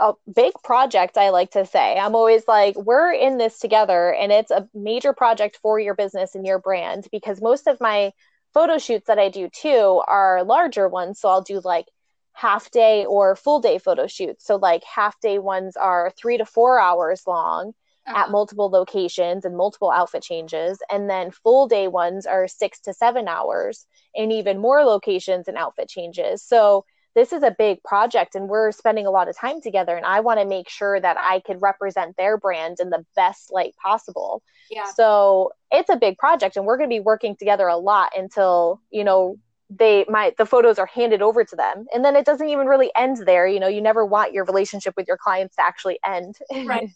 a 0.00 0.12
big 0.32 0.52
project 0.62 1.18
i 1.18 1.30
like 1.30 1.50
to 1.50 1.66
say 1.66 1.98
i'm 1.98 2.14
always 2.14 2.46
like 2.46 2.76
we're 2.76 3.12
in 3.12 3.38
this 3.38 3.58
together 3.58 4.14
and 4.14 4.30
it's 4.30 4.52
a 4.52 4.68
major 4.72 5.12
project 5.12 5.58
for 5.60 5.80
your 5.80 5.94
business 5.94 6.36
and 6.36 6.46
your 6.46 6.60
brand 6.60 7.08
because 7.10 7.42
most 7.42 7.66
of 7.66 7.80
my 7.80 8.12
photo 8.52 8.78
shoots 8.78 9.06
that 9.06 9.18
I 9.18 9.28
do 9.28 9.48
too 9.48 10.02
are 10.06 10.44
larger 10.44 10.88
ones. 10.88 11.20
So 11.20 11.28
I'll 11.28 11.42
do 11.42 11.60
like 11.64 11.86
half 12.32 12.70
day 12.70 13.04
or 13.04 13.36
full 13.36 13.60
day 13.60 13.78
photo 13.78 14.06
shoots. 14.06 14.46
So 14.46 14.56
like 14.56 14.82
half 14.84 15.20
day 15.20 15.38
ones 15.38 15.76
are 15.76 16.12
three 16.16 16.38
to 16.38 16.44
four 16.44 16.80
hours 16.80 17.22
long 17.26 17.72
uh-huh. 18.06 18.18
at 18.18 18.30
multiple 18.30 18.70
locations 18.70 19.44
and 19.44 19.56
multiple 19.56 19.90
outfit 19.90 20.22
changes. 20.22 20.78
And 20.90 21.08
then 21.08 21.30
full 21.30 21.68
day 21.68 21.88
ones 21.88 22.26
are 22.26 22.48
six 22.48 22.80
to 22.82 22.94
seven 22.94 23.28
hours 23.28 23.86
in 24.14 24.32
even 24.32 24.58
more 24.58 24.84
locations 24.84 25.48
and 25.48 25.56
outfit 25.56 25.88
changes. 25.88 26.42
So 26.42 26.84
this 27.14 27.32
is 27.32 27.42
a 27.42 27.54
big 27.56 27.82
project 27.82 28.34
and 28.34 28.48
we're 28.48 28.70
spending 28.72 29.06
a 29.06 29.10
lot 29.10 29.28
of 29.28 29.36
time 29.36 29.60
together 29.60 29.96
and 29.96 30.06
i 30.06 30.20
want 30.20 30.38
to 30.38 30.46
make 30.46 30.68
sure 30.68 31.00
that 31.00 31.16
i 31.18 31.40
could 31.40 31.60
represent 31.60 32.16
their 32.16 32.36
brand 32.36 32.78
in 32.80 32.90
the 32.90 33.04
best 33.16 33.52
light 33.52 33.74
possible. 33.82 34.42
Yeah. 34.70 34.86
So 34.94 35.52
it's 35.70 35.90
a 35.90 35.96
big 35.96 36.18
project 36.18 36.56
and 36.56 36.64
we're 36.64 36.76
going 36.76 36.88
to 36.88 36.94
be 36.94 37.00
working 37.00 37.36
together 37.36 37.66
a 37.66 37.76
lot 37.76 38.12
until 38.16 38.80
you 38.90 39.04
know 39.04 39.36
they 39.68 40.04
my 40.08 40.34
the 40.38 40.46
photos 40.46 40.78
are 40.78 40.86
handed 40.86 41.22
over 41.22 41.44
to 41.44 41.56
them 41.56 41.86
and 41.94 42.04
then 42.04 42.16
it 42.16 42.24
doesn't 42.24 42.48
even 42.48 42.66
really 42.66 42.90
end 42.96 43.18
there 43.18 43.46
you 43.46 43.60
know 43.60 43.68
you 43.68 43.80
never 43.80 44.04
want 44.04 44.32
your 44.32 44.44
relationship 44.44 44.94
with 44.96 45.06
your 45.06 45.16
clients 45.16 45.56
to 45.56 45.62
actually 45.62 45.98
end. 46.04 46.36
Right. 46.64 46.90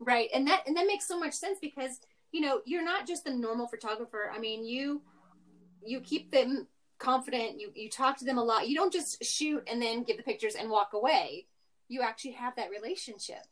Right. 0.00 0.28
And 0.34 0.46
that 0.48 0.64
and 0.66 0.76
that 0.76 0.86
makes 0.86 1.06
so 1.06 1.18
much 1.18 1.34
sense 1.34 1.58
because 1.60 2.00
you 2.32 2.40
know 2.40 2.60
you're 2.66 2.84
not 2.84 3.06
just 3.06 3.26
a 3.26 3.34
normal 3.34 3.66
photographer. 3.66 4.30
I 4.34 4.38
mean 4.38 4.64
you 4.64 5.02
you 5.86 6.00
keep 6.00 6.30
them 6.30 6.66
confident 7.04 7.60
you 7.60 7.70
you 7.74 7.90
talk 7.90 8.16
to 8.18 8.24
them 8.24 8.38
a 8.38 8.42
lot. 8.44 8.68
You 8.68 8.76
don't 8.76 8.92
just 8.92 9.22
shoot 9.24 9.62
and 9.70 9.80
then 9.80 10.02
give 10.02 10.16
the 10.16 10.22
pictures 10.22 10.54
and 10.54 10.70
walk 10.70 10.92
away. 10.92 11.46
You 11.88 12.02
actually 12.02 12.32
have 12.32 12.56
that 12.56 12.70
relationship. 12.70 13.44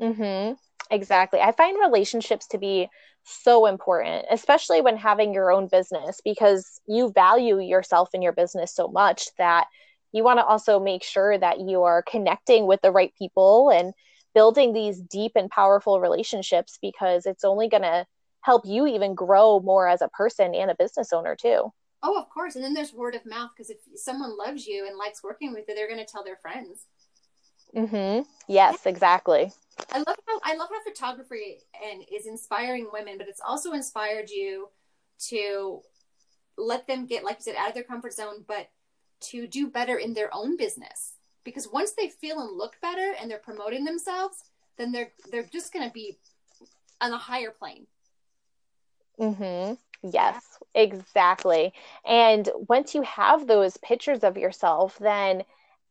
Mhm 0.00 0.56
exactly. 0.90 1.40
I 1.40 1.52
find 1.52 1.78
relationships 1.78 2.46
to 2.48 2.58
be 2.58 2.88
so 3.24 3.66
important 3.66 4.24
especially 4.30 4.80
when 4.80 4.96
having 4.96 5.34
your 5.34 5.52
own 5.52 5.68
business 5.68 6.20
because 6.24 6.80
you 6.86 7.12
value 7.12 7.60
yourself 7.60 8.08
and 8.14 8.22
your 8.22 8.32
business 8.32 8.74
so 8.74 8.88
much 8.88 9.28
that 9.36 9.66
you 10.12 10.24
want 10.24 10.38
to 10.38 10.44
also 10.44 10.80
make 10.80 11.02
sure 11.02 11.36
that 11.36 11.60
you 11.60 11.82
are 11.82 12.02
connecting 12.02 12.66
with 12.66 12.80
the 12.80 12.90
right 12.90 13.12
people 13.18 13.70
and 13.70 13.92
building 14.34 14.72
these 14.72 15.00
deep 15.02 15.32
and 15.34 15.50
powerful 15.50 16.00
relationships 16.00 16.78
because 16.80 17.26
it's 17.26 17.44
only 17.44 17.68
going 17.68 17.82
to 17.82 18.06
help 18.40 18.62
you 18.64 18.86
even 18.86 19.14
grow 19.14 19.60
more 19.60 19.88
as 19.88 20.00
a 20.00 20.08
person 20.08 20.54
and 20.54 20.70
a 20.70 20.76
business 20.78 21.12
owner 21.12 21.36
too 21.36 21.70
Oh, 22.02 22.18
of 22.18 22.28
course. 22.30 22.54
And 22.54 22.64
then 22.64 22.74
there's 22.74 22.92
word 22.92 23.14
of 23.14 23.26
mouth 23.26 23.50
because 23.56 23.70
if 23.70 23.78
someone 23.96 24.36
loves 24.36 24.66
you 24.66 24.86
and 24.86 24.96
likes 24.96 25.22
working 25.22 25.52
with 25.52 25.64
you, 25.68 25.74
they're 25.74 25.88
going 25.88 26.04
to 26.04 26.10
tell 26.10 26.24
their 26.24 26.36
friends. 26.36 26.86
Mhm. 27.74 28.26
Yes, 28.46 28.86
exactly. 28.86 29.52
I 29.92 29.98
love 29.98 30.16
how 30.26 30.40
I 30.42 30.54
love 30.54 30.70
how 30.70 30.82
photography 30.82 31.58
and 31.84 32.04
is 32.10 32.26
inspiring 32.26 32.88
women, 32.92 33.18
but 33.18 33.28
it's 33.28 33.40
also 33.40 33.72
inspired 33.72 34.30
you 34.30 34.70
to 35.28 35.82
let 36.56 36.86
them 36.86 37.06
get, 37.06 37.24
like 37.24 37.38
you 37.38 37.42
said, 37.42 37.56
out 37.56 37.68
of 37.68 37.74
their 37.74 37.84
comfort 37.84 38.12
zone, 38.12 38.44
but 38.46 38.70
to 39.20 39.46
do 39.46 39.68
better 39.68 39.96
in 39.98 40.14
their 40.14 40.32
own 40.34 40.56
business. 40.56 41.14
Because 41.44 41.68
once 41.68 41.92
they 41.92 42.08
feel 42.08 42.40
and 42.40 42.56
look 42.56 42.76
better 42.80 43.14
and 43.20 43.30
they're 43.30 43.38
promoting 43.38 43.84
themselves, 43.84 44.44
then 44.76 44.92
they're 44.92 45.12
they're 45.30 45.44
just 45.44 45.72
going 45.72 45.86
to 45.86 45.92
be 45.92 46.18
on 47.00 47.12
a 47.12 47.18
higher 47.18 47.50
plane. 47.50 47.86
Mhm. 49.18 49.78
Yes, 50.02 50.44
exactly. 50.74 51.72
And 52.06 52.48
once 52.68 52.94
you 52.94 53.02
have 53.02 53.46
those 53.46 53.76
pictures 53.78 54.22
of 54.22 54.36
yourself, 54.36 54.96
then 54.98 55.42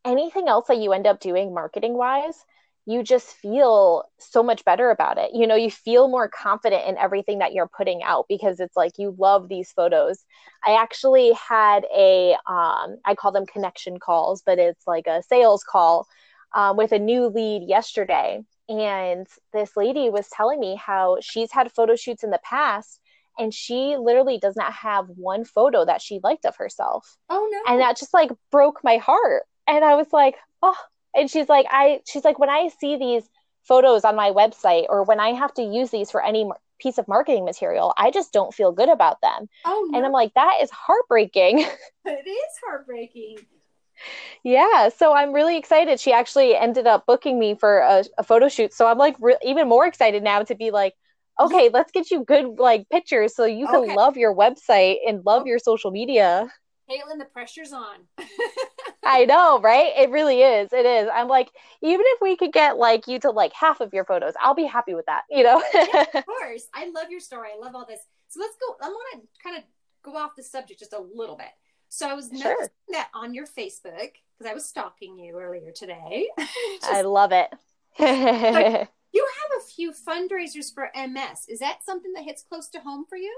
anything 0.05 0.47
else 0.47 0.67
that 0.67 0.77
you 0.77 0.93
end 0.93 1.05
up 1.07 1.19
doing 1.19 1.53
marketing 1.53 1.93
wise, 1.95 2.45
you 2.85 3.03
just 3.03 3.27
feel 3.35 4.05
so 4.17 4.41
much 4.41 4.63
better 4.63 4.89
about 4.91 5.17
it. 5.17 5.31
You 5.33 5.45
know, 5.45 5.55
you 5.55 5.69
feel 5.69 6.07
more 6.07 6.29
confident 6.29 6.87
in 6.87 6.97
everything 6.97 7.39
that 7.39 7.51
you're 7.51 7.67
putting 7.67 8.01
out 8.01 8.27
because 8.29 8.61
it's 8.61 8.77
like 8.77 8.93
you 8.97 9.13
love 9.19 9.49
these 9.49 9.73
photos. 9.73 10.23
I 10.65 10.75
actually 10.81 11.33
had 11.33 11.85
a, 11.93 12.33
um, 12.47 12.97
I 13.03 13.13
call 13.17 13.33
them 13.33 13.45
connection 13.45 13.99
calls, 13.99 14.41
but 14.45 14.57
it's 14.57 14.87
like 14.87 15.05
a 15.07 15.21
sales 15.23 15.63
call 15.69 16.07
um, 16.55 16.77
with 16.77 16.93
a 16.93 16.99
new 16.99 17.27
lead 17.27 17.63
yesterday. 17.67 18.41
And 18.69 19.27
this 19.51 19.75
lady 19.75 20.09
was 20.09 20.29
telling 20.29 20.61
me 20.61 20.75
how 20.75 21.17
she's 21.21 21.51
had 21.51 21.73
photo 21.73 21.97
shoots 21.97 22.23
in 22.23 22.29
the 22.31 22.39
past 22.43 23.01
and 23.37 23.53
she 23.53 23.95
literally 23.97 24.37
does 24.37 24.55
not 24.55 24.73
have 24.73 25.07
one 25.09 25.45
photo 25.45 25.85
that 25.85 26.01
she 26.01 26.19
liked 26.23 26.45
of 26.45 26.55
herself. 26.55 27.17
Oh 27.29 27.47
no. 27.51 27.71
And 27.71 27.81
that 27.81 27.97
just 27.97 28.13
like 28.13 28.31
broke 28.51 28.83
my 28.83 28.97
heart. 28.97 29.43
And 29.67 29.83
I 29.83 29.95
was 29.95 30.07
like, 30.13 30.35
oh, 30.61 30.77
and 31.15 31.29
she's 31.29 31.49
like, 31.49 31.65
I, 31.69 32.01
she's 32.07 32.23
like, 32.23 32.39
when 32.39 32.49
I 32.49 32.69
see 32.79 32.97
these 32.97 33.29
photos 33.63 34.05
on 34.05 34.15
my 34.15 34.31
website 34.31 34.85
or 34.89 35.03
when 35.03 35.19
I 35.19 35.33
have 35.33 35.53
to 35.55 35.61
use 35.63 35.89
these 35.91 36.09
for 36.09 36.23
any 36.23 36.49
piece 36.79 36.97
of 36.97 37.07
marketing 37.07 37.43
material, 37.43 37.93
I 37.97 38.11
just 38.11 38.31
don't 38.31 38.53
feel 38.53 38.71
good 38.71 38.89
about 38.89 39.19
them. 39.21 39.49
Oh 39.65 39.87
no. 39.89 39.97
And 39.97 40.05
I'm 40.05 40.11
like, 40.11 40.33
that 40.35 40.59
is 40.61 40.69
heartbreaking. 40.71 41.59
it 42.05 42.27
is 42.27 42.53
heartbreaking. 42.65 43.39
yeah. 44.43 44.89
So 44.89 45.13
I'm 45.13 45.33
really 45.33 45.57
excited. 45.57 45.99
She 45.99 46.13
actually 46.13 46.55
ended 46.55 46.87
up 46.87 47.05
booking 47.05 47.39
me 47.39 47.55
for 47.55 47.79
a, 47.79 48.05
a 48.17 48.23
photo 48.23 48.47
shoot. 48.47 48.73
So 48.73 48.87
I'm 48.87 48.97
like 48.97 49.15
re- 49.19 49.37
even 49.43 49.67
more 49.67 49.85
excited 49.85 50.23
now 50.23 50.43
to 50.43 50.55
be 50.55 50.71
like, 50.71 50.93
okay, 51.39 51.69
let's 51.73 51.91
get 51.91 52.09
you 52.11 52.23
good 52.23 52.59
like 52.59 52.87
pictures 52.89 53.35
so 53.35 53.45
you 53.45 53.67
can 53.67 53.81
Okay. 53.83 53.95
love 53.95 54.17
your 54.17 54.33
website 54.35 54.97
and 55.07 55.25
love 55.25 55.41
Okay. 55.41 55.49
your 55.51 55.59
social 55.59 55.91
media. 55.91 56.51
Kaitlyn, 56.89 57.17
the 57.19 57.25
pressure's 57.25 57.73
on. 57.73 58.07
I 59.05 59.25
know, 59.25 59.59
right? 59.59 59.91
It 59.97 60.09
really 60.09 60.41
is. 60.41 60.71
It 60.73 60.85
is. 60.85 61.09
I'm 61.13 61.27
like, 61.27 61.49
even 61.81 62.01
if 62.05 62.21
we 62.21 62.35
could 62.35 62.51
get 62.53 62.77
like 62.77 63.07
you 63.07 63.19
to 63.19 63.31
like 63.31 63.53
half 63.53 63.79
of 63.81 63.93
your 63.93 64.05
photos, 64.05 64.33
I'll 64.41 64.53
be 64.55 64.65
happy 64.65 64.93
with 64.93 65.05
that, 65.05 65.23
you 65.29 65.43
know? 65.43 65.57
of 65.57 66.25
course. 66.25 66.67
I 66.73 66.89
love 66.93 67.09
your 67.09 67.19
story. 67.19 67.49
I 67.55 67.59
love 67.59 67.75
all 67.75 67.85
this. 67.85 67.99
So 68.29 68.39
let's 68.39 68.55
go. 68.65 68.75
I 68.81 68.89
want 68.89 69.21
to 69.23 69.27
kind 69.43 69.57
of 69.57 69.63
go 70.03 70.17
off 70.17 70.31
the 70.35 70.43
subject 70.43 70.79
just 70.79 70.93
a 70.93 70.99
little 71.01 71.35
bit. 71.37 71.47
So 71.89 72.09
I 72.09 72.13
was 72.13 72.27
Sure. 72.29 72.51
noticing 72.51 72.71
that 72.89 73.09
on 73.13 73.33
your 73.33 73.45
Facebook 73.47 74.11
because 74.37 74.49
I 74.49 74.53
was 74.53 74.65
stalking 74.65 75.17
you 75.17 75.37
earlier 75.39 75.71
today. 75.71 76.27
Just- 76.37 76.83
I 76.91 77.01
love 77.01 77.31
it. 77.31 78.87
You 79.13 79.25
have 79.41 79.61
a 79.61 79.65
few 79.65 79.91
fundraisers 79.91 80.73
for 80.73 80.89
MS. 80.95 81.45
Is 81.47 81.59
that 81.59 81.83
something 81.83 82.13
that 82.13 82.23
hits 82.23 82.43
close 82.43 82.69
to 82.69 82.79
home 82.79 83.05
for 83.07 83.17
you? 83.17 83.35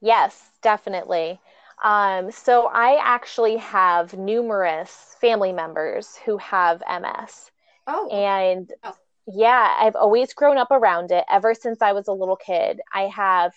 yes, 0.00 0.50
definitely. 0.62 1.40
Um, 1.82 2.30
so 2.30 2.66
I 2.66 2.98
actually 3.02 3.56
have 3.56 4.14
numerous 4.14 5.16
family 5.20 5.52
members 5.52 6.16
who 6.24 6.36
have 6.38 6.82
MS. 6.88 7.50
Oh, 7.86 8.08
And 8.10 8.70
Oh. 8.84 8.94
yeah, 9.26 9.76
I've 9.80 9.96
always 9.96 10.34
grown 10.34 10.58
up 10.58 10.70
around 10.70 11.12
it 11.12 11.24
ever 11.30 11.54
since 11.54 11.82
I 11.82 11.92
was 11.92 12.08
a 12.08 12.12
little 12.12 12.36
kid. 12.36 12.80
I 12.92 13.04
have 13.04 13.52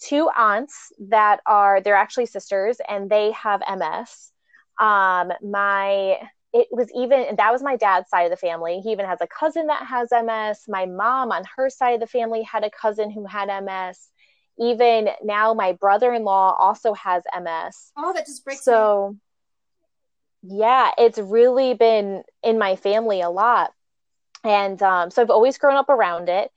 two 0.00 0.30
aunts 0.36 0.92
that 1.10 1.40
are 1.46 1.80
they're 1.82 1.96
actually 1.96 2.26
sisters 2.26 2.78
and 2.88 3.10
they 3.10 3.32
have 3.32 3.62
MS. 3.68 4.32
Um 4.80 5.32
my 5.42 6.18
it 6.52 6.68
was 6.70 6.88
even 6.94 7.20
and 7.20 7.38
that 7.38 7.52
was 7.52 7.62
my 7.62 7.76
dad's 7.76 8.08
side 8.10 8.24
of 8.24 8.30
the 8.30 8.36
family. 8.36 8.80
He 8.80 8.90
even 8.90 9.06
has 9.06 9.20
a 9.20 9.26
cousin 9.26 9.66
that 9.66 9.86
has 9.86 10.10
MS. 10.10 10.64
My 10.68 10.86
mom 10.86 11.32
on 11.32 11.44
her 11.56 11.70
side 11.70 11.94
of 11.94 12.00
the 12.00 12.06
family 12.06 12.42
had 12.42 12.64
a 12.64 12.70
cousin 12.70 13.10
who 13.10 13.24
had 13.26 13.46
MS. 13.64 13.98
Even 14.58 15.08
now 15.22 15.54
my 15.54 15.72
brother-in-law 15.72 16.56
also 16.58 16.92
has 16.94 17.22
MS 17.34 17.92
oh, 17.96 18.12
that 18.12 18.26
just 18.26 18.44
breaks. 18.44 18.64
so 18.64 19.16
yeah 20.42 20.90
it's 20.96 21.18
really 21.18 21.74
been 21.74 22.22
in 22.42 22.58
my 22.58 22.76
family 22.76 23.20
a 23.20 23.30
lot 23.30 23.72
and 24.42 24.82
um, 24.82 25.10
so 25.10 25.20
i've 25.20 25.30
always 25.30 25.58
grown 25.58 25.76
up 25.76 25.88
around 25.90 26.28
it 26.28 26.50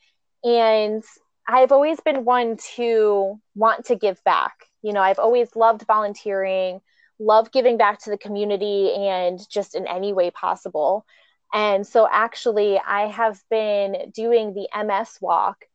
and 0.43 1.03
i've 1.47 1.71
always 1.71 1.99
been 1.99 2.23
one 2.23 2.57
to 2.75 3.39
want 3.55 3.85
to 3.85 3.95
give 3.95 4.23
back 4.23 4.53
you 4.81 4.93
know 4.93 5.01
i've 5.01 5.19
always 5.19 5.53
loved 5.55 5.85
volunteering 5.85 6.79
love 7.19 7.51
giving 7.51 7.77
back 7.77 7.99
to 7.99 8.09
the 8.09 8.17
community 8.17 8.93
and 8.95 9.39
just 9.49 9.75
in 9.75 9.87
any 9.87 10.13
way 10.13 10.31
possible 10.31 11.05
and 11.53 11.85
so 11.85 12.07
actually 12.11 12.79
i 12.87 13.07
have 13.07 13.41
been 13.49 14.11
doing 14.13 14.53
the 14.53 14.67
ms 14.85 15.17
walk 15.21 15.65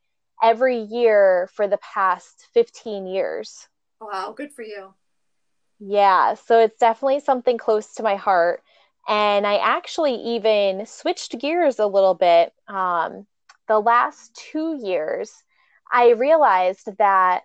every 0.42 0.78
year 0.80 1.48
for 1.54 1.68
the 1.68 1.78
past 1.78 2.48
15 2.54 3.06
years 3.06 3.68
wow, 4.00 4.32
good 4.36 4.52
for 4.52 4.62
you. 4.62 4.94
yeah, 5.80 6.34
so 6.34 6.60
it's 6.60 6.78
definitely 6.78 7.20
something 7.20 7.58
close 7.58 7.94
to 7.94 8.02
my 8.02 8.16
heart. 8.16 8.62
And 9.08 9.46
I 9.46 9.56
actually 9.56 10.14
even 10.16 10.84
switched 10.86 11.38
gears 11.38 11.78
a 11.78 11.86
little 11.86 12.14
bit. 12.14 12.52
Um, 12.68 13.26
the 13.68 13.78
last 13.80 14.34
two 14.34 14.78
years, 14.82 15.32
I 15.92 16.10
realized 16.10 16.88
that 16.98 17.42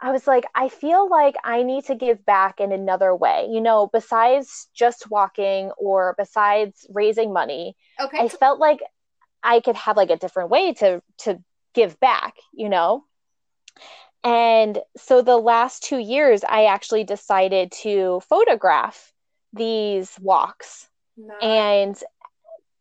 I 0.00 0.12
was 0.12 0.26
like, 0.26 0.44
I 0.54 0.68
feel 0.68 1.08
like 1.08 1.36
I 1.42 1.62
need 1.62 1.86
to 1.86 1.94
give 1.94 2.24
back 2.26 2.60
in 2.60 2.72
another 2.72 3.14
way, 3.14 3.48
you 3.50 3.60
know, 3.60 3.88
besides 3.90 4.68
just 4.74 5.10
walking 5.10 5.70
or 5.78 6.14
besides 6.18 6.86
raising 6.90 7.32
money. 7.32 7.76
Okay, 8.00 8.18
I 8.18 8.28
felt 8.28 8.58
like 8.58 8.80
I 9.42 9.60
could 9.60 9.76
have 9.76 9.96
like 9.96 10.10
a 10.10 10.16
different 10.16 10.50
way 10.50 10.74
to 10.74 11.02
to 11.18 11.42
give 11.74 11.98
back, 12.00 12.34
you 12.52 12.68
know. 12.68 13.04
And 14.22 14.78
so 14.96 15.22
the 15.22 15.36
last 15.36 15.84
2 15.84 15.98
years 15.98 16.42
I 16.44 16.66
actually 16.66 17.04
decided 17.04 17.72
to 17.82 18.20
photograph 18.28 19.12
these 19.52 20.18
walks 20.20 20.88
Nice. 21.16 21.36
and 21.40 21.96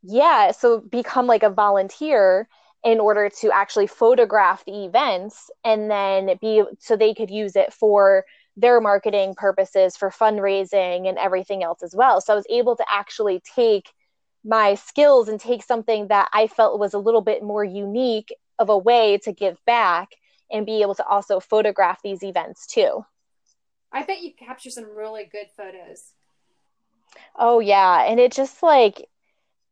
yeah, 0.04 0.52
so 0.52 0.80
become 0.80 1.28
like 1.28 1.44
a 1.44 1.50
volunteer 1.50 2.48
in 2.86 3.00
order 3.00 3.30
to 3.42 3.52
actually 3.52 3.88
photograph 3.88 4.64
the 4.64 4.86
events 4.86 5.50
and 5.66 5.90
then 5.90 6.38
be 6.40 6.64
so 6.80 6.96
they 6.96 7.16
could 7.16 7.32
use 7.32 7.56
it 7.56 7.74
for 7.74 8.24
their 8.56 8.80
marketing 8.80 9.34
purposes 9.36 9.98
for 9.98 10.12
fundraising 10.12 11.10
and 11.10 11.18
everything 11.18 11.64
else 11.64 11.82
as 11.82 11.96
well. 11.96 12.22
So 12.22 12.32
I 12.32 12.36
was 12.36 12.46
able 12.50 12.76
to 12.78 12.86
actually 12.90 13.42
take 13.56 13.90
my 14.46 14.76
skills 14.76 15.28
and 15.28 15.40
take 15.40 15.64
something 15.64 16.08
that 16.10 16.30
I 16.32 16.46
felt 16.46 16.80
was 16.80 16.94
a 16.94 17.00
little 17.00 17.22
bit 17.22 17.42
more 17.42 17.64
unique 17.64 18.34
of 18.60 18.70
a 18.70 18.78
way 18.78 19.18
to 19.24 19.34
give 19.34 19.58
back 19.66 20.10
and 20.52 20.66
be 20.66 20.84
able 20.84 20.96
to 20.96 21.06
also 21.06 21.40
photograph 21.40 22.02
these 22.04 22.24
events 22.24 22.68
too. 22.68 23.04
I 23.92 24.04
bet 24.04 24.22
you 24.22 24.32
capture 24.38 24.70
some 24.70 24.96
really 24.96 25.26
good 25.26 25.48
photos. 25.58 26.12
Oh 27.36 27.60
yeah, 27.60 28.04
and 28.04 28.20
it 28.20 28.32
just 28.32 28.62
like 28.62 29.10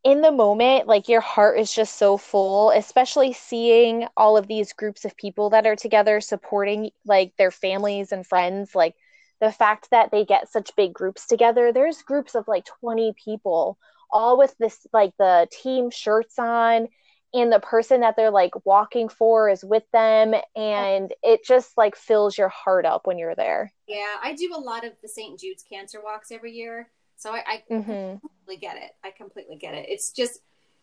in 0.04 0.22
the 0.22 0.32
moment, 0.32 0.88
like 0.88 1.08
your 1.08 1.22
heart 1.22 1.60
is 1.60 1.74
just 1.74 1.98
so 1.98 2.18
full, 2.18 2.72
especially 2.72 3.34
seeing 3.34 4.08
all 4.18 4.36
of 4.38 4.48
these 4.48 4.74
groups 4.74 5.06
of 5.06 5.16
people 5.16 5.52
that 5.52 5.66
are 5.66 5.76
together 5.76 6.20
supporting 6.20 6.92
like 7.06 7.34
their 7.38 7.52
families 7.52 8.12
and 8.12 8.28
friends. 8.28 8.76
Like 8.76 8.96
the 9.40 9.52
fact 9.52 9.90
that 9.92 10.12
they 10.12 10.26
get 10.26 10.52
such 10.52 10.76
big 10.76 10.94
groups 10.94 11.26
together, 11.28 11.72
there's 11.72 12.02
groups 12.02 12.36
of 12.36 12.48
like 12.48 12.66
20 12.82 13.14
people 13.24 13.78
all 14.14 14.38
with 14.38 14.56
this 14.60 14.86
like 14.94 15.12
the 15.18 15.48
team 15.52 15.90
shirts 15.90 16.38
on 16.38 16.88
and 17.34 17.52
the 17.52 17.60
person 17.60 18.02
that 18.02 18.16
they're 18.16 18.30
like 18.30 18.52
walking 18.64 19.10
for 19.10 19.50
is 19.50 19.66
with 19.66 19.84
them 19.92 20.36
and 20.56 21.12
it 21.24 21.44
just 21.44 21.76
like 21.76 21.96
fills 21.96 22.38
your 22.38 22.50
heart 22.50 22.86
up 22.86 23.08
when 23.08 23.18
you're 23.18 23.36
there 23.36 23.74
yeah 23.88 24.16
i 24.22 24.34
do 24.34 24.54
a 24.56 24.60
lot 24.60 24.86
of 24.86 24.94
the 25.02 25.10
st 25.10 25.40
jude's 25.40 25.64
cancer 25.64 26.00
walks 26.02 26.32
every 26.32 26.54
year 26.54 26.92
so 27.24 27.32
i, 27.32 27.44
I 27.48 27.64
mm-hmm. 27.72 28.18
completely 28.20 28.58
get 28.60 28.76
it. 28.76 28.92
I 29.04 29.12
completely 29.12 29.56
get 29.56 29.74
it. 29.74 29.86
It's 29.88 30.12
just 30.12 30.40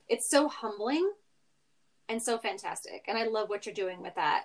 it's 0.09 0.28
so 0.28 0.49
humbling 0.49 1.09
and 2.09 2.20
so 2.20 2.38
fantastic. 2.38 3.05
And 3.07 3.18
i 3.18 3.26
love 3.26 3.51
what 3.51 3.66
you're 3.66 3.74
doing 3.74 4.01
with 4.01 4.14
that. 4.14 4.45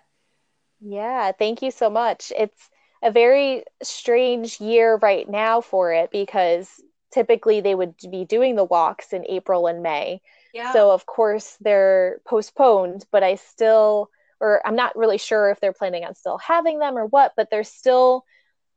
Yeah 0.81 1.31
thank 1.31 1.61
you 1.61 1.71
so 1.71 1.89
much. 1.89 2.33
It's 2.37 2.69
a 3.01 3.11
very 3.11 3.63
strange 3.81 4.59
year 4.59 4.97
right 5.01 5.29
now 5.29 5.61
for 5.61 5.93
it 5.93 6.11
because 6.11 6.69
typically 7.13 7.61
they 7.61 7.75
would 7.75 7.95
be 8.11 8.25
doing 8.25 8.55
the 8.55 8.65
walks 8.65 9.13
in 9.13 9.25
april 9.29 9.67
and 9.67 9.81
may. 9.81 10.21
Yeah. 10.53 10.73
So 10.73 10.91
of 10.91 11.05
course 11.05 11.55
they're 11.61 12.19
postponed, 12.25 13.05
but 13.09 13.23
I 13.23 13.35
still 13.35 14.09
or 14.41 14.61
I'm 14.67 14.75
not 14.75 14.97
really 14.97 15.17
sure 15.17 15.49
if 15.49 15.61
they're 15.61 15.71
planning 15.71 16.03
on 16.03 16.13
still 16.13 16.37
having 16.39 16.79
them 16.79 16.97
or 16.97 17.05
what, 17.05 17.31
but 17.37 17.49
they're 17.49 17.63
still 17.63 18.25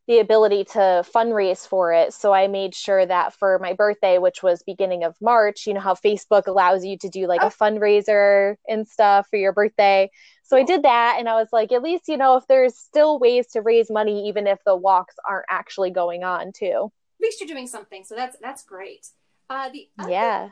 the 0.09 0.19
ability 0.19 0.65
to 0.65 1.05
fundraise 1.15 1.69
for 1.69 1.93
it. 1.93 2.15
So 2.15 2.33
I 2.33 2.49
made 2.49 2.75
sure 2.75 3.05
that 3.05 3.35
for 3.35 3.59
my 3.61 3.75
birthday, 3.75 4.19
which 4.19 4.43
was 4.43 4.63
beginning 4.67 5.05
of 5.05 5.15
March, 5.21 5.67
you 5.67 5.75
know 5.75 5.81
how 5.81 5.95
Facebook 5.95 6.47
allows 6.47 6.85
you 6.85 6.99
to 6.99 7.09
do 7.09 7.27
like 7.27 7.43
oh. 7.43 7.49
a 7.49 7.51
fundraiser 7.51 8.57
and 8.67 8.89
stuff 8.89 9.29
for 9.29 9.37
your 9.37 9.53
birthday. 9.53 10.11
So 10.43 10.57
I 10.57 10.65
did 10.65 10.83
that 10.85 11.17
and 11.19 11.29
I 11.29 11.35
was 11.35 11.49
like, 11.53 11.73
at 11.73 11.83
least, 11.83 12.09
you 12.09 12.17
know, 12.17 12.37
if 12.37 12.47
there's 12.49 12.75
still 12.75 13.19
ways 13.19 13.49
to 13.49 13.61
raise 13.61 13.91
money, 13.91 14.29
even 14.29 14.47
if 14.47 14.59
the 14.65 14.75
walks 14.75 15.15
aren't 15.29 15.45
actually 15.51 15.91
going 15.91 16.25
on 16.25 16.53
too. 16.53 16.91
At 17.21 17.23
least 17.23 17.41
you're 17.41 17.49
doing 17.49 17.67
something. 17.67 18.03
So 18.05 18.15
that's 18.15 18.37
that's 18.41 18.65
great. 18.65 19.07
Uh, 19.51 19.69
the 19.71 19.89
yeah 20.09 20.49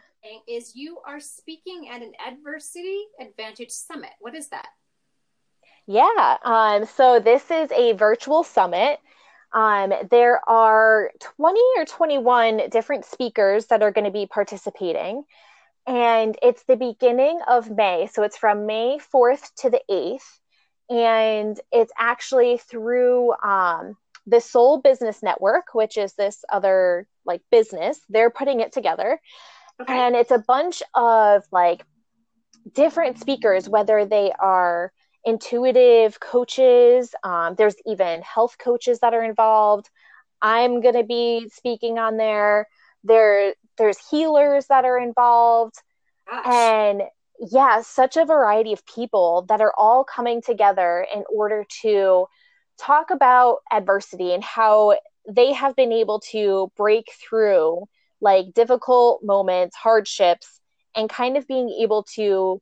is 0.48 0.74
you 0.74 0.98
are 1.06 1.20
speaking 1.20 1.88
at 1.90 2.02
an 2.02 2.12
adversity 2.26 3.04
advantage 3.20 3.70
summit. 3.70 4.10
What 4.20 4.34
is 4.34 4.48
that? 4.48 4.68
Yeah, 5.86 6.36
um, 6.44 6.84
so 6.84 7.20
this 7.20 7.48
is 7.50 7.70
a 7.70 7.92
virtual 7.92 8.42
summit. 8.42 8.98
Um, 9.52 9.92
there 10.10 10.46
are 10.48 11.10
20 11.20 11.60
or 11.78 11.84
21 11.84 12.68
different 12.70 13.04
speakers 13.04 13.66
that 13.66 13.82
are 13.82 13.90
going 13.90 14.04
to 14.04 14.10
be 14.10 14.26
participating. 14.26 15.24
And 15.86 16.36
it's 16.42 16.64
the 16.64 16.76
beginning 16.76 17.40
of 17.48 17.70
May. 17.70 18.08
So 18.12 18.22
it's 18.22 18.36
from 18.36 18.66
May 18.66 18.98
4th 19.14 19.54
to 19.58 19.70
the 19.70 19.80
8th. 19.90 20.40
And 20.88 21.60
it's 21.72 21.92
actually 21.98 22.58
through 22.58 23.34
um, 23.42 23.96
the 24.26 24.40
Soul 24.40 24.80
Business 24.80 25.22
Network, 25.22 25.74
which 25.74 25.96
is 25.96 26.14
this 26.14 26.44
other 26.52 27.06
like 27.24 27.42
business. 27.50 28.00
They're 28.08 28.30
putting 28.30 28.60
it 28.60 28.72
together. 28.72 29.20
Okay. 29.80 29.92
And 29.92 30.16
it's 30.16 30.30
a 30.30 30.38
bunch 30.38 30.82
of 30.94 31.44
like 31.52 31.84
different 32.72 33.18
speakers, 33.20 33.68
whether 33.68 34.04
they 34.04 34.32
are 34.38 34.92
intuitive 35.26 36.20
coaches, 36.20 37.14
um, 37.24 37.56
there's 37.56 37.74
even 37.84 38.22
health 38.22 38.56
coaches 38.58 39.00
that 39.00 39.12
are 39.12 39.24
involved. 39.24 39.90
I'm 40.40 40.80
going 40.80 40.94
to 40.94 41.02
be 41.02 41.48
speaking 41.52 41.98
on 41.98 42.16
there. 42.16 42.68
There, 43.04 43.54
there's 43.76 43.98
healers 44.08 44.66
that 44.68 44.84
are 44.84 44.98
involved, 44.98 45.74
Gosh. 46.30 46.46
and 46.46 47.02
yeah, 47.38 47.82
such 47.82 48.16
a 48.16 48.24
variety 48.24 48.72
of 48.72 48.86
people 48.86 49.44
that 49.48 49.60
are 49.60 49.74
all 49.76 50.04
coming 50.04 50.40
together 50.40 51.06
in 51.14 51.24
order 51.32 51.64
to 51.82 52.26
talk 52.78 53.10
about 53.10 53.58
adversity 53.70 54.32
and 54.32 54.42
how 54.42 54.96
they 55.28 55.52
have 55.52 55.76
been 55.76 55.92
able 55.92 56.20
to 56.20 56.70
break 56.76 57.12
through 57.12 57.84
like 58.20 58.54
difficult 58.54 59.22
moments, 59.22 59.76
hardships, 59.76 60.60
and 60.94 61.10
kind 61.10 61.36
of 61.36 61.46
being 61.46 61.68
able 61.80 62.04
to 62.14 62.60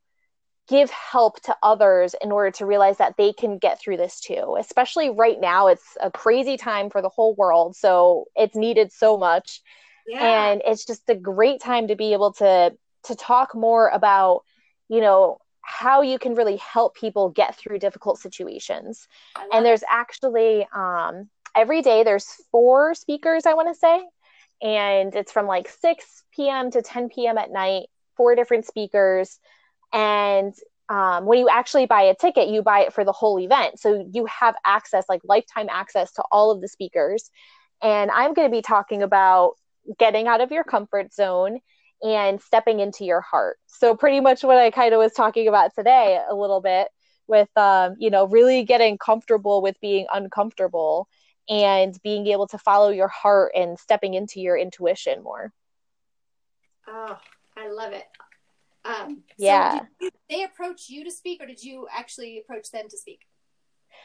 give 0.69 0.91
help 0.91 1.41
to 1.43 1.57
others 1.62 2.15
in 2.23 2.33
order 2.33 2.51
to 2.51 2.67
realize 2.67 2.97
that 2.99 3.17
they 3.17 3.33
can 3.33 3.59
get 3.59 3.81
through 3.81 3.97
this 3.97 4.21
too. 4.21 4.57
Especially 4.59 5.11
right 5.11 5.41
now, 5.41 5.67
it's 5.69 5.97
a 6.01 6.11
crazy 6.11 6.57
time 6.57 6.91
for 6.91 7.03
the 7.03 7.09
whole 7.09 7.35
world. 7.35 7.77
So 7.77 8.27
it's 8.35 8.57
needed 8.57 8.93
so 8.93 9.19
much. 9.19 9.61
Yeah. 10.07 10.49
And 10.51 10.62
it's 10.65 10.85
just 10.85 11.03
a 11.09 11.15
great 11.15 11.61
time 11.61 11.89
to 11.89 11.97
be 11.97 12.12
able 12.12 12.33
to 12.35 12.73
to 13.05 13.15
talk 13.15 13.55
more 13.55 13.89
about, 13.89 14.43
you 14.89 15.01
know, 15.01 15.39
how 15.61 16.01
you 16.03 16.19
can 16.19 16.35
really 16.35 16.57
help 16.57 16.95
people 16.95 17.29
get 17.29 17.57
through 17.57 17.79
difficult 17.79 18.19
situations. 18.19 19.07
And 19.53 19.65
there's 19.65 19.83
it. 19.83 19.89
actually 19.91 20.67
um 20.75 21.29
every 21.55 21.83
day 21.83 22.03
there's 22.03 22.27
four 22.51 22.95
speakers 22.95 23.47
I 23.47 23.55
want 23.55 23.69
to 23.69 23.79
say 23.79 24.03
and 24.62 25.15
it's 25.15 25.33
from 25.33 25.47
like 25.47 25.69
6 25.69 26.25
p.m. 26.35 26.71
to 26.71 26.83
10 26.83 27.11
p.m. 27.11 27.39
at 27.39 27.51
night, 27.51 27.89
four 28.17 28.35
different 28.35 28.67
speakers. 28.67 29.39
And 29.95 30.53
um, 30.89 31.25
when 31.25 31.39
you 31.39 31.49
actually 31.49 31.87
buy 31.87 32.03
a 32.03 32.15
ticket, 32.15 32.49
you 32.49 32.63
buy 32.63 32.81
it 32.81 32.93
for 32.93 33.05
the 33.05 33.13
whole 33.13 33.41
event. 33.41 33.81
So 33.81 34.07
you 34.13 34.27
have 34.27 34.55
access, 34.67 35.05
like 35.09 35.23
lifetime 35.25 35.69
access 35.71 36.13
to 36.15 36.25
all 36.31 36.51
of 36.51 36.61
the 36.61 36.69
speakers. 36.69 37.31
And 37.83 38.11
I'm 38.11 38.35
going 38.35 38.49
to 38.49 38.55
be 38.55 38.61
talking 38.61 39.03
about 39.03 39.55
getting 39.99 40.27
out 40.27 40.41
of 40.41 40.51
your 40.51 40.65
comfort 40.65 41.15
zone 41.15 41.61
and 42.03 42.41
stepping 42.41 42.81
into 42.81 43.05
your 43.05 43.21
heart. 43.23 43.57
So, 43.67 43.97
pretty 43.97 44.21
much 44.21 44.43
what 44.43 44.59
I 44.59 44.71
kind 44.71 44.93
of 44.93 44.99
was 44.99 45.13
talking 45.13 45.49
about 45.49 45.75
today 45.75 46.21
a 46.29 46.35
little 46.35 46.61
bit 46.61 46.89
with, 47.27 47.49
um, 47.57 47.95
you 47.99 48.11
know, 48.11 48.27
really 48.27 48.65
getting 48.65 48.99
comfortable 48.99 49.63
with 49.63 49.81
being 49.81 50.07
uncomfortable 50.13 51.09
and 51.49 51.99
being 52.03 52.27
able 52.27 52.47
to 52.49 52.59
follow 52.59 52.91
your 52.91 53.09
heart 53.09 53.53
and 53.55 53.79
stepping 53.79 54.15
into 54.15 54.41
your 54.41 54.57
intuition 54.57 55.23
more. 55.23 55.53
Oh, 56.87 57.19
I 57.57 57.71
love 57.71 57.93
it. 57.93 58.05
Um, 58.85 59.22
yeah. 59.39 59.78
So 59.78 59.87
you, 60.01 60.11
they 60.28 60.45
approach 60.45 60.89
you 60.89 61.05
to 61.05 61.11
speak, 61.11 61.43
or 61.43 61.47
did 61.47 61.62
you 61.62 61.87
actually 61.91 62.39
approach 62.39 62.70
them 62.70 62.89
to 62.89 62.97
speak? 62.97 63.20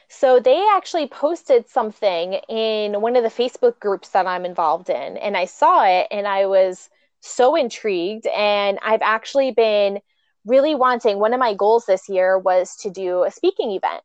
So 0.08 0.40
they 0.40 0.66
actually 0.76 1.08
posted 1.08 1.68
something 1.68 2.34
in 2.48 3.02
one 3.02 3.16
of 3.16 3.24
the 3.24 3.30
Facebook 3.30 3.80
groups 3.80 4.10
that 4.10 4.28
I'm 4.28 4.46
involved 4.46 4.90
in, 4.90 5.18
and 5.18 5.36
I 5.36 5.46
saw 5.46 5.86
it, 5.86 6.08
and 6.12 6.28
I 6.28 6.46
was 6.46 6.90
so 7.22 7.56
intrigued. 7.56 8.28
And 8.28 8.80
I've 8.82 9.02
actually 9.02 9.52
been 9.52 10.00
really 10.46 10.76
wanting. 10.76 11.20
One 11.20 11.34
of 11.34 11.40
my 11.40 11.54
goals 11.54 11.86
this 11.86 12.08
year 12.08 12.40
was 12.40 12.76
to 12.78 12.90
do 12.90 13.24
a 13.24 13.32
speaking 13.32 13.72
event. 13.72 14.04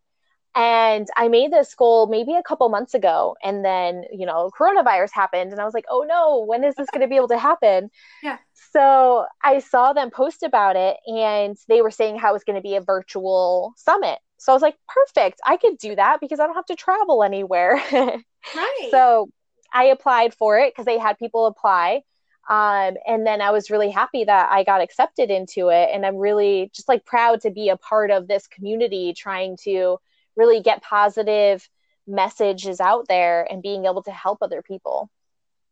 And 0.56 1.08
I 1.16 1.28
made 1.28 1.52
this 1.52 1.74
goal 1.74 2.06
maybe 2.06 2.34
a 2.34 2.42
couple 2.42 2.68
months 2.68 2.94
ago. 2.94 3.36
And 3.42 3.64
then, 3.64 4.04
you 4.12 4.24
know, 4.24 4.50
coronavirus 4.56 5.10
happened. 5.12 5.50
And 5.50 5.60
I 5.60 5.64
was 5.64 5.74
like, 5.74 5.86
oh 5.90 6.04
no, 6.06 6.44
when 6.44 6.62
is 6.62 6.76
this 6.76 6.88
going 6.92 7.00
to 7.00 7.08
be 7.08 7.16
able 7.16 7.28
to 7.28 7.38
happen? 7.38 7.90
Yeah. 8.22 8.38
So 8.72 9.26
I 9.42 9.58
saw 9.58 9.92
them 9.92 10.10
post 10.10 10.42
about 10.42 10.76
it 10.76 10.96
and 11.06 11.56
they 11.68 11.82
were 11.82 11.90
saying 11.90 12.18
how 12.18 12.30
it 12.30 12.34
was 12.34 12.44
going 12.44 12.56
to 12.56 12.62
be 12.62 12.76
a 12.76 12.80
virtual 12.80 13.74
summit. 13.76 14.18
So 14.38 14.52
I 14.52 14.54
was 14.54 14.62
like, 14.62 14.76
perfect. 14.88 15.40
I 15.44 15.56
could 15.56 15.78
do 15.78 15.96
that 15.96 16.20
because 16.20 16.38
I 16.38 16.46
don't 16.46 16.54
have 16.54 16.66
to 16.66 16.76
travel 16.76 17.24
anywhere. 17.24 17.80
right. 17.92 18.88
So 18.90 19.30
I 19.72 19.84
applied 19.86 20.34
for 20.34 20.58
it 20.58 20.72
because 20.72 20.86
they 20.86 20.98
had 20.98 21.18
people 21.18 21.46
apply. 21.46 22.02
Um, 22.48 22.96
and 23.06 23.26
then 23.26 23.40
I 23.40 23.50
was 23.50 23.70
really 23.70 23.90
happy 23.90 24.24
that 24.24 24.52
I 24.52 24.64
got 24.64 24.82
accepted 24.82 25.30
into 25.30 25.68
it. 25.70 25.88
And 25.92 26.04
I'm 26.04 26.16
really 26.16 26.70
just 26.74 26.88
like 26.88 27.04
proud 27.04 27.40
to 27.40 27.50
be 27.50 27.70
a 27.70 27.76
part 27.76 28.10
of 28.10 28.28
this 28.28 28.46
community 28.46 29.14
trying 29.16 29.56
to 29.64 29.98
really 30.36 30.60
get 30.60 30.82
positive 30.82 31.68
messages 32.06 32.80
out 32.80 33.06
there 33.08 33.46
and 33.50 33.62
being 33.62 33.86
able 33.86 34.02
to 34.02 34.10
help 34.10 34.38
other 34.42 34.62
people. 34.62 35.10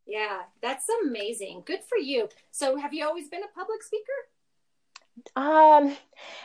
Yeah, 0.07 0.41
that's 0.61 0.87
amazing. 1.05 1.63
Good 1.65 1.81
for 1.89 1.99
you. 1.99 2.29
So, 2.51 2.77
have 2.77 2.93
you 2.93 3.07
always 3.07 3.29
been 3.29 3.43
a 3.43 3.59
public 3.59 3.83
speaker? 3.83 4.13
Um, 5.37 5.97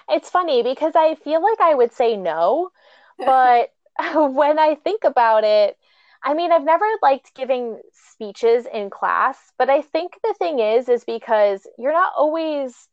it's 0.10 0.30
funny 0.30 0.62
because 0.62 0.94
I 0.96 1.16
feel 1.16 1.42
like 1.42 1.60
I 1.60 1.74
would 1.74 1.94
say 1.94 2.18
no, 2.18 2.70
but 3.18 3.70
when 4.16 4.60
I 4.60 4.76
think 4.76 5.04
about 5.04 5.44
it, 5.44 5.78
I 6.24 6.34
mean, 6.34 6.52
I've 6.52 6.64
never 6.64 6.86
liked 7.02 7.36
giving 7.36 7.80
speeches 7.94 8.66
in 8.72 8.90
class, 8.90 9.38
but 9.58 9.70
I 9.70 9.82
think 9.82 10.14
the 10.24 10.36
thing 10.38 10.60
is 10.60 10.90
is 10.90 11.04
because 11.04 11.66
you're 11.78 11.94
not 11.94 12.14
always 12.18 12.88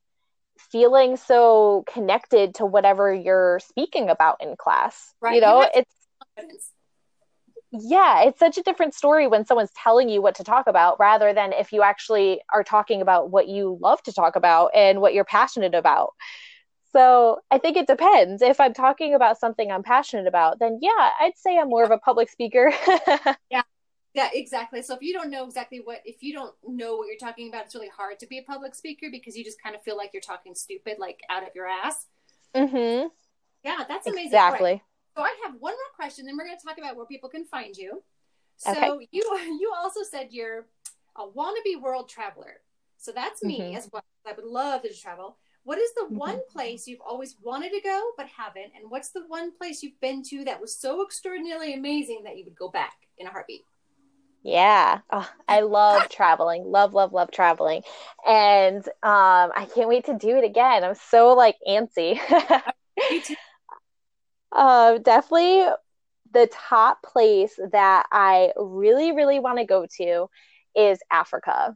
feeling 0.70 1.16
so 1.16 1.84
connected 1.92 2.54
to 2.56 2.66
whatever 2.66 3.12
you're 3.12 3.60
speaking 3.60 4.08
about 4.08 4.36
in 4.40 4.56
class. 4.56 5.14
Right. 5.20 5.36
You 5.36 5.40
know, 5.40 5.62
you 5.62 5.68
it's 5.74 5.94
confidence. 6.36 6.70
yeah, 7.72 8.22
it's 8.24 8.38
such 8.38 8.58
a 8.58 8.62
different 8.62 8.94
story 8.94 9.26
when 9.26 9.46
someone's 9.46 9.72
telling 9.76 10.08
you 10.08 10.22
what 10.22 10.34
to 10.36 10.44
talk 10.44 10.66
about 10.66 10.98
rather 10.98 11.32
than 11.32 11.52
if 11.52 11.72
you 11.72 11.82
actually 11.82 12.40
are 12.52 12.64
talking 12.64 13.02
about 13.02 13.30
what 13.30 13.48
you 13.48 13.78
love 13.80 14.02
to 14.04 14.12
talk 14.12 14.36
about 14.36 14.70
and 14.74 15.00
what 15.00 15.14
you're 15.14 15.24
passionate 15.24 15.74
about. 15.74 16.12
So 16.92 17.40
I 17.50 17.58
think 17.58 17.76
it 17.76 17.88
depends. 17.88 18.40
If 18.40 18.60
I'm 18.60 18.72
talking 18.72 19.14
about 19.14 19.38
something 19.40 19.70
I'm 19.70 19.82
passionate 19.82 20.28
about, 20.28 20.60
then 20.60 20.78
yeah, 20.80 21.10
I'd 21.20 21.36
say 21.36 21.58
I'm 21.58 21.68
more 21.68 21.82
of 21.82 21.90
a 21.90 21.98
public 21.98 22.30
speaker. 22.30 22.72
yeah, 23.50 23.62
yeah, 24.14 24.28
exactly. 24.32 24.80
So 24.80 24.94
if 24.94 25.02
you 25.02 25.12
don't 25.12 25.28
know 25.28 25.44
exactly 25.44 25.80
what, 25.82 26.00
if 26.04 26.22
you 26.22 26.32
don't 26.32 26.54
know 26.66 26.96
what 26.96 27.08
you're 27.08 27.18
talking 27.18 27.48
about, 27.48 27.64
it's 27.64 27.74
really 27.74 27.88
hard 27.88 28.20
to 28.20 28.26
be 28.28 28.38
a 28.38 28.42
public 28.42 28.76
speaker 28.76 29.08
because 29.10 29.36
you 29.36 29.42
just 29.42 29.60
kind 29.60 29.74
of 29.74 29.82
feel 29.82 29.96
like 29.96 30.10
you're 30.12 30.22
talking 30.22 30.54
stupid, 30.54 30.98
like 31.00 31.20
out 31.28 31.42
of 31.42 31.48
your 31.54 31.66
ass. 31.66 32.06
Mm-hmm. 32.54 33.08
Yeah, 33.64 33.84
that's 33.88 34.06
amazing. 34.06 34.26
Exactly. 34.26 34.70
Right. 34.72 34.82
So 35.16 35.22
I 35.22 35.36
have 35.44 35.54
one 35.58 35.72
more 35.72 35.96
question, 35.96 36.26
then 36.26 36.36
we're 36.36 36.46
going 36.46 36.56
to 36.56 36.64
talk 36.64 36.78
about 36.78 36.96
where 36.96 37.06
people 37.06 37.28
can 37.28 37.44
find 37.44 37.76
you. 37.76 38.04
So 38.56 38.70
okay. 38.70 39.08
you 39.10 39.22
you 39.60 39.72
also 39.76 40.00
said 40.08 40.28
you're 40.30 40.66
a 41.16 41.26
wannabe 41.26 41.80
world 41.80 42.08
traveler. 42.08 42.60
So 42.98 43.10
that's 43.10 43.42
me 43.42 43.60
mm-hmm. 43.60 43.76
as 43.76 43.90
well. 43.92 44.04
I 44.26 44.32
would 44.32 44.44
love 44.44 44.82
to 44.82 44.94
travel. 44.94 45.38
What 45.64 45.78
is 45.78 45.92
the 45.94 46.04
mm-hmm. 46.06 46.16
one 46.16 46.40
place 46.50 46.86
you've 46.86 47.00
always 47.00 47.36
wanted 47.42 47.72
to 47.72 47.80
go 47.80 48.10
but 48.16 48.26
haven't? 48.28 48.72
And 48.76 48.90
what's 48.90 49.10
the 49.10 49.24
one 49.26 49.50
place 49.56 49.82
you've 49.82 50.00
been 50.00 50.22
to 50.24 50.44
that 50.44 50.60
was 50.60 50.76
so 50.76 51.04
extraordinarily 51.04 51.74
amazing 51.74 52.22
that 52.24 52.38
you 52.38 52.44
would 52.44 52.54
go 52.54 52.68
back 52.68 52.94
in 53.18 53.26
a 53.26 53.30
heartbeat? 53.30 53.64
Yeah, 54.44 54.98
oh, 55.10 55.28
I 55.48 55.60
love 55.60 56.10
traveling. 56.10 56.64
Love, 56.66 56.92
love, 56.92 57.14
love 57.14 57.30
traveling, 57.30 57.82
and 58.26 58.86
um, 59.02 59.50
I 59.56 59.66
can't 59.74 59.88
wait 59.88 60.04
to 60.04 60.18
do 60.18 60.36
it 60.36 60.44
again. 60.44 60.84
I'm 60.84 60.94
so 60.94 61.32
like 61.32 61.56
antsy. 61.66 62.20
uh, 64.52 64.98
definitely 64.98 65.66
the 66.32 66.48
top 66.52 67.02
place 67.02 67.58
that 67.72 68.04
I 68.12 68.52
really, 68.56 69.12
really 69.12 69.40
want 69.40 69.58
to 69.58 69.64
go 69.64 69.86
to 69.96 70.28
is 70.76 70.98
Africa. 71.10 71.74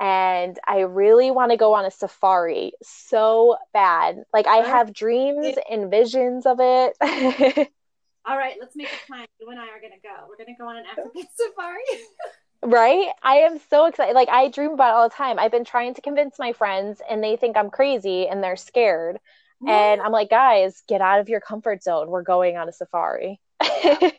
And 0.00 0.58
I 0.66 0.80
really 0.80 1.30
want 1.30 1.52
to 1.52 1.56
go 1.56 1.74
on 1.74 1.84
a 1.84 1.90
safari 1.92 2.72
so 2.82 3.56
bad. 3.72 4.16
Like, 4.32 4.48
I 4.48 4.56
have 4.56 4.92
dreams 4.92 5.54
and 5.70 5.88
visions 5.90 6.44
of 6.46 6.58
it. 6.60 7.68
All 8.26 8.36
right, 8.36 8.56
let's 8.60 8.74
make 8.74 8.88
a 8.88 9.06
plan. 9.06 9.26
You 9.40 9.48
and 9.50 9.58
I 9.58 9.68
are 9.68 9.80
going 9.80 9.92
to 9.92 10.00
go. 10.02 10.26
We're 10.28 10.36
going 10.36 10.54
to 10.54 10.60
go 10.60 10.68
on 10.68 10.76
an 10.76 10.84
African 10.90 11.24
safari. 11.38 11.82
right? 12.64 13.08
I 13.22 13.36
am 13.36 13.60
so 13.70 13.86
excited. 13.86 14.14
Like, 14.14 14.30
I 14.30 14.48
dream 14.48 14.72
about 14.72 14.90
it 14.90 14.94
all 14.94 15.08
the 15.08 15.14
time. 15.14 15.38
I've 15.38 15.50
been 15.50 15.64
trying 15.64 15.94
to 15.94 16.00
convince 16.00 16.38
my 16.38 16.52
friends, 16.52 17.02
and 17.08 17.22
they 17.22 17.36
think 17.36 17.56
I'm 17.56 17.70
crazy 17.70 18.26
and 18.26 18.42
they're 18.42 18.56
scared. 18.56 19.18
And 19.66 20.02
I'm 20.02 20.12
like, 20.12 20.28
guys, 20.28 20.82
get 20.88 21.00
out 21.00 21.20
of 21.20 21.28
your 21.28 21.40
comfort 21.40 21.82
zone. 21.82 22.10
We're 22.10 22.22
going 22.22 22.56
on 22.56 22.68
a 22.68 22.72
safari. 22.72 23.40
I 23.60 24.12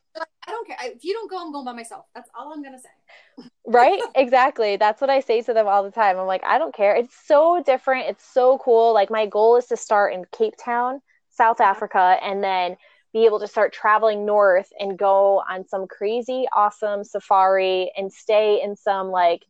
don't 0.48 0.68
care. 0.68 0.78
If 0.84 1.04
you 1.04 1.14
don't 1.14 1.30
go, 1.30 1.40
I'm 1.40 1.52
going 1.52 1.66
by 1.66 1.74
myself. 1.74 2.06
That's 2.16 2.30
all 2.34 2.52
I'm 2.52 2.64
going 2.64 2.76
to 2.76 2.80
say. 2.80 3.50
right? 3.68 4.02
Exactly. 4.16 4.78
That's 4.78 5.02
what 5.02 5.10
I 5.10 5.20
say 5.20 5.42
to 5.44 5.54
them 5.54 5.68
all 5.68 5.84
the 5.84 5.92
time. 5.92 6.18
I'm 6.18 6.26
like, 6.26 6.44
I 6.46 6.58
don't 6.58 6.74
care. 6.74 6.96
It's 6.96 7.16
so 7.28 7.62
different. 7.64 8.08
It's 8.10 8.26
so 8.26 8.58
cool. 8.58 8.94
Like, 8.94 9.12
my 9.12 9.26
goal 9.26 9.58
is 9.58 9.66
to 9.68 9.78
start 9.78 10.14
in 10.14 10.26
Cape 10.36 10.56
Town, 10.64 11.02
South 11.30 11.62
Africa, 11.62 12.18
and 12.22 12.44
then 12.44 12.78
be 13.16 13.24
able 13.26 13.40
to 13.40 13.48
start 13.48 13.72
traveling 13.72 14.26
north 14.26 14.68
and 14.78 14.98
go 14.98 15.42
on 15.50 15.66
some 15.66 15.88
crazy, 15.88 16.46
awesome 16.54 17.02
safari 17.06 17.90
and 17.96 18.12
stay 18.12 18.62
in 18.62 18.76
some 18.76 19.10
like 19.10 19.42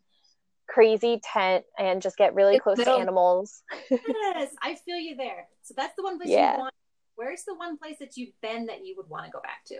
crazy 0.68 1.20
tent 1.24 1.66
and 1.80 2.00
just 2.00 2.16
get 2.16 2.36
really 2.36 2.58
it's 2.58 2.64
close 2.64 2.78
to 2.78 2.92
animals. 2.92 3.64
yes, 3.90 4.54
I 4.62 4.76
feel 4.76 5.00
you 5.00 5.16
there. 5.16 5.48
So 5.64 5.74
that's 5.76 5.96
the 5.96 6.04
one 6.04 6.20
place 6.20 6.30
yeah. 6.30 6.54
you 6.54 6.60
want 6.60 6.76
where's 7.16 7.44
the 7.48 7.56
one 7.56 7.76
place 7.76 7.96
that 8.00 8.16
you've 8.18 8.40
been 8.40 8.68
that 8.68 8.86
you 8.86 8.94
would 8.98 9.10
want 9.10 9.26
to 9.26 9.32
go 9.32 9.40
back 9.42 9.66
to? 9.66 9.78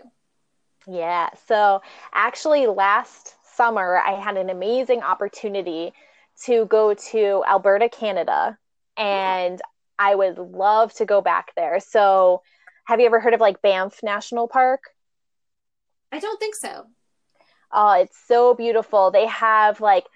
Yeah. 0.88 1.28
So 1.46 1.80
actually, 2.12 2.66
last 2.66 3.36
summer, 3.54 3.98
I 3.98 4.20
had 4.20 4.36
an 4.36 4.50
amazing 4.50 5.02
opportunity 5.02 5.92
to 6.46 6.66
go 6.66 6.92
to 6.94 7.44
Alberta, 7.46 7.88
Canada, 7.88 8.58
and 8.96 9.62
I 9.96 10.16
would 10.16 10.38
love 10.38 10.92
to 10.94 11.04
go 11.04 11.20
back 11.20 11.52
there. 11.56 11.78
So, 11.78 12.42
have 12.86 13.00
you 13.00 13.06
ever 13.06 13.20
heard 13.20 13.34
of 13.34 13.40
like 13.40 13.62
Banff 13.62 14.00
National 14.02 14.48
Park? 14.48 14.80
I 16.10 16.18
don't 16.18 16.40
think 16.40 16.54
so. 16.54 16.86
Oh, 17.72 18.00
it's 18.00 18.16
so 18.26 18.54
beautiful. 18.54 19.10
They 19.10 19.26
have 19.26 19.80
like 19.80 20.06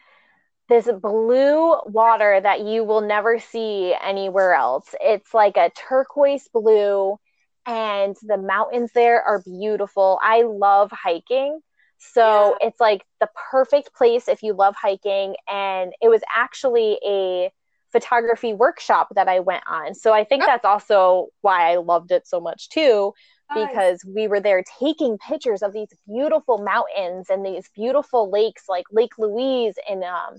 this 0.68 0.88
blue 1.02 1.74
water 1.86 2.40
that 2.40 2.60
you 2.60 2.84
will 2.84 3.00
never 3.00 3.38
see 3.38 3.94
anywhere 4.00 4.54
else. 4.54 4.94
It's 5.00 5.34
like 5.34 5.56
a 5.56 5.70
turquoise 5.70 6.48
blue, 6.52 7.18
and 7.66 8.16
the 8.22 8.38
mountains 8.38 8.92
there 8.94 9.20
are 9.22 9.42
beautiful. 9.42 10.18
I 10.22 10.42
love 10.42 10.90
hiking. 10.92 11.60
So 11.98 12.56
yeah. 12.60 12.68
it's 12.68 12.80
like 12.80 13.04
the 13.20 13.28
perfect 13.50 13.92
place 13.94 14.28
if 14.28 14.42
you 14.42 14.54
love 14.54 14.74
hiking. 14.80 15.34
And 15.48 15.92
it 16.00 16.08
was 16.08 16.22
actually 16.34 16.98
a 17.04 17.52
photography 17.92 18.52
workshop 18.52 19.08
that 19.14 19.28
I 19.28 19.40
went 19.40 19.64
on. 19.66 19.94
So 19.94 20.12
I 20.12 20.24
think 20.24 20.42
oh. 20.44 20.46
that's 20.46 20.64
also 20.64 21.28
why 21.40 21.72
I 21.72 21.76
loved 21.76 22.12
it 22.12 22.26
so 22.26 22.40
much 22.40 22.68
too, 22.68 23.12
because 23.54 24.04
we 24.06 24.28
were 24.28 24.40
there 24.40 24.62
taking 24.78 25.18
pictures 25.18 25.62
of 25.62 25.72
these 25.72 25.88
beautiful 26.06 26.58
mountains 26.58 27.26
and 27.30 27.44
these 27.44 27.68
beautiful 27.74 28.30
lakes 28.30 28.64
like 28.68 28.84
Lake 28.92 29.18
Louise 29.18 29.74
and 29.88 30.04
um, 30.04 30.38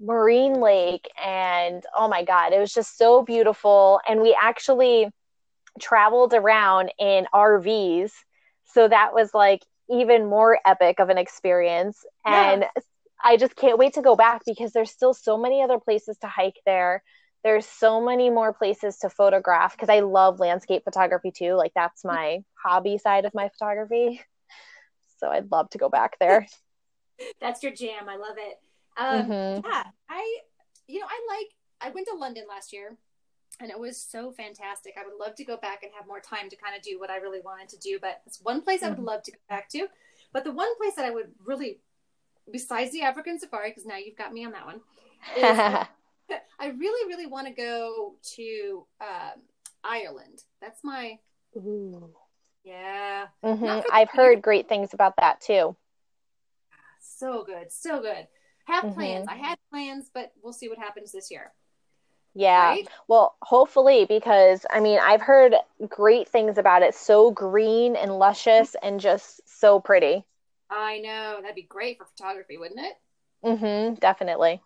Maligne 0.00 0.60
Lake. 0.60 1.08
And 1.22 1.82
oh 1.96 2.08
my 2.08 2.24
God, 2.24 2.52
it 2.52 2.58
was 2.58 2.72
just 2.72 2.96
so 2.96 3.22
beautiful. 3.22 4.00
And 4.08 4.20
we 4.20 4.36
actually 4.40 5.08
traveled 5.80 6.32
around 6.32 6.92
in 6.98 7.26
RVs. 7.34 8.12
So 8.64 8.88
that 8.88 9.12
was 9.12 9.34
like 9.34 9.62
even 9.90 10.26
more 10.26 10.58
epic 10.64 11.00
of 11.00 11.10
an 11.10 11.18
experience. 11.18 12.04
Yeah. 12.26 12.52
And 12.52 12.64
I 13.22 13.36
just 13.36 13.56
can't 13.56 13.78
wait 13.78 13.94
to 13.94 14.02
go 14.02 14.16
back 14.16 14.42
because 14.44 14.72
there's 14.72 14.90
still 14.90 15.14
so 15.14 15.38
many 15.38 15.62
other 15.62 15.78
places 15.78 16.18
to 16.18 16.26
hike 16.26 16.60
there. 16.66 17.02
There's 17.44 17.66
so 17.66 18.00
many 18.00 18.30
more 18.30 18.52
places 18.52 18.98
to 18.98 19.10
photograph 19.10 19.72
because 19.72 19.88
I 19.88 20.00
love 20.00 20.40
landscape 20.40 20.84
photography 20.84 21.32
too. 21.32 21.54
Like 21.54 21.72
that's 21.74 22.04
my 22.04 22.42
hobby 22.64 22.98
side 22.98 23.24
of 23.24 23.34
my 23.34 23.48
photography. 23.48 24.20
So 25.18 25.28
I'd 25.28 25.52
love 25.52 25.70
to 25.70 25.78
go 25.78 25.88
back 25.88 26.18
there. 26.18 26.48
that's 27.40 27.62
your 27.62 27.70
jam. 27.70 28.08
I 28.08 28.16
love 28.16 28.36
it. 28.38 28.58
Um, 28.96 29.30
mm-hmm. 29.30 29.66
Yeah, 29.66 29.84
I, 30.08 30.38
you 30.88 31.00
know, 31.00 31.06
I 31.06 31.36
like. 31.36 31.46
I 31.80 31.94
went 31.94 32.08
to 32.08 32.16
London 32.16 32.44
last 32.48 32.72
year, 32.72 32.96
and 33.60 33.70
it 33.70 33.78
was 33.78 34.00
so 34.00 34.32
fantastic. 34.32 34.94
I 34.98 35.04
would 35.04 35.18
love 35.18 35.34
to 35.36 35.44
go 35.44 35.56
back 35.56 35.82
and 35.82 35.92
have 35.96 36.06
more 36.06 36.20
time 36.20 36.48
to 36.50 36.56
kind 36.56 36.76
of 36.76 36.82
do 36.82 36.98
what 36.98 37.10
I 37.10 37.16
really 37.16 37.40
wanted 37.40 37.68
to 37.70 37.78
do. 37.78 37.98
But 38.00 38.20
it's 38.26 38.40
one 38.42 38.62
place 38.62 38.78
mm-hmm. 38.78 38.86
I 38.86 38.88
would 38.90 38.98
mm-hmm. 38.98 39.06
love 39.06 39.22
to 39.24 39.32
go 39.32 39.38
back 39.48 39.68
to. 39.70 39.86
But 40.32 40.44
the 40.44 40.52
one 40.52 40.76
place 40.76 40.94
that 40.96 41.04
I 41.04 41.10
would 41.10 41.30
really, 41.44 41.80
besides 42.50 42.92
the 42.92 43.02
African 43.02 43.38
safari, 43.38 43.70
because 43.70 43.86
now 43.86 43.96
you've 43.96 44.16
got 44.16 44.32
me 44.32 44.44
on 44.44 44.52
that 44.52 44.66
one, 44.66 44.80
is, 45.36 45.42
I 46.58 46.68
really, 46.68 47.08
really 47.08 47.26
want 47.26 47.46
to 47.46 47.52
go 47.52 48.14
to 48.36 48.86
um, 49.00 49.42
Ireland. 49.84 50.42
That's 50.60 50.82
my. 50.82 51.18
Ooh. 51.56 52.10
Yeah. 52.64 53.26
Mm-hmm. 53.44 53.80
I've 53.92 54.10
heard 54.10 54.40
great 54.40 54.68
things 54.68 54.94
about 54.94 55.14
that 55.18 55.40
too. 55.40 55.76
So 57.00 57.44
good, 57.44 57.72
so 57.72 58.00
good 58.00 58.26
have 58.64 58.84
mm-hmm. 58.84 58.94
plans. 58.94 59.26
I 59.28 59.34
had 59.34 59.58
plans, 59.70 60.10
but 60.12 60.32
we'll 60.42 60.52
see 60.52 60.68
what 60.68 60.78
happens 60.78 61.12
this 61.12 61.30
year. 61.30 61.52
Yeah. 62.34 62.68
Right? 62.68 62.88
Well, 63.08 63.36
hopefully, 63.42 64.06
because 64.06 64.64
I 64.70 64.80
mean, 64.80 64.98
I've 65.02 65.20
heard 65.20 65.54
great 65.88 66.28
things 66.28 66.58
about 66.58 66.82
it. 66.82 66.94
So 66.94 67.30
green 67.30 67.96
and 67.96 68.18
luscious 68.18 68.74
and 68.82 69.00
just 69.00 69.40
so 69.46 69.80
pretty. 69.80 70.24
I 70.74 70.98
know. 70.98 71.38
That'd 71.40 71.56
be 71.56 71.62
great 71.62 71.98
for 71.98 72.06
photography, 72.06 72.56
wouldn't 72.56 72.80
it? 72.80 72.94
Mm 73.44 73.58
hmm. 73.58 73.94
Definitely. 73.94 74.60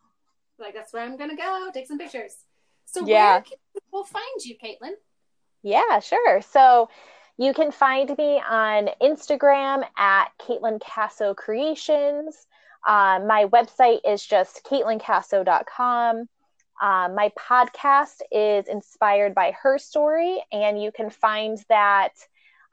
Like, 0.59 0.75
that's 0.75 0.93
where 0.93 1.03
I'm 1.03 1.19
to 1.19 1.37
go. 1.37 1.71
Take 1.73 1.87
some 1.87 1.99
pictures. 1.99 2.35
So, 2.87 3.07
yeah. 3.07 3.33
where 3.33 3.43
can 3.43 3.59
people 3.75 4.05
find 4.05 4.45
you, 4.45 4.57
Kaitlyn? 4.57 4.95
Yeah, 5.63 6.01
sure. 6.01 6.41
So, 6.43 6.89
you 7.39 7.53
can 7.53 7.71
find 7.71 8.17
me 8.17 8.41
on 8.49 8.89
Instagram 9.03 9.85
at 9.99 10.29
Kaitlyn 10.41 10.81
Casso 10.81 11.37
Creations. 11.37 12.47
Um, 12.87 13.27
my 13.27 13.47
website 13.47 14.01
is 14.07 14.25
just 14.25 14.65
KaitlynCasso.com. 14.65 16.29
Um, 16.81 17.15
my 17.15 17.33
podcast 17.39 18.21
is 18.31 18.69
Inspired 18.69 19.35
by 19.35 19.55
HERstory, 19.63 20.39
and 20.53 20.81
you 20.81 20.93
can 20.93 21.11
find 21.11 21.59
that 21.69 22.13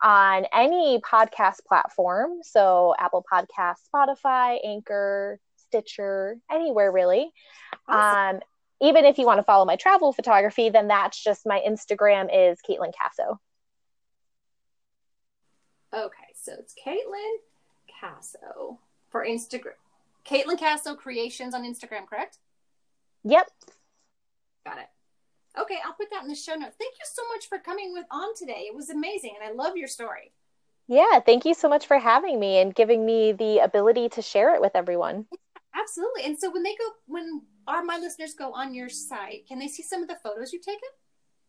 on 0.03 0.45
any 0.53 0.99
podcast 0.99 1.65
platform. 1.65 2.39
So, 2.43 2.93
Apple 2.99 3.25
Podcast, 3.31 3.77
Spotify, 3.93 4.59
Anchor, 4.63 5.39
Stitcher, 5.55 6.37
anywhere 6.51 6.91
really. 6.91 7.31
Awesome. 7.87 8.35
Um, 8.35 8.41
even 8.81 9.05
if 9.05 9.17
you 9.17 9.25
want 9.25 9.39
to 9.39 9.43
follow 9.43 9.65
my 9.65 9.77
travel 9.77 10.11
photography, 10.11 10.69
then 10.69 10.87
that's 10.87 11.21
just 11.21 11.45
my 11.45 11.61
Instagram 11.65 12.29
is 12.31 12.59
Kaitlyn 12.69 12.91
Casso. 12.91 13.37
Okay, 15.93 16.33
so 16.35 16.53
it's 16.59 16.75
Kaitlyn 16.85 17.35
Casso 18.01 18.77
for 19.09 19.25
Instagram. 19.25 19.73
Kaitlyn 20.25 20.59
Casso 20.59 20.97
Creations 20.97 21.53
on 21.53 21.63
Instagram, 21.63 22.07
correct? 22.07 22.39
Yep. 23.23 23.49
Got 24.65 24.79
it. 24.79 24.87
Okay, 25.59 25.77
I'll 25.85 25.93
put 25.93 26.09
that 26.11 26.23
in 26.23 26.29
the 26.29 26.35
show 26.35 26.55
notes. 26.55 26.75
Thank 26.79 26.93
you 26.93 27.05
so 27.05 27.21
much 27.33 27.47
for 27.47 27.59
coming 27.59 27.93
with 27.93 28.05
on 28.09 28.35
today. 28.35 28.65
It 28.67 28.75
was 28.75 28.89
amazing, 28.89 29.35
and 29.39 29.47
I 29.47 29.53
love 29.53 29.77
your 29.77 29.87
story. 29.87 30.33
Yeah, 30.87 31.19
thank 31.19 31.45
you 31.45 31.53
so 31.53 31.69
much 31.69 31.85
for 31.85 31.97
having 31.97 32.39
me 32.39 32.57
and 32.57 32.75
giving 32.75 33.05
me 33.05 33.31
the 33.31 33.59
ability 33.59 34.09
to 34.09 34.21
share 34.21 34.55
it 34.55 34.61
with 34.61 34.75
everyone. 34.75 35.25
Absolutely. 35.75 36.23
And 36.23 36.37
so 36.37 36.51
when 36.51 36.63
they 36.63 36.75
go, 36.75 36.85
when 37.05 37.41
are 37.67 37.83
my 37.83 37.97
listeners 37.97 38.33
go 38.33 38.51
on 38.53 38.73
your 38.73 38.89
site, 38.89 39.47
can 39.47 39.59
they 39.59 39.67
see 39.67 39.83
some 39.83 40.01
of 40.01 40.09
the 40.09 40.17
photos 40.23 40.51
you've 40.51 40.63
taken? 40.63 40.81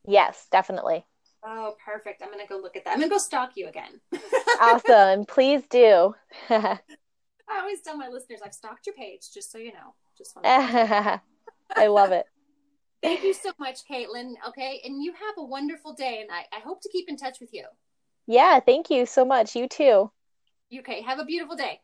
Yes, 0.06 0.46
definitely. 0.52 1.04
Oh, 1.44 1.74
perfect. 1.84 2.22
I'm 2.22 2.30
gonna 2.30 2.46
go 2.46 2.56
look 2.56 2.76
at 2.76 2.84
that. 2.84 2.92
I'm 2.92 3.00
gonna 3.00 3.10
go 3.10 3.18
stalk 3.18 3.52
you 3.56 3.68
again. 3.68 4.00
awesome. 4.60 5.24
Please 5.26 5.62
do. 5.68 6.14
I 6.50 6.78
always 7.60 7.82
tell 7.82 7.96
my 7.96 8.08
listeners 8.08 8.40
I've 8.44 8.54
stalked 8.54 8.86
your 8.86 8.94
page, 8.94 9.30
just 9.32 9.52
so 9.52 9.58
you 9.58 9.72
know. 9.72 9.94
Just 10.16 10.36
I 10.44 11.20
love 11.88 12.12
it. 12.12 12.26
Thank 13.04 13.22
you 13.22 13.34
so 13.34 13.52
much, 13.58 13.80
Kaitlyn. 13.84 14.32
Okay, 14.48 14.80
and 14.82 15.02
you 15.02 15.12
have 15.12 15.34
a 15.36 15.44
wonderful 15.44 15.92
day, 15.92 16.22
and 16.22 16.30
I, 16.32 16.46
I 16.56 16.60
hope 16.60 16.80
to 16.80 16.88
keep 16.88 17.06
in 17.06 17.18
touch 17.18 17.38
with 17.38 17.52
you. 17.52 17.66
Yeah, 18.26 18.60
thank 18.60 18.88
you 18.88 19.04
so 19.04 19.26
much. 19.26 19.54
You 19.54 19.68
too. 19.68 20.10
Okay, 20.74 21.02
have 21.02 21.18
a 21.18 21.26
beautiful 21.26 21.54
day. 21.54 21.82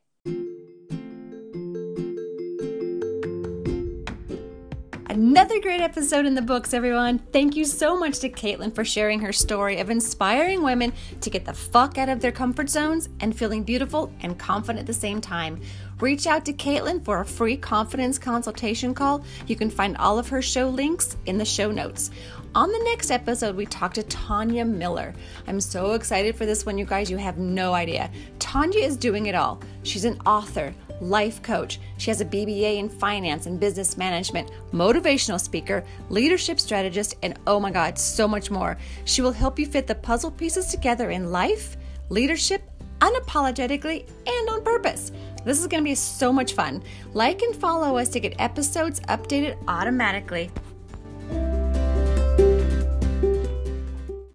Another 5.11 5.61
great 5.61 5.81
episode 5.81 6.25
in 6.25 6.37
the 6.37 6.41
books, 6.41 6.73
everyone. 6.73 7.19
Thank 7.33 7.57
you 7.57 7.65
so 7.65 7.99
much 7.99 8.21
to 8.21 8.29
Kaitlyn 8.29 8.73
for 8.73 8.85
sharing 8.85 9.19
her 9.19 9.33
story 9.33 9.79
of 9.79 9.91
inspiring 9.91 10.63
women 10.63 10.93
to 11.21 11.31
get 11.31 11.45
the 11.45 11.53
fuck 11.53 11.99
out 11.99 12.09
of 12.09 12.21
their 12.21 12.31
comfort 12.31 12.71
zones 12.71 13.09
and 13.19 13.37
feeling 13.37 13.65
beautiful 13.65 14.13
and 14.21 14.39
confident 14.39 14.79
at 14.79 14.87
the 14.87 14.93
same 14.93 15.21
time. 15.21 15.61
Reach 15.99 16.29
out 16.29 16.45
to 16.45 16.53
Kaitlyn 16.53 17.05
for 17.05 17.21
a 17.21 17.25
free 17.25 17.57
confidence 17.57 18.21
consultation 18.21 18.95
call. 18.95 19.25
You 19.49 19.57
can 19.57 19.69
find 19.69 19.97
all 19.97 20.17
of 20.17 20.29
her 20.29 20.41
show 20.41 20.69
links 20.69 21.17
in 21.27 21.39
the 21.39 21.45
show 21.45 21.73
notes. 21.73 22.13
On 22.55 22.71
the 22.71 22.85
next 22.85 23.11
episode, 23.11 23.57
we 23.57 23.67
talk 23.67 23.93
to 23.95 24.05
Tanya 24.05 24.65
Miller. 24.65 25.13
I'm 25.49 25.61
so 25.61 25.95
excited 25.95 26.37
for 26.37 26.47
this 26.47 26.65
one, 26.65 26.79
you 26.79 26.85
guys. 26.85 27.11
You 27.11 27.17
have 27.17 27.37
no 27.37 27.75
idea. 27.75 28.13
Tanya 28.39 28.85
is 28.85 28.97
doing 28.97 29.27
it 29.27 29.35
all. 29.35 29.61
She's 29.83 30.05
an 30.05 30.21
author, 30.25 30.73
life 31.01 31.43
coach. 31.43 31.81
She 31.99 32.11
has 32.11 32.21
a 32.21 32.25
BBA 32.25 32.79
in 32.79 32.89
finance 32.89 33.47
and 33.47 33.59
business 33.59 33.97
management, 33.97 34.51
motivational 34.73 35.41
speaker, 35.41 35.85
leadership 36.09 36.61
strategist, 36.61 37.17
and 37.23 37.39
oh 37.47 37.61
my 37.61 37.71
God, 37.71 37.99
so 37.99 38.29
much 38.29 38.51
more. 38.51 38.77
She 39.05 39.23
will 39.23 39.33
help 39.33 39.59
you 39.59 39.67
fit 39.67 39.87
the 39.87 39.95
puzzle 39.95 40.31
pieces 40.31 40.67
together 40.67 41.11
in 41.11 41.33
life, 41.33 41.77
leadership, 42.09 42.63
unapologetically, 43.01 44.09
and 44.27 44.49
on 44.49 44.63
purpose. 44.63 45.13
This 45.45 45.59
is 45.59 45.67
going 45.67 45.83
to 45.83 45.89
be 45.89 45.95
so 45.95 46.33
much 46.33 46.53
fun. 46.53 46.83
Like 47.15 47.43
and 47.43 47.57
follow 47.57 47.97
us 47.97 48.09
to 48.11 48.21
get 48.21 48.39
episodes 48.39 49.01
updated 49.01 49.57
automatically. 49.69 50.51